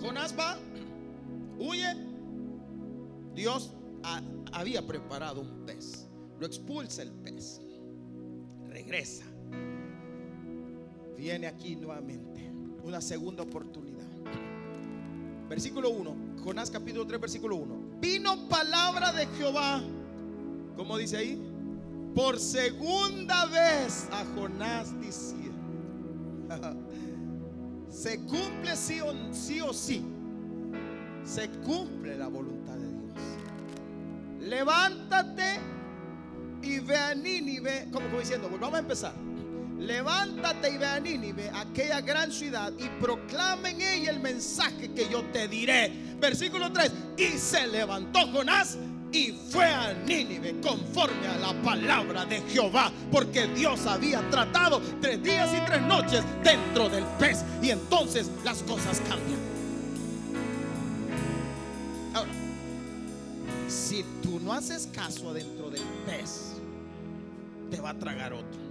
Jonás 0.00 0.32
va, 0.38 0.56
huye. 1.58 1.92
Dios 3.34 3.74
había 4.52 4.86
preparado 4.86 5.40
un 5.40 5.66
pez. 5.66 6.06
Lo 6.38 6.46
expulsa 6.46 7.02
el 7.02 7.10
pez. 7.10 7.60
Regresa. 8.68 9.24
Viene 11.16 11.48
aquí 11.48 11.74
nuevamente 11.74 12.48
una 12.84 13.00
segunda 13.00 13.42
oportunidad. 13.42 14.07
Versículo 15.48 15.88
1, 15.90 16.16
Jonás 16.44 16.70
capítulo 16.70 17.06
3, 17.06 17.20
versículo 17.20 17.56
1. 17.56 18.00
Vino 18.00 18.48
palabra 18.48 19.12
de 19.12 19.26
Jehová, 19.38 19.82
como 20.76 20.98
dice 20.98 21.16
ahí, 21.16 21.42
por 22.14 22.38
segunda 22.38 23.46
vez 23.46 24.08
a 24.12 24.24
Jonás 24.34 24.98
diciendo, 25.00 25.56
se 27.90 28.18
cumple 28.26 28.76
sí 28.76 29.00
o, 29.00 29.72
sí 29.72 30.04
se 31.24 31.48
cumple 31.64 32.16
la 32.16 32.28
voluntad 32.28 32.74
de 32.74 32.88
Dios. 32.88 34.50
Levántate 34.50 35.60
y 36.62 36.78
ve 36.80 36.96
a 36.96 37.14
Nínive, 37.14 37.88
como, 37.90 38.06
como 38.06 38.20
diciendo, 38.20 38.48
volvamos 38.50 38.76
a 38.76 38.80
empezar 38.80 39.27
levántate 39.78 40.70
y 40.70 40.78
ve 40.78 40.86
a 40.86 41.00
Nínive, 41.00 41.50
aquella 41.54 42.00
gran 42.00 42.32
ciudad, 42.32 42.72
y 42.78 42.88
proclama 43.00 43.70
en 43.70 43.80
ella 43.80 44.10
el 44.10 44.20
mensaje 44.20 44.92
que 44.92 45.08
yo 45.08 45.24
te 45.32 45.48
diré. 45.48 45.92
Versículo 46.18 46.72
3, 46.72 46.92
y 47.16 47.38
se 47.38 47.66
levantó 47.66 48.26
Jonás 48.32 48.76
y 49.12 49.32
fue 49.50 49.64
a 49.64 49.94
Nínive 49.94 50.60
conforme 50.60 51.26
a 51.28 51.36
la 51.38 51.62
palabra 51.62 52.24
de 52.26 52.42
Jehová, 52.42 52.92
porque 53.10 53.46
Dios 53.48 53.86
había 53.86 54.28
tratado 54.30 54.82
tres 55.00 55.22
días 55.22 55.50
y 55.54 55.64
tres 55.64 55.80
noches 55.82 56.22
dentro 56.42 56.88
del 56.88 57.04
pez, 57.18 57.44
y 57.62 57.70
entonces 57.70 58.30
las 58.44 58.62
cosas 58.64 59.00
cambian. 59.08 59.38
Ahora, 62.14 62.32
Si 63.68 64.02
tú 64.22 64.40
no 64.40 64.52
haces 64.54 64.86
caso 64.86 65.28
adentro 65.30 65.70
del 65.70 65.82
pez, 66.06 66.54
te 67.70 67.80
va 67.80 67.90
a 67.90 67.98
tragar 67.98 68.32
otro. 68.32 68.67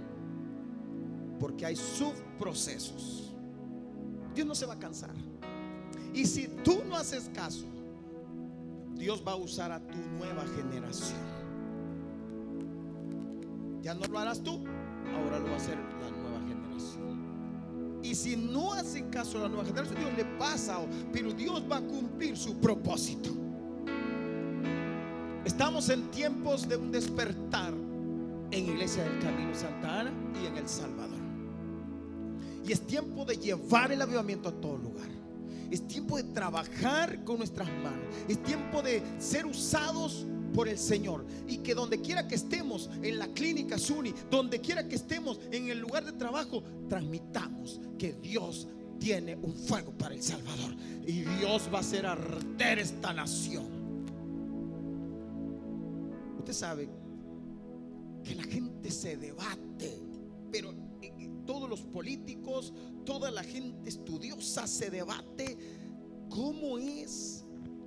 Porque 1.38 1.66
hay 1.66 1.76
subprocesos. 1.76 3.32
Dios 4.34 4.46
no 4.46 4.54
se 4.54 4.66
va 4.66 4.74
a 4.74 4.78
cansar. 4.78 5.14
Y 6.14 6.26
si 6.26 6.48
tú 6.64 6.82
no 6.88 6.96
haces 6.96 7.30
caso, 7.34 7.66
Dios 8.94 9.22
va 9.26 9.32
a 9.32 9.36
usar 9.36 9.70
a 9.72 9.80
tu 9.80 9.98
nueva 10.18 10.44
generación. 10.56 11.20
Ya 13.82 13.94
no 13.94 14.04
lo 14.06 14.18
harás 14.18 14.42
tú, 14.42 14.64
ahora 15.14 15.38
lo 15.38 15.46
va 15.46 15.52
a 15.52 15.56
hacer 15.56 15.76
la 15.76 16.10
nueva 16.10 16.40
generación. 16.40 18.00
Y 18.02 18.14
si 18.14 18.36
no 18.36 18.72
hacen 18.72 19.08
caso 19.10 19.38
a 19.38 19.42
la 19.42 19.48
nueva 19.48 19.64
generación, 19.64 19.98
Dios 19.98 20.16
le 20.16 20.24
pasa, 20.38 20.78
pero 21.12 21.32
Dios 21.32 21.62
va 21.70 21.76
a 21.76 21.80
cumplir 21.80 22.36
su 22.36 22.56
propósito. 22.58 23.30
Estamos 25.44 25.88
en 25.88 26.10
tiempos 26.10 26.68
de 26.68 26.76
un 26.76 26.90
despertar 26.90 27.72
en 28.50 28.64
Iglesia 28.64 29.04
del 29.04 29.18
Camino 29.20 29.54
Santa 29.54 30.00
Ana 30.00 30.12
y 30.42 30.46
en 30.46 30.56
El 30.56 30.68
Salvador. 30.68 31.17
Y 32.68 32.72
es 32.72 32.86
tiempo 32.86 33.24
de 33.24 33.38
llevar 33.38 33.92
el 33.92 34.02
avivamiento 34.02 34.50
a 34.50 34.52
todo 34.52 34.76
lugar. 34.76 35.08
Es 35.70 35.88
tiempo 35.88 36.18
de 36.18 36.24
trabajar 36.24 37.24
con 37.24 37.38
nuestras 37.38 37.66
manos. 37.66 38.14
Es 38.28 38.42
tiempo 38.42 38.82
de 38.82 39.02
ser 39.18 39.46
usados 39.46 40.26
por 40.52 40.68
el 40.68 40.78
Señor. 40.78 41.24
Y 41.46 41.58
que 41.58 41.74
donde 41.74 41.98
quiera 42.02 42.28
que 42.28 42.34
estemos, 42.34 42.90
en 43.02 43.18
la 43.18 43.26
clínica 43.28 43.78
Suni, 43.78 44.12
donde 44.30 44.60
quiera 44.60 44.86
que 44.86 44.96
estemos, 44.96 45.40
en 45.50 45.70
el 45.70 45.78
lugar 45.78 46.04
de 46.04 46.12
trabajo, 46.12 46.62
transmitamos 46.90 47.80
que 47.98 48.12
Dios 48.12 48.68
tiene 48.98 49.34
un 49.36 49.54
fuego 49.54 49.92
para 49.92 50.14
El 50.14 50.22
Salvador. 50.22 50.74
Y 51.06 51.22
Dios 51.22 51.70
va 51.72 51.78
a 51.78 51.80
hacer 51.80 52.04
arder 52.04 52.80
esta 52.80 53.14
nación. 53.14 53.66
Usted 56.38 56.52
sabe 56.52 56.90
que 58.22 58.34
la 58.34 58.42
gente 58.42 58.90
se 58.90 59.16
debate, 59.16 60.02
pero 60.52 60.74
todos 61.48 61.66
los 61.66 61.80
políticos, 61.80 62.74
toda 63.06 63.30
la 63.30 63.42
gente 63.42 63.88
estudiosa 63.88 64.66
se 64.66 64.90
debate 64.90 65.56
cómo 66.28 66.76
es 66.76 67.42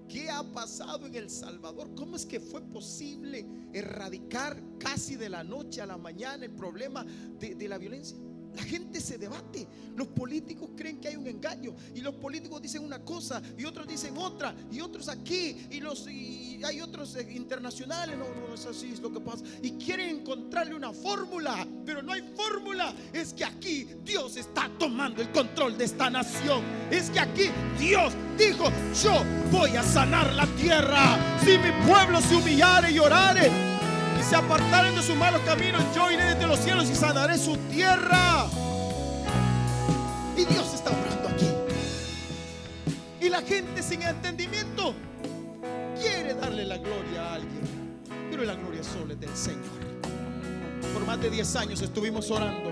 ¿Qué 0.09 0.29
ha 0.29 0.43
pasado 0.43 1.05
en 1.05 1.15
El 1.15 1.29
Salvador? 1.29 1.95
¿Cómo 1.95 2.17
es 2.17 2.25
que 2.25 2.41
fue 2.41 2.59
posible 2.59 3.45
erradicar 3.71 4.61
casi 4.77 5.15
de 5.15 5.29
la 5.29 5.41
noche 5.41 5.79
a 5.79 5.85
la 5.85 5.97
mañana 5.97 6.43
el 6.43 6.51
problema 6.51 7.05
de, 7.39 7.69
la 7.69 7.77
violencia? 7.77 8.17
La 8.55 8.63
gente 8.63 8.99
se 8.99 9.17
debate. 9.17 9.67
Los 9.95 10.07
políticos 10.07 10.69
creen 10.75 10.99
que 10.99 11.07
hay 11.07 11.15
un 11.15 11.27
engaño. 11.27 11.73
Y 11.95 12.01
los 12.01 12.15
políticos 12.15 12.61
dicen 12.61 12.83
una 12.83 12.99
cosa 12.99 13.41
y 13.57 13.65
otros 13.65 13.87
dicen 13.87 14.17
otra. 14.17 14.53
Y 14.71 14.81
otros 14.81 15.07
aquí. 15.07 15.67
Y, 15.69 15.79
los, 15.79 16.07
y 16.07 16.61
hay 16.63 16.81
otros 16.81 17.15
eh, 17.15 17.27
internacionales. 17.31 18.17
No, 18.17 18.25
no, 18.25 18.53
es 18.53 18.65
así 18.65 18.91
es 18.91 18.99
lo 18.99 19.11
que 19.11 19.19
pasa. 19.19 19.43
Y 19.61 19.71
quieren 19.71 20.19
encontrarle 20.19 20.75
una 20.75 20.91
fórmula. 20.91 21.65
Pero 21.85 22.01
no 22.01 22.11
hay 22.11 22.21
fórmula. 22.35 22.93
Es 23.13 23.33
que 23.33 23.45
aquí 23.45 23.87
Dios 24.03 24.35
está 24.37 24.69
tomando 24.77 25.21
el 25.21 25.31
control 25.31 25.77
de 25.77 25.85
esta 25.85 26.09
nación. 26.09 26.63
Es 26.89 27.09
que 27.09 27.19
aquí 27.19 27.49
Dios 27.79 28.13
dijo, 28.37 28.65
yo 29.01 29.23
voy 29.51 29.75
a 29.77 29.83
sanar 29.83 30.33
la 30.33 30.45
tierra. 30.57 31.39
Si 31.43 31.57
mi 31.57 31.71
pueblo 31.87 32.19
se 32.21 32.35
humillare 32.35 32.91
y 32.91 32.99
orare 32.99 33.70
se 34.23 34.35
apartaren 34.35 34.95
de 34.95 35.01
sus 35.01 35.15
malos 35.15 35.41
caminos, 35.41 35.83
yo 35.95 36.11
iré 36.11 36.35
desde 36.35 36.47
los 36.47 36.59
cielos 36.59 36.89
y 36.89 36.95
sanaré 36.95 37.37
su 37.37 37.57
tierra. 37.69 38.45
Y 40.35 40.45
Dios 40.45 40.73
está 40.73 40.91
obrando 40.91 41.29
aquí. 41.29 41.47
Y 43.19 43.29
la 43.29 43.41
gente 43.41 43.81
sin 43.83 44.01
entendimiento 44.01 44.93
quiere 46.01 46.33
darle 46.33 46.65
la 46.65 46.77
gloria 46.77 47.21
a 47.23 47.33
alguien. 47.35 47.61
Pero 48.29 48.43
la 48.43 48.55
gloria 48.55 48.83
solo 48.83 49.13
es 49.13 49.19
del 49.19 49.35
Señor. 49.35 49.81
Por 50.93 51.05
más 51.05 51.19
de 51.21 51.29
10 51.29 51.55
años 51.57 51.81
estuvimos 51.81 52.29
orando 52.31 52.71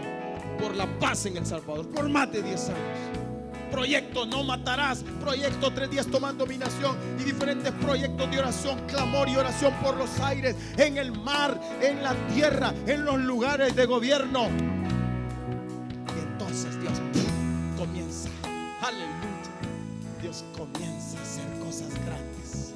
por 0.59 0.75
la 0.75 0.87
paz 0.99 1.25
en 1.25 1.37
El 1.37 1.45
Salvador. 1.45 1.87
Por 1.89 2.09
más 2.09 2.31
de 2.31 2.41
10 2.41 2.69
años. 2.69 3.08
Proyecto 3.71 4.25
No 4.25 4.43
Matarás, 4.43 5.03
proyecto 5.19 5.71
Tres 5.71 5.91
Días 5.91 6.07
Tomando 6.07 6.45
Dominación 6.45 6.97
y 7.19 7.23
diferentes 7.23 7.71
proyectos 7.73 8.29
de 8.31 8.39
oración, 8.39 8.79
clamor 8.87 9.29
y 9.29 9.35
oración 9.35 9.73
por 9.83 9.95
los 9.95 10.19
aires, 10.19 10.55
en 10.77 10.97
el 10.97 11.11
mar, 11.11 11.59
en 11.81 12.01
la 12.01 12.15
tierra, 12.27 12.73
en 12.87 13.05
los 13.05 13.19
lugares 13.19 13.75
de 13.75 13.85
gobierno. 13.85 14.47
Y 16.15 16.19
entonces 16.19 16.79
Dios 16.81 16.93
comienza, 17.77 18.29
aleluya, 18.81 19.11
Dios 20.21 20.43
comienza 20.57 21.19
a 21.19 21.21
hacer 21.21 21.45
cosas 21.59 21.89
grandes. 22.05 22.73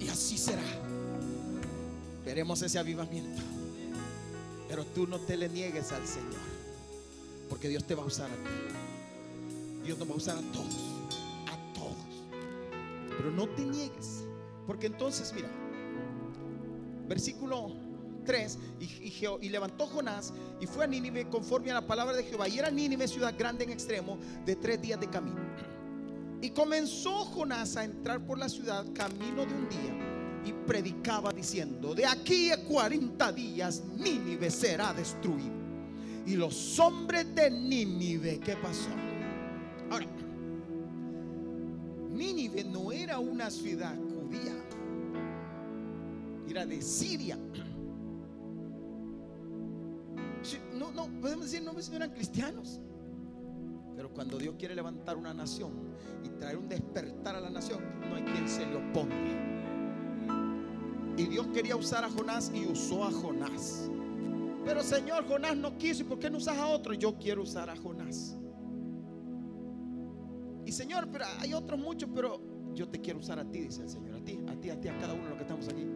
Y 0.00 0.08
así 0.08 0.36
será. 0.36 0.62
Veremos 2.24 2.60
ese 2.62 2.78
avivamiento. 2.78 3.42
Pero 4.68 4.84
tú 4.84 5.06
no 5.06 5.18
te 5.18 5.36
le 5.36 5.48
niegues 5.48 5.92
al 5.92 6.06
Señor. 6.06 6.57
Porque 7.48 7.68
Dios 7.68 7.84
te 7.84 7.94
va 7.94 8.02
a 8.02 8.06
usar 8.06 8.30
a 8.30 8.34
ti. 8.34 9.84
Dios 9.84 9.98
nos 9.98 10.08
va 10.08 10.12
a 10.12 10.16
usar 10.16 10.36
a 10.36 10.42
todos. 10.52 10.74
A 11.46 11.74
todos. 11.74 11.96
Pero 13.16 13.30
no 13.30 13.48
te 13.48 13.64
niegues. 13.64 14.24
Porque 14.66 14.86
entonces, 14.86 15.32
mira, 15.34 15.48
versículo 17.08 17.72
3, 18.26 18.58
y, 19.40 19.48
levantó 19.48 19.86
Jonás 19.86 20.34
y 20.60 20.66
fue 20.66 20.84
a 20.84 20.86
Nínive 20.86 21.30
conforme 21.30 21.70
a 21.70 21.74
la 21.74 21.86
palabra 21.86 22.14
de 22.14 22.24
Jehová. 22.24 22.48
Y 22.48 22.58
era 22.58 22.70
Nínive 22.70 23.08
ciudad 23.08 23.34
grande 23.36 23.64
en 23.64 23.70
extremo 23.70 24.18
de 24.44 24.54
tres 24.56 24.82
días 24.82 25.00
de 25.00 25.08
camino. 25.08 25.40
Y 26.42 26.50
comenzó 26.50 27.24
Jonás 27.24 27.76
a 27.76 27.84
entrar 27.84 28.24
por 28.26 28.38
la 28.38 28.48
ciudad 28.48 28.84
camino 28.94 29.46
de 29.46 29.54
un 29.54 29.68
día 29.70 30.42
y 30.44 30.52
predicaba 30.52 31.32
diciendo, 31.32 31.94
de 31.94 32.06
aquí 32.06 32.50
a 32.50 32.62
40 32.64 33.32
días 33.32 33.82
Nínive 33.96 34.50
será 34.50 34.92
destruido 34.92 35.57
y 36.28 36.36
los 36.36 36.78
hombres 36.78 37.34
de 37.34 37.50
Nínive, 37.50 38.38
¿qué 38.40 38.54
pasó? 38.56 38.90
Ahora, 39.90 40.04
Nínive 42.10 42.64
no 42.64 42.92
era 42.92 43.18
una 43.18 43.50
ciudad 43.50 43.96
judía, 43.96 44.52
era 46.46 46.66
de 46.66 46.82
Siria. 46.82 47.38
No, 50.74 50.92
no, 50.92 51.08
podemos 51.18 51.46
decir, 51.46 51.62
no, 51.62 51.72
no 51.72 51.96
eran 51.96 52.10
cristianos. 52.10 52.78
Pero 53.96 54.12
cuando 54.12 54.36
Dios 54.36 54.54
quiere 54.58 54.74
levantar 54.74 55.16
una 55.16 55.32
nación 55.32 55.72
y 56.22 56.28
traer 56.38 56.58
un 56.58 56.68
despertar 56.68 57.36
a 57.36 57.40
la 57.40 57.48
nación, 57.48 57.80
no 58.06 58.16
hay 58.16 58.22
quien 58.24 58.46
se 58.46 58.66
le 58.66 58.76
oponga. 58.76 59.16
Y 61.16 61.24
Dios 61.24 61.46
quería 61.54 61.74
usar 61.74 62.04
a 62.04 62.10
Jonás 62.10 62.52
y 62.54 62.66
usó 62.66 63.04
a 63.04 63.10
Jonás. 63.10 63.90
Pero 64.68 64.82
Señor, 64.82 65.26
Jonás 65.26 65.56
no 65.56 65.78
quiso. 65.78 66.02
¿Y 66.02 66.04
por 66.04 66.18
qué 66.18 66.28
no 66.28 66.36
usas 66.36 66.58
a 66.58 66.66
otro? 66.66 66.92
Yo 66.92 67.18
quiero 67.18 67.40
usar 67.42 67.70
a 67.70 67.76
Jonás. 67.76 68.36
Y 70.66 70.72
Señor, 70.72 71.08
pero 71.10 71.24
hay 71.40 71.54
otros 71.54 71.80
muchos, 71.80 72.10
pero 72.14 72.38
yo 72.74 72.86
te 72.86 73.00
quiero 73.00 73.18
usar 73.18 73.38
a 73.38 73.50
ti, 73.50 73.60
dice 73.60 73.84
el 73.84 73.88
Señor. 73.88 74.16
A 74.16 74.20
ti, 74.22 74.38
a 74.46 74.60
ti, 74.60 74.68
a 74.68 74.78
ti, 74.78 74.88
a 74.88 74.98
cada 74.98 75.14
uno 75.14 75.22
de 75.22 75.28
los 75.30 75.38
que 75.38 75.42
estamos 75.44 75.68
aquí. 75.70 75.86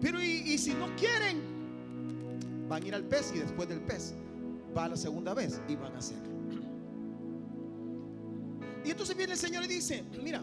Pero 0.00 0.22
y, 0.22 0.56
si 0.56 0.72
no 0.72 0.86
quieren, 0.96 1.42
van 2.70 2.82
a 2.82 2.86
ir 2.86 2.94
al 2.94 3.04
pez 3.04 3.32
y 3.34 3.40
después 3.40 3.68
del 3.68 3.82
pez 3.82 4.14
va 4.74 4.86
a 4.86 4.88
la 4.88 4.96
segunda 4.96 5.34
vez 5.34 5.60
y 5.68 5.76
van 5.76 5.94
a 5.94 5.98
hacerlo. 5.98 6.32
Y 8.82 8.92
entonces 8.92 9.14
viene 9.14 9.34
el 9.34 9.38
Señor 9.38 9.62
y 9.64 9.68
dice, 9.68 10.04
mira, 10.22 10.42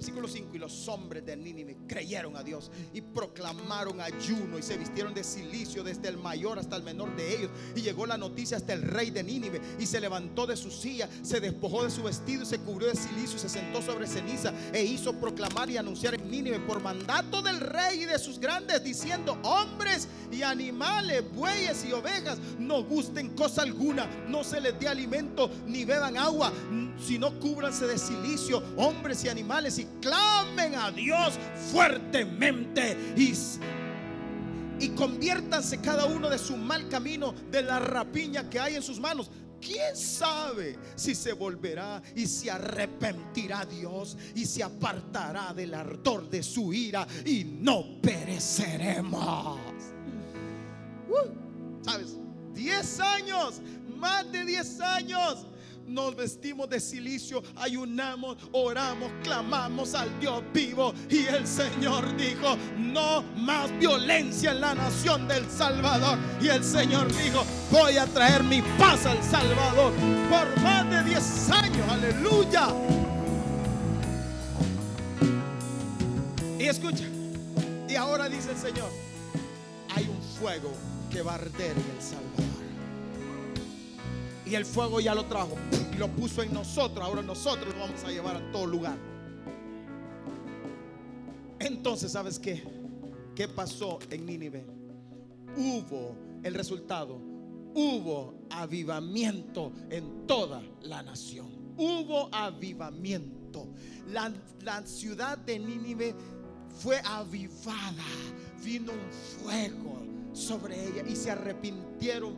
Versículo 0.00 0.28
5. 0.28 0.56
Y 0.56 0.58
los 0.58 0.88
hombres 0.88 1.26
de 1.26 1.36
Nínive 1.36 1.76
creyeron 1.86 2.34
a 2.34 2.42
Dios 2.42 2.70
y 2.94 3.02
proclamaron 3.02 4.00
ayuno 4.00 4.58
y 4.58 4.62
se 4.62 4.78
vistieron 4.78 5.12
de 5.12 5.22
silicio 5.22 5.84
desde 5.84 6.08
el 6.08 6.16
mayor 6.16 6.58
hasta 6.58 6.74
el 6.74 6.82
menor 6.82 7.14
de 7.16 7.36
ellos. 7.36 7.50
Y 7.76 7.82
llegó 7.82 8.06
la 8.06 8.16
noticia 8.16 8.56
hasta 8.56 8.72
el 8.72 8.80
rey 8.80 9.10
de 9.10 9.22
Nínive 9.22 9.60
y 9.78 9.84
se 9.84 10.00
levantó 10.00 10.46
de 10.46 10.56
su 10.56 10.70
silla, 10.70 11.06
se 11.20 11.38
despojó 11.38 11.84
de 11.84 11.90
su 11.90 12.02
vestido 12.02 12.44
y 12.44 12.46
se 12.46 12.60
cubrió 12.60 12.88
de 12.88 12.96
silicio 12.96 13.36
y 13.36 13.40
se 13.40 13.50
sentó 13.50 13.82
sobre 13.82 14.06
ceniza 14.06 14.54
e 14.72 14.82
hizo 14.82 15.12
proclamar 15.20 15.68
y 15.68 15.76
anunciar 15.76 16.14
en 16.14 16.30
Nínive 16.30 16.60
por 16.60 16.82
mandato 16.82 17.42
del 17.42 17.60
rey 17.60 18.04
y 18.04 18.06
de 18.06 18.18
sus 18.18 18.38
grandes, 18.38 18.82
diciendo: 18.82 19.36
Hombres 19.42 20.08
y 20.32 20.40
animales, 20.40 21.30
bueyes 21.34 21.84
y 21.84 21.92
ovejas, 21.92 22.38
no 22.58 22.84
gusten 22.84 23.36
cosa 23.36 23.60
alguna, 23.60 24.06
no 24.28 24.44
se 24.44 24.62
les 24.62 24.80
dé 24.80 24.88
alimento 24.88 25.50
ni 25.66 25.84
beban 25.84 26.16
agua, 26.16 26.50
sino 27.06 27.38
cúbranse 27.38 27.86
de 27.86 27.98
silicio, 27.98 28.62
hombres 28.78 29.24
y 29.24 29.28
animales 29.28 29.78
y 29.78 29.89
clamen 30.00 30.74
a 30.74 30.90
Dios 30.90 31.38
fuertemente 31.72 32.96
y, 33.16 33.34
y 34.78 34.88
conviértanse 34.90 35.80
cada 35.80 36.06
uno 36.06 36.28
de 36.28 36.38
su 36.38 36.56
mal 36.56 36.88
camino, 36.88 37.34
de 37.50 37.62
la 37.62 37.78
rapiña 37.78 38.48
que 38.48 38.58
hay 38.60 38.76
en 38.76 38.82
sus 38.82 38.98
manos. 38.98 39.30
¿Quién 39.60 39.94
sabe 39.94 40.78
si 40.96 41.14
se 41.14 41.34
volverá 41.34 42.02
y 42.16 42.26
se 42.26 42.50
arrepentirá 42.50 43.66
Dios 43.66 44.16
y 44.34 44.46
se 44.46 44.62
apartará 44.62 45.52
del 45.52 45.74
ardor 45.74 46.30
de 46.30 46.42
su 46.42 46.72
ira 46.72 47.06
y 47.26 47.44
no 47.44 48.00
pereceremos? 48.00 49.58
Uh, 51.08 51.84
¿Sabes? 51.84 52.16
10 52.54 53.00
años, 53.00 53.60
más 53.96 54.30
de 54.32 54.44
10 54.46 54.80
años 54.80 55.46
nos 55.90 56.16
vestimos 56.16 56.68
de 56.68 56.80
silicio, 56.80 57.42
ayunamos, 57.56 58.36
oramos, 58.52 59.10
clamamos 59.22 59.94
al 59.94 60.18
Dios 60.20 60.42
vivo. 60.52 60.94
Y 61.08 61.26
el 61.26 61.46
Señor 61.46 62.16
dijo, 62.16 62.56
no 62.78 63.22
más 63.36 63.70
violencia 63.78 64.52
en 64.52 64.60
la 64.60 64.74
nación 64.74 65.26
del 65.28 65.48
Salvador. 65.50 66.18
Y 66.40 66.48
el 66.48 66.64
Señor 66.64 67.08
dijo, 67.08 67.44
voy 67.70 67.96
a 67.96 68.06
traer 68.06 68.42
mi 68.44 68.62
paz 68.78 69.06
al 69.06 69.22
Salvador 69.22 69.92
por 70.28 70.60
más 70.62 70.88
de 70.90 71.02
10 71.10 71.50
años. 71.50 71.88
Aleluya. 71.88 72.68
Y 76.58 76.66
escucha, 76.66 77.04
y 77.88 77.96
ahora 77.96 78.28
dice 78.28 78.50
el 78.50 78.58
Señor, 78.58 78.90
hay 79.94 80.04
un 80.04 80.22
fuego 80.38 80.70
que 81.10 81.22
va 81.22 81.32
a 81.32 81.34
arder 81.36 81.72
en 81.72 81.96
el 81.96 82.02
Salvador. 82.02 82.49
Y 84.50 84.56
el 84.56 84.66
fuego 84.66 84.98
ya 84.98 85.14
lo 85.14 85.26
trajo 85.26 85.56
y 85.94 85.96
lo 85.96 86.08
puso 86.08 86.42
en 86.42 86.52
nosotros. 86.52 87.06
Ahora 87.06 87.22
nosotros 87.22 87.72
lo 87.72 87.80
vamos 87.80 88.02
a 88.02 88.08
llevar 88.08 88.34
a 88.34 88.50
todo 88.50 88.66
lugar. 88.66 88.98
Entonces, 91.60 92.10
¿sabes 92.10 92.40
qué? 92.40 92.64
¿Qué 93.36 93.46
pasó 93.46 94.00
en 94.10 94.26
Nínive? 94.26 94.66
Hubo 95.56 96.16
el 96.42 96.54
resultado. 96.54 97.20
Hubo 97.74 98.34
avivamiento 98.50 99.70
en 99.88 100.26
toda 100.26 100.62
la 100.82 101.04
nación. 101.04 101.46
Hubo 101.76 102.28
avivamiento. 102.32 103.68
La, 104.08 104.32
la 104.62 104.84
ciudad 104.84 105.38
de 105.38 105.60
Nínive 105.60 106.16
fue 106.76 107.00
avivada. 107.04 108.04
Vino 108.64 108.90
un 108.90 109.12
fuego 109.12 110.02
sobre 110.32 110.88
ella 110.88 111.04
y 111.08 111.14
se 111.14 111.30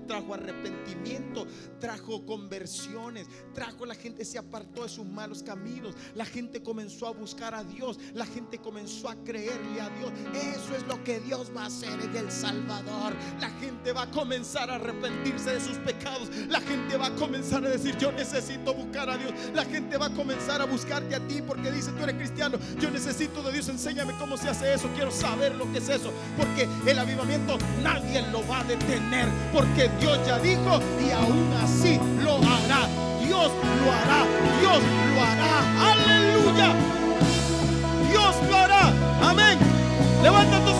trajo 0.07 0.35
arrepentimiento, 0.35 1.47
trajo 1.79 2.27
conversiones, 2.27 3.27
trajo 3.55 3.87
la 3.87 3.95
gente 3.95 4.25
se 4.25 4.39
apartó 4.39 4.83
de 4.83 4.89
sus 4.89 5.07
malos 5.07 5.43
caminos, 5.43 5.95
la 6.15 6.25
gente 6.25 6.63
comenzó 6.63 7.07
a 7.07 7.13
buscar 7.13 7.55
a 7.55 7.65
Dios, 7.65 7.99
la 8.15 8.27
gente 8.27 8.59
comenzó 8.59 9.09
a 9.09 9.17
creerle 9.17 9.81
a 9.81 9.89
Dios. 9.91 10.13
Eso 10.35 10.75
es 10.77 10.87
lo 10.87 11.03
que 11.05 11.21
Dios 11.21 11.51
va 11.57 11.65
a 11.65 11.67
hacer 11.67 12.01
en 12.01 12.15
El 12.17 12.31
Salvador. 12.31 13.15
La 13.41 13.51
gente 13.51 13.93
va 13.93 14.03
a 14.03 14.11
comenzar 14.11 14.71
a 14.71 14.77
arrepentirse 14.77 15.55
de 15.55 15.61
sus 15.61 15.77
pecados, 15.79 16.29
la 16.49 16.61
gente 16.61 16.97
va 16.97 17.07
a 17.07 17.15
comenzar 17.15 17.65
a 17.65 17.69
decir, 17.69 17.97
yo 17.99 18.13
necesito 18.13 18.75
buscar 18.75 19.09
a 19.09 19.17
Dios, 19.17 19.33
la 19.55 19.65
gente 19.65 19.97
va 19.97 20.07
a 20.07 20.15
comenzar 20.15 20.61
a 20.61 20.65
buscarte 20.65 21.15
a 21.15 21.27
ti 21.27 21.41
porque 21.43 21.71
dice, 21.71 21.93
tú 21.93 22.03
eres 22.03 22.17
cristiano, 22.17 22.59
yo 22.79 22.91
necesito 22.91 23.43
de 23.43 23.53
Dios, 23.53 23.69
enséñame 23.69 24.15
cómo 24.19 24.37
se 24.37 24.49
hace 24.49 24.75
eso, 24.75 24.89
quiero 24.95 25.11
saber 25.11 25.55
lo 25.55 25.71
que 25.73 25.79
es 25.79 25.89
eso, 25.89 26.13
porque 26.37 26.69
el 26.87 26.99
avivamiento 26.99 27.59
nadie 27.83 28.23
lo 28.31 28.47
va 28.47 28.61
a 28.61 28.65
detener, 28.65 29.29
porque 29.53 29.91
Dios 30.01 30.19
ya 30.27 30.39
dijo 30.39 30.81
y 31.01 31.11
aún 31.11 31.53
así 31.63 32.01
lo 32.23 32.37
hará. 32.37 32.89
Dios 33.25 33.51
lo 33.85 33.93
hará, 33.93 34.25
Dios 34.61 34.83
lo 35.15 35.23
hará. 35.23 35.93
Aleluya. 35.93 36.75
Dios 38.11 38.37
lo 38.49 38.57
hará. 38.57 38.93
Amén. 39.23 39.59
Levanta 40.23 40.59
tus 40.65 40.72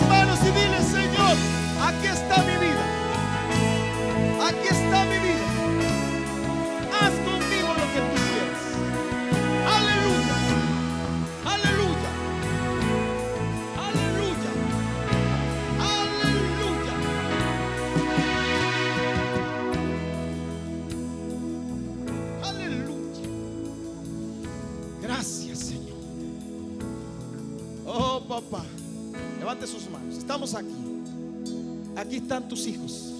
Aquí 32.03 32.17
están 32.17 32.49
tus 32.49 32.67
hijos. 32.67 33.13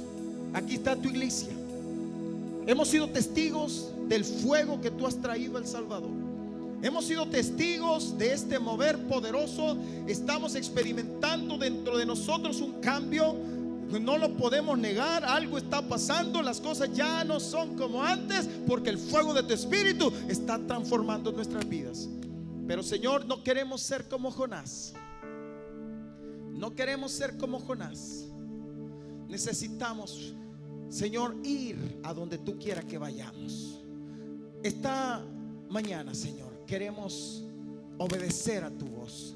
Aquí 0.54 0.76
está 0.76 0.94
tu 0.98 1.08
iglesia. 1.08 1.54
Hemos 2.68 2.90
sido 2.90 3.10
testigos 3.10 3.90
del 4.10 4.26
fuego 4.26 4.82
que 4.82 4.92
tú 4.92 5.08
has 5.08 5.16
traído 5.16 5.58
al 5.58 5.66
Salvador. 5.66 6.12
Hemos 6.82 7.06
sido 7.06 7.26
testigos 7.30 8.18
de 8.18 8.34
este 8.34 8.60
mover 8.60 9.08
poderoso. 9.08 9.78
Estamos 10.06 10.56
experimentando 10.56 11.58
dentro 11.58 11.98
de 11.98 12.06
nosotros 12.06 12.60
un 12.60 12.82
cambio. 12.82 13.34
No 13.90 14.18
lo 14.18 14.36
podemos 14.36 14.78
negar. 14.78 15.24
Algo 15.24 15.58
está 15.58 15.82
pasando. 15.82 16.42
Las 16.42 16.60
cosas 16.60 16.90
ya 16.94 17.24
no 17.24 17.40
son 17.40 17.78
como 17.78 18.04
antes 18.04 18.50
porque 18.68 18.90
el 18.90 18.98
fuego 18.98 19.34
de 19.34 19.44
tu 19.44 19.54
espíritu 19.54 20.12
está 20.28 20.60
transformando 20.60 21.32
nuestras 21.32 21.68
vidas. 21.70 22.10
Pero 22.68 22.84
Señor, 22.84 23.26
no 23.28 23.46
queremos 23.46 23.82
ser 23.82 24.10
como 24.10 24.30
Jonás. 24.30 24.94
No 26.52 26.76
queremos 26.76 27.14
ser 27.14 27.38
como 27.38 27.62
Jonás. 27.62 28.33
Necesitamos, 29.34 30.36
Señor, 30.90 31.36
ir 31.44 32.00
a 32.04 32.14
donde 32.14 32.38
tú 32.38 32.60
quieras 32.60 32.86
que 32.86 33.00
vayamos. 33.00 33.84
Esta 34.62 35.26
mañana, 35.72 36.14
Señor, 36.14 36.64
queremos 36.68 37.44
obedecer 37.98 38.64
a 38.64 38.70
tu 38.70 38.86
voz. 38.86 39.36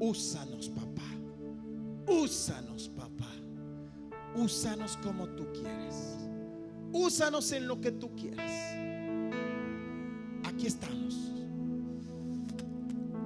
Úsanos, 0.00 0.70
papá. 0.70 2.10
Úsanos, 2.10 2.88
papá. 2.88 3.28
Úsanos 4.34 4.96
como 5.02 5.28
tú 5.28 5.44
quieres. 5.52 6.16
Úsanos 6.90 7.52
en 7.52 7.68
lo 7.68 7.78
que 7.82 7.92
tú 7.92 8.08
quieras. 8.16 8.50
Aquí 10.42 10.68
estamos. 10.68 11.14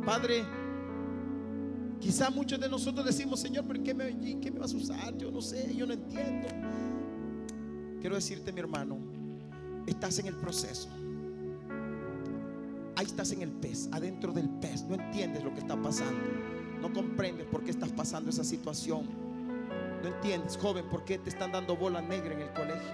Padre, 0.04 0.44
quizá 2.02 2.30
muchos 2.30 2.58
de 2.58 2.68
nosotros 2.68 3.06
decimos, 3.06 3.38
Señor, 3.38 3.64
¿pero 3.66 3.82
qué 3.82 3.94
me, 3.94 4.40
qué 4.40 4.50
me 4.50 4.58
vas 4.58 4.74
a 4.74 4.76
usar? 4.76 5.16
Yo 5.16 5.30
no 5.30 5.40
sé, 5.40 5.74
yo 5.74 5.86
no 5.86 5.92
entiendo. 5.92 6.48
Quiero 8.00 8.16
decirte, 8.16 8.52
mi 8.52 8.58
hermano, 8.58 8.98
estás 9.86 10.18
en 10.18 10.26
el 10.26 10.34
proceso. 10.34 10.88
Ahí 12.96 13.06
estás 13.06 13.30
en 13.30 13.42
el 13.42 13.50
pez, 13.50 13.88
adentro 13.92 14.32
del 14.32 14.48
pez. 14.48 14.82
No 14.82 14.96
entiendes 14.96 15.44
lo 15.44 15.54
que 15.54 15.60
está 15.60 15.80
pasando. 15.80 16.20
No 16.80 16.92
comprendes 16.92 17.46
por 17.46 17.62
qué 17.62 17.70
estás 17.70 17.92
pasando 17.92 18.30
esa 18.30 18.42
situación. 18.42 19.06
No 20.02 20.08
entiendes, 20.08 20.56
joven, 20.56 20.84
por 20.90 21.04
qué 21.04 21.18
te 21.18 21.30
están 21.30 21.52
dando 21.52 21.76
bola 21.76 22.02
negra 22.02 22.34
en 22.34 22.40
el 22.40 22.52
colegio. 22.52 22.90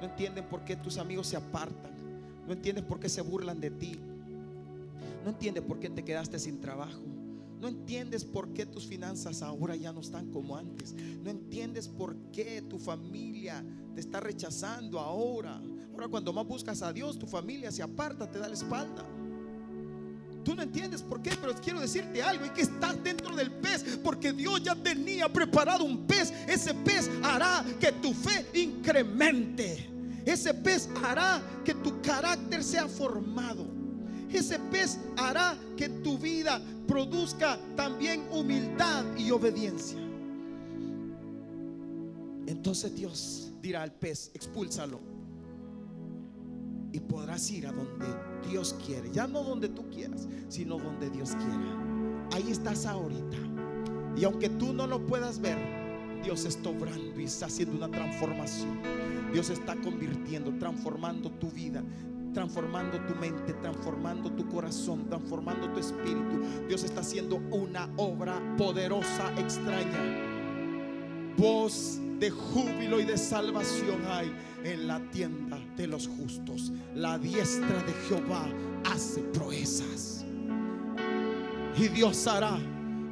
No 0.00 0.08
entienden 0.08 0.44
por 0.46 0.64
qué 0.64 0.74
tus 0.74 0.98
amigos 0.98 1.28
se 1.28 1.36
apartan. 1.36 1.92
No 2.44 2.52
entiendes 2.52 2.84
por 2.84 2.98
qué 2.98 3.08
se 3.08 3.20
burlan 3.20 3.60
de 3.60 3.70
ti. 3.70 3.96
No 5.22 5.30
entiendes 5.30 5.62
por 5.62 5.78
qué 5.78 5.88
te 5.88 6.04
quedaste 6.04 6.40
sin 6.40 6.60
trabajo. 6.60 7.00
No 7.60 7.68
entiendes 7.68 8.24
por 8.24 8.52
qué 8.52 8.66
tus 8.66 8.86
finanzas 8.86 9.42
ahora 9.42 9.76
ya 9.76 9.92
no 9.92 10.00
están 10.00 10.30
como 10.30 10.56
antes. 10.56 10.94
No 11.22 11.30
entiendes 11.30 11.88
por 11.88 12.16
qué 12.32 12.62
tu 12.62 12.78
familia 12.78 13.64
te 13.94 14.00
está 14.00 14.20
rechazando 14.20 14.98
ahora. 15.00 15.60
Ahora 15.92 16.08
cuando 16.08 16.32
más 16.32 16.46
buscas 16.46 16.82
a 16.82 16.92
Dios, 16.92 17.18
tu 17.18 17.26
familia 17.26 17.72
se 17.72 17.82
aparta, 17.82 18.30
te 18.30 18.38
da 18.38 18.48
la 18.48 18.54
espalda. 18.54 19.04
Tú 20.44 20.54
no 20.54 20.62
entiendes 20.62 21.02
por 21.02 21.20
qué, 21.22 21.30
pero 21.40 21.54
quiero 21.56 21.80
decirte 21.80 22.22
algo, 22.22 22.46
y 22.46 22.50
que 22.50 22.62
estás 22.62 23.02
dentro 23.02 23.34
del 23.34 23.50
pez, 23.50 23.98
porque 24.04 24.32
Dios 24.32 24.62
ya 24.62 24.76
tenía 24.76 25.28
preparado 25.32 25.82
un 25.82 26.06
pez. 26.06 26.32
Ese 26.46 26.72
pez 26.72 27.10
hará 27.24 27.64
que 27.80 27.90
tu 27.90 28.12
fe 28.12 28.46
incremente. 28.54 29.90
Ese 30.24 30.54
pez 30.54 30.88
hará 31.02 31.42
que 31.64 31.74
tu 31.74 32.00
carácter 32.00 32.62
sea 32.62 32.86
formado. 32.86 33.75
Ese 34.36 34.58
pez 34.58 34.98
hará 35.16 35.56
que 35.78 35.88
tu 35.88 36.18
vida 36.18 36.60
produzca 36.86 37.58
también 37.74 38.22
humildad 38.30 39.02
y 39.16 39.30
obediencia. 39.30 39.98
Entonces 42.46 42.94
Dios 42.94 43.50
dirá 43.62 43.82
al 43.82 43.92
pez, 43.92 44.30
expúlsalo. 44.34 45.00
Y 46.92 47.00
podrás 47.00 47.50
ir 47.50 47.66
a 47.66 47.72
donde 47.72 48.06
Dios 48.46 48.76
quiere. 48.84 49.10
Ya 49.10 49.26
no 49.26 49.42
donde 49.42 49.70
tú 49.70 49.88
quieras, 49.88 50.28
sino 50.48 50.78
donde 50.78 51.08
Dios 51.08 51.30
quiera. 51.30 52.28
Ahí 52.32 52.50
estás 52.50 52.84
ahorita. 52.84 53.38
Y 54.18 54.24
aunque 54.24 54.50
tú 54.50 54.74
no 54.74 54.86
lo 54.86 55.06
puedas 55.06 55.40
ver, 55.40 55.56
Dios 56.22 56.44
está 56.44 56.68
obrando 56.68 57.18
y 57.18 57.24
está 57.24 57.46
haciendo 57.46 57.74
una 57.74 57.90
transformación. 57.90 58.80
Dios 59.32 59.48
está 59.48 59.76
convirtiendo, 59.76 60.52
transformando 60.58 61.30
tu 61.30 61.50
vida, 61.50 61.82
transformando 62.36 63.00
tu 63.06 63.14
mente, 63.14 63.54
transformando 63.54 64.30
tu 64.30 64.46
corazón, 64.46 65.08
transformando 65.08 65.70
tu 65.70 65.80
espíritu. 65.80 66.42
Dios 66.68 66.84
está 66.84 67.00
haciendo 67.00 67.36
una 67.50 67.88
obra 67.96 68.38
poderosa, 68.58 69.32
extraña. 69.38 69.98
Voz 71.38 71.98
de 72.18 72.28
júbilo 72.28 73.00
y 73.00 73.06
de 73.06 73.16
salvación 73.16 74.04
hay 74.06 74.30
en 74.64 74.86
la 74.86 75.00
tienda 75.10 75.58
de 75.78 75.86
los 75.86 76.08
justos. 76.08 76.74
La 76.94 77.18
diestra 77.18 77.82
de 77.84 77.92
Jehová 78.06 78.46
hace 78.84 79.22
proezas. 79.22 80.22
Y 81.78 81.88
Dios 81.88 82.26
hará 82.26 82.58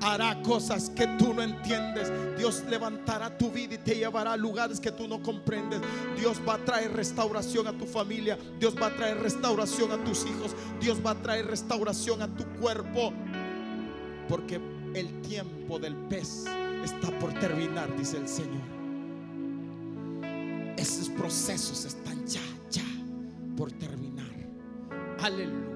hará 0.05 0.43
cosas 0.43 0.91
que 0.91 1.07
tú 1.19 1.33
no 1.33 1.43
entiendes. 1.43 2.13
Dios 2.37 2.63
levantará 2.69 3.37
tu 3.39 3.51
vida 3.51 3.75
y 3.75 3.79
te 3.79 3.95
llevará 3.95 4.35
a 4.35 4.37
lugares 4.37 4.79
que 4.79 4.93
tú 4.93 5.09
no 5.09 5.23
comprendes. 5.23 5.81
Dios 6.19 6.41
va 6.47 6.55
a 6.55 6.59
traer 6.59 6.93
restauración 6.93 7.67
a 7.67 7.73
tu 7.73 7.87
familia. 7.87 8.39
Dios 8.61 8.75
va 8.81 8.89
a 8.89 8.95
traer 8.95 9.19
restauración 9.19 9.93
a 9.93 10.05
tus 10.05 10.27
hijos. 10.27 10.55
Dios 10.81 10.99
va 11.05 11.13
a 11.13 11.15
traer 11.15 11.47
restauración 11.47 12.21
a 12.21 12.29
tu 12.29 12.45
cuerpo. 12.61 13.13
Porque 14.29 14.61
el 14.95 15.23
tiempo 15.23 15.79
del 15.79 15.97
pez 15.97 16.45
está 16.85 17.11
por 17.19 17.33
terminar, 17.35 17.97
dice 17.97 18.19
el 18.19 18.29
Señor. 18.29 18.75
Esos 20.77 21.09
procesos 21.09 21.85
están 21.87 22.27
ya, 22.27 22.43
ya 22.71 22.85
por 23.57 23.73
terminar. 23.73 24.27
Aleluya. 25.21 25.74